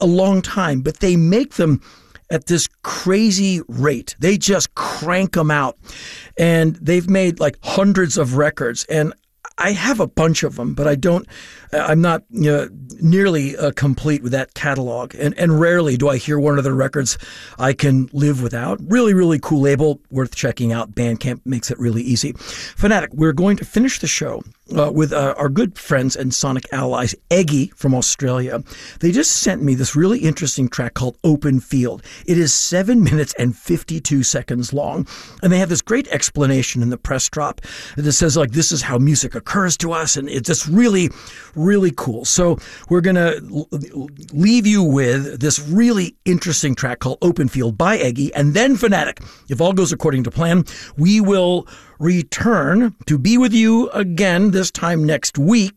a 0.00 0.06
long 0.06 0.42
time, 0.42 0.80
but 0.82 1.00
they 1.00 1.16
make 1.16 1.54
them 1.54 1.80
at 2.30 2.46
this 2.46 2.68
crazy 2.82 3.62
rate. 3.68 4.16
They 4.18 4.36
just 4.36 4.74
crank 4.74 5.32
them 5.32 5.50
out, 5.50 5.78
and 6.36 6.76
they've 6.76 7.08
made 7.08 7.40
like 7.40 7.56
hundreds 7.62 8.18
of 8.18 8.36
records. 8.36 8.84
And 8.84 9.14
I 9.58 9.72
have 9.72 10.00
a 10.00 10.06
bunch 10.06 10.42
of 10.42 10.56
them, 10.56 10.74
but 10.74 10.86
I 10.86 10.94
don't. 10.94 11.26
I'm 11.72 12.00
not 12.00 12.24
you 12.30 12.50
know, 12.50 12.68
nearly 13.00 13.56
uh, 13.56 13.72
complete 13.72 14.22
with 14.22 14.32
that 14.32 14.54
catalog, 14.54 15.14
and 15.14 15.36
and 15.38 15.60
rarely 15.60 15.96
do 15.96 16.08
I 16.08 16.18
hear 16.18 16.38
one 16.38 16.58
of 16.58 16.64
their 16.64 16.74
records 16.74 17.18
I 17.58 17.72
can 17.72 18.08
live 18.12 18.42
without. 18.42 18.78
Really, 18.82 19.14
really 19.14 19.38
cool 19.38 19.60
label, 19.60 20.00
worth 20.10 20.34
checking 20.34 20.72
out. 20.72 20.92
Bandcamp 20.92 21.40
makes 21.44 21.70
it 21.70 21.78
really 21.78 22.02
easy. 22.02 22.32
Fanatic, 22.32 23.10
we're 23.14 23.32
going 23.32 23.56
to 23.56 23.64
finish 23.64 23.98
the 23.98 24.06
show 24.06 24.42
uh, 24.74 24.90
with 24.90 25.12
uh, 25.12 25.34
our 25.36 25.48
good 25.48 25.78
friends 25.78 26.16
and 26.16 26.34
Sonic 26.34 26.66
allies, 26.72 27.14
Eggy 27.30 27.68
from 27.76 27.94
Australia. 27.94 28.62
They 29.00 29.12
just 29.12 29.36
sent 29.36 29.62
me 29.62 29.74
this 29.74 29.94
really 29.94 30.20
interesting 30.20 30.68
track 30.68 30.94
called 30.94 31.16
Open 31.22 31.60
Field. 31.60 32.02
It 32.26 32.38
is 32.38 32.52
seven 32.52 33.02
minutes 33.04 33.34
and 33.38 33.56
52 33.56 34.22
seconds 34.22 34.72
long. 34.72 35.06
And 35.42 35.52
they 35.52 35.58
have 35.58 35.68
this 35.68 35.82
great 35.82 36.08
explanation 36.08 36.82
in 36.82 36.90
the 36.90 36.98
press 36.98 37.28
drop 37.28 37.60
that 37.96 38.12
says, 38.12 38.36
like, 38.36 38.52
this 38.52 38.72
is 38.72 38.82
how 38.82 38.98
music 38.98 39.34
occurs 39.34 39.76
to 39.78 39.92
us. 39.92 40.16
And 40.16 40.28
it's 40.28 40.48
just 40.48 40.66
really, 40.66 41.10
really 41.54 41.92
cool. 41.96 42.24
So 42.24 42.58
we're 42.88 43.00
going 43.00 43.16
to 43.16 43.66
leave 44.32 44.66
you 44.66 44.82
with 44.82 45.40
this 45.40 45.60
really 45.60 46.16
interesting 46.24 46.74
track 46.74 46.98
called 46.98 47.18
Open 47.22 47.48
Field 47.48 47.78
by 47.78 47.98
Eggy 47.98 48.34
and 48.34 48.54
then 48.54 48.76
Fanatic. 48.76 49.20
If 49.48 49.60
all 49.60 49.72
goes 49.72 49.92
according 49.92 50.24
to 50.24 50.30
plan, 50.30 50.64
we 50.96 51.20
will 51.20 51.66
return 51.98 52.94
to 53.06 53.18
be 53.18 53.38
with 53.38 53.52
you 53.52 53.90
again 53.90 54.50
this 54.50 54.70
time 54.70 55.04
next 55.04 55.38
week. 55.38 55.74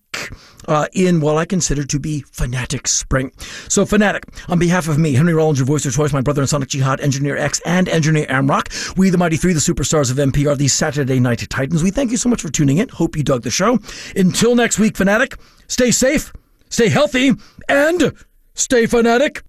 Uh, 0.68 0.86
in 0.94 1.22
what 1.22 1.38
I 1.38 1.46
consider 1.46 1.84
to 1.84 2.00
be 2.00 2.22
Fanatic 2.32 2.88
Spring. 2.88 3.32
So, 3.70 3.86
Fanatic, 3.86 4.26
on 4.50 4.60
behalf 4.60 4.88
of 4.88 5.00
me, 5.00 5.14
Henry 5.14 5.34
Rollins, 5.34 5.58
your 5.58 5.66
voice 5.66 5.86
of 5.86 5.94
choice, 5.94 6.14
my 6.14 6.22
brother 6.22 6.42
in 6.42 6.48
Sonic 6.48 6.70
Jihad, 6.70 7.00
Engineer 7.00 7.38
X, 7.38 7.60
and 7.66 7.88
Engineer 7.90 8.28
Amrock, 8.28 8.96
we, 8.98 9.10
the 9.10 9.18
Mighty 9.18 9.38
Three, 9.38 9.54
the 9.54 9.60
superstars 9.60 10.12
of 10.12 10.18
NPR, 10.18 10.58
these 10.58 10.74
Saturday 10.74 11.20
Night 11.20 11.48
Titans, 11.50 11.82
we 11.82 11.90
thank 11.90 12.12
you 12.12 12.18
so 12.18 12.30
much 12.30 12.42
for 12.42 12.50
tuning 12.50 12.78
in. 12.78 12.90
Hope 12.90 13.16
you 13.16 13.24
dug 13.24 13.42
the 13.42 13.50
show. 13.50 13.80
Until 14.16 14.56
next 14.56 14.78
week, 14.78 14.98
Fanatic, 14.98 15.38
stay 15.68 15.90
safe, 15.90 16.34
stay 16.70 16.90
healthy, 16.90 17.32
and 17.68 18.14
stay 18.54 18.86
fanatic. 18.86 19.42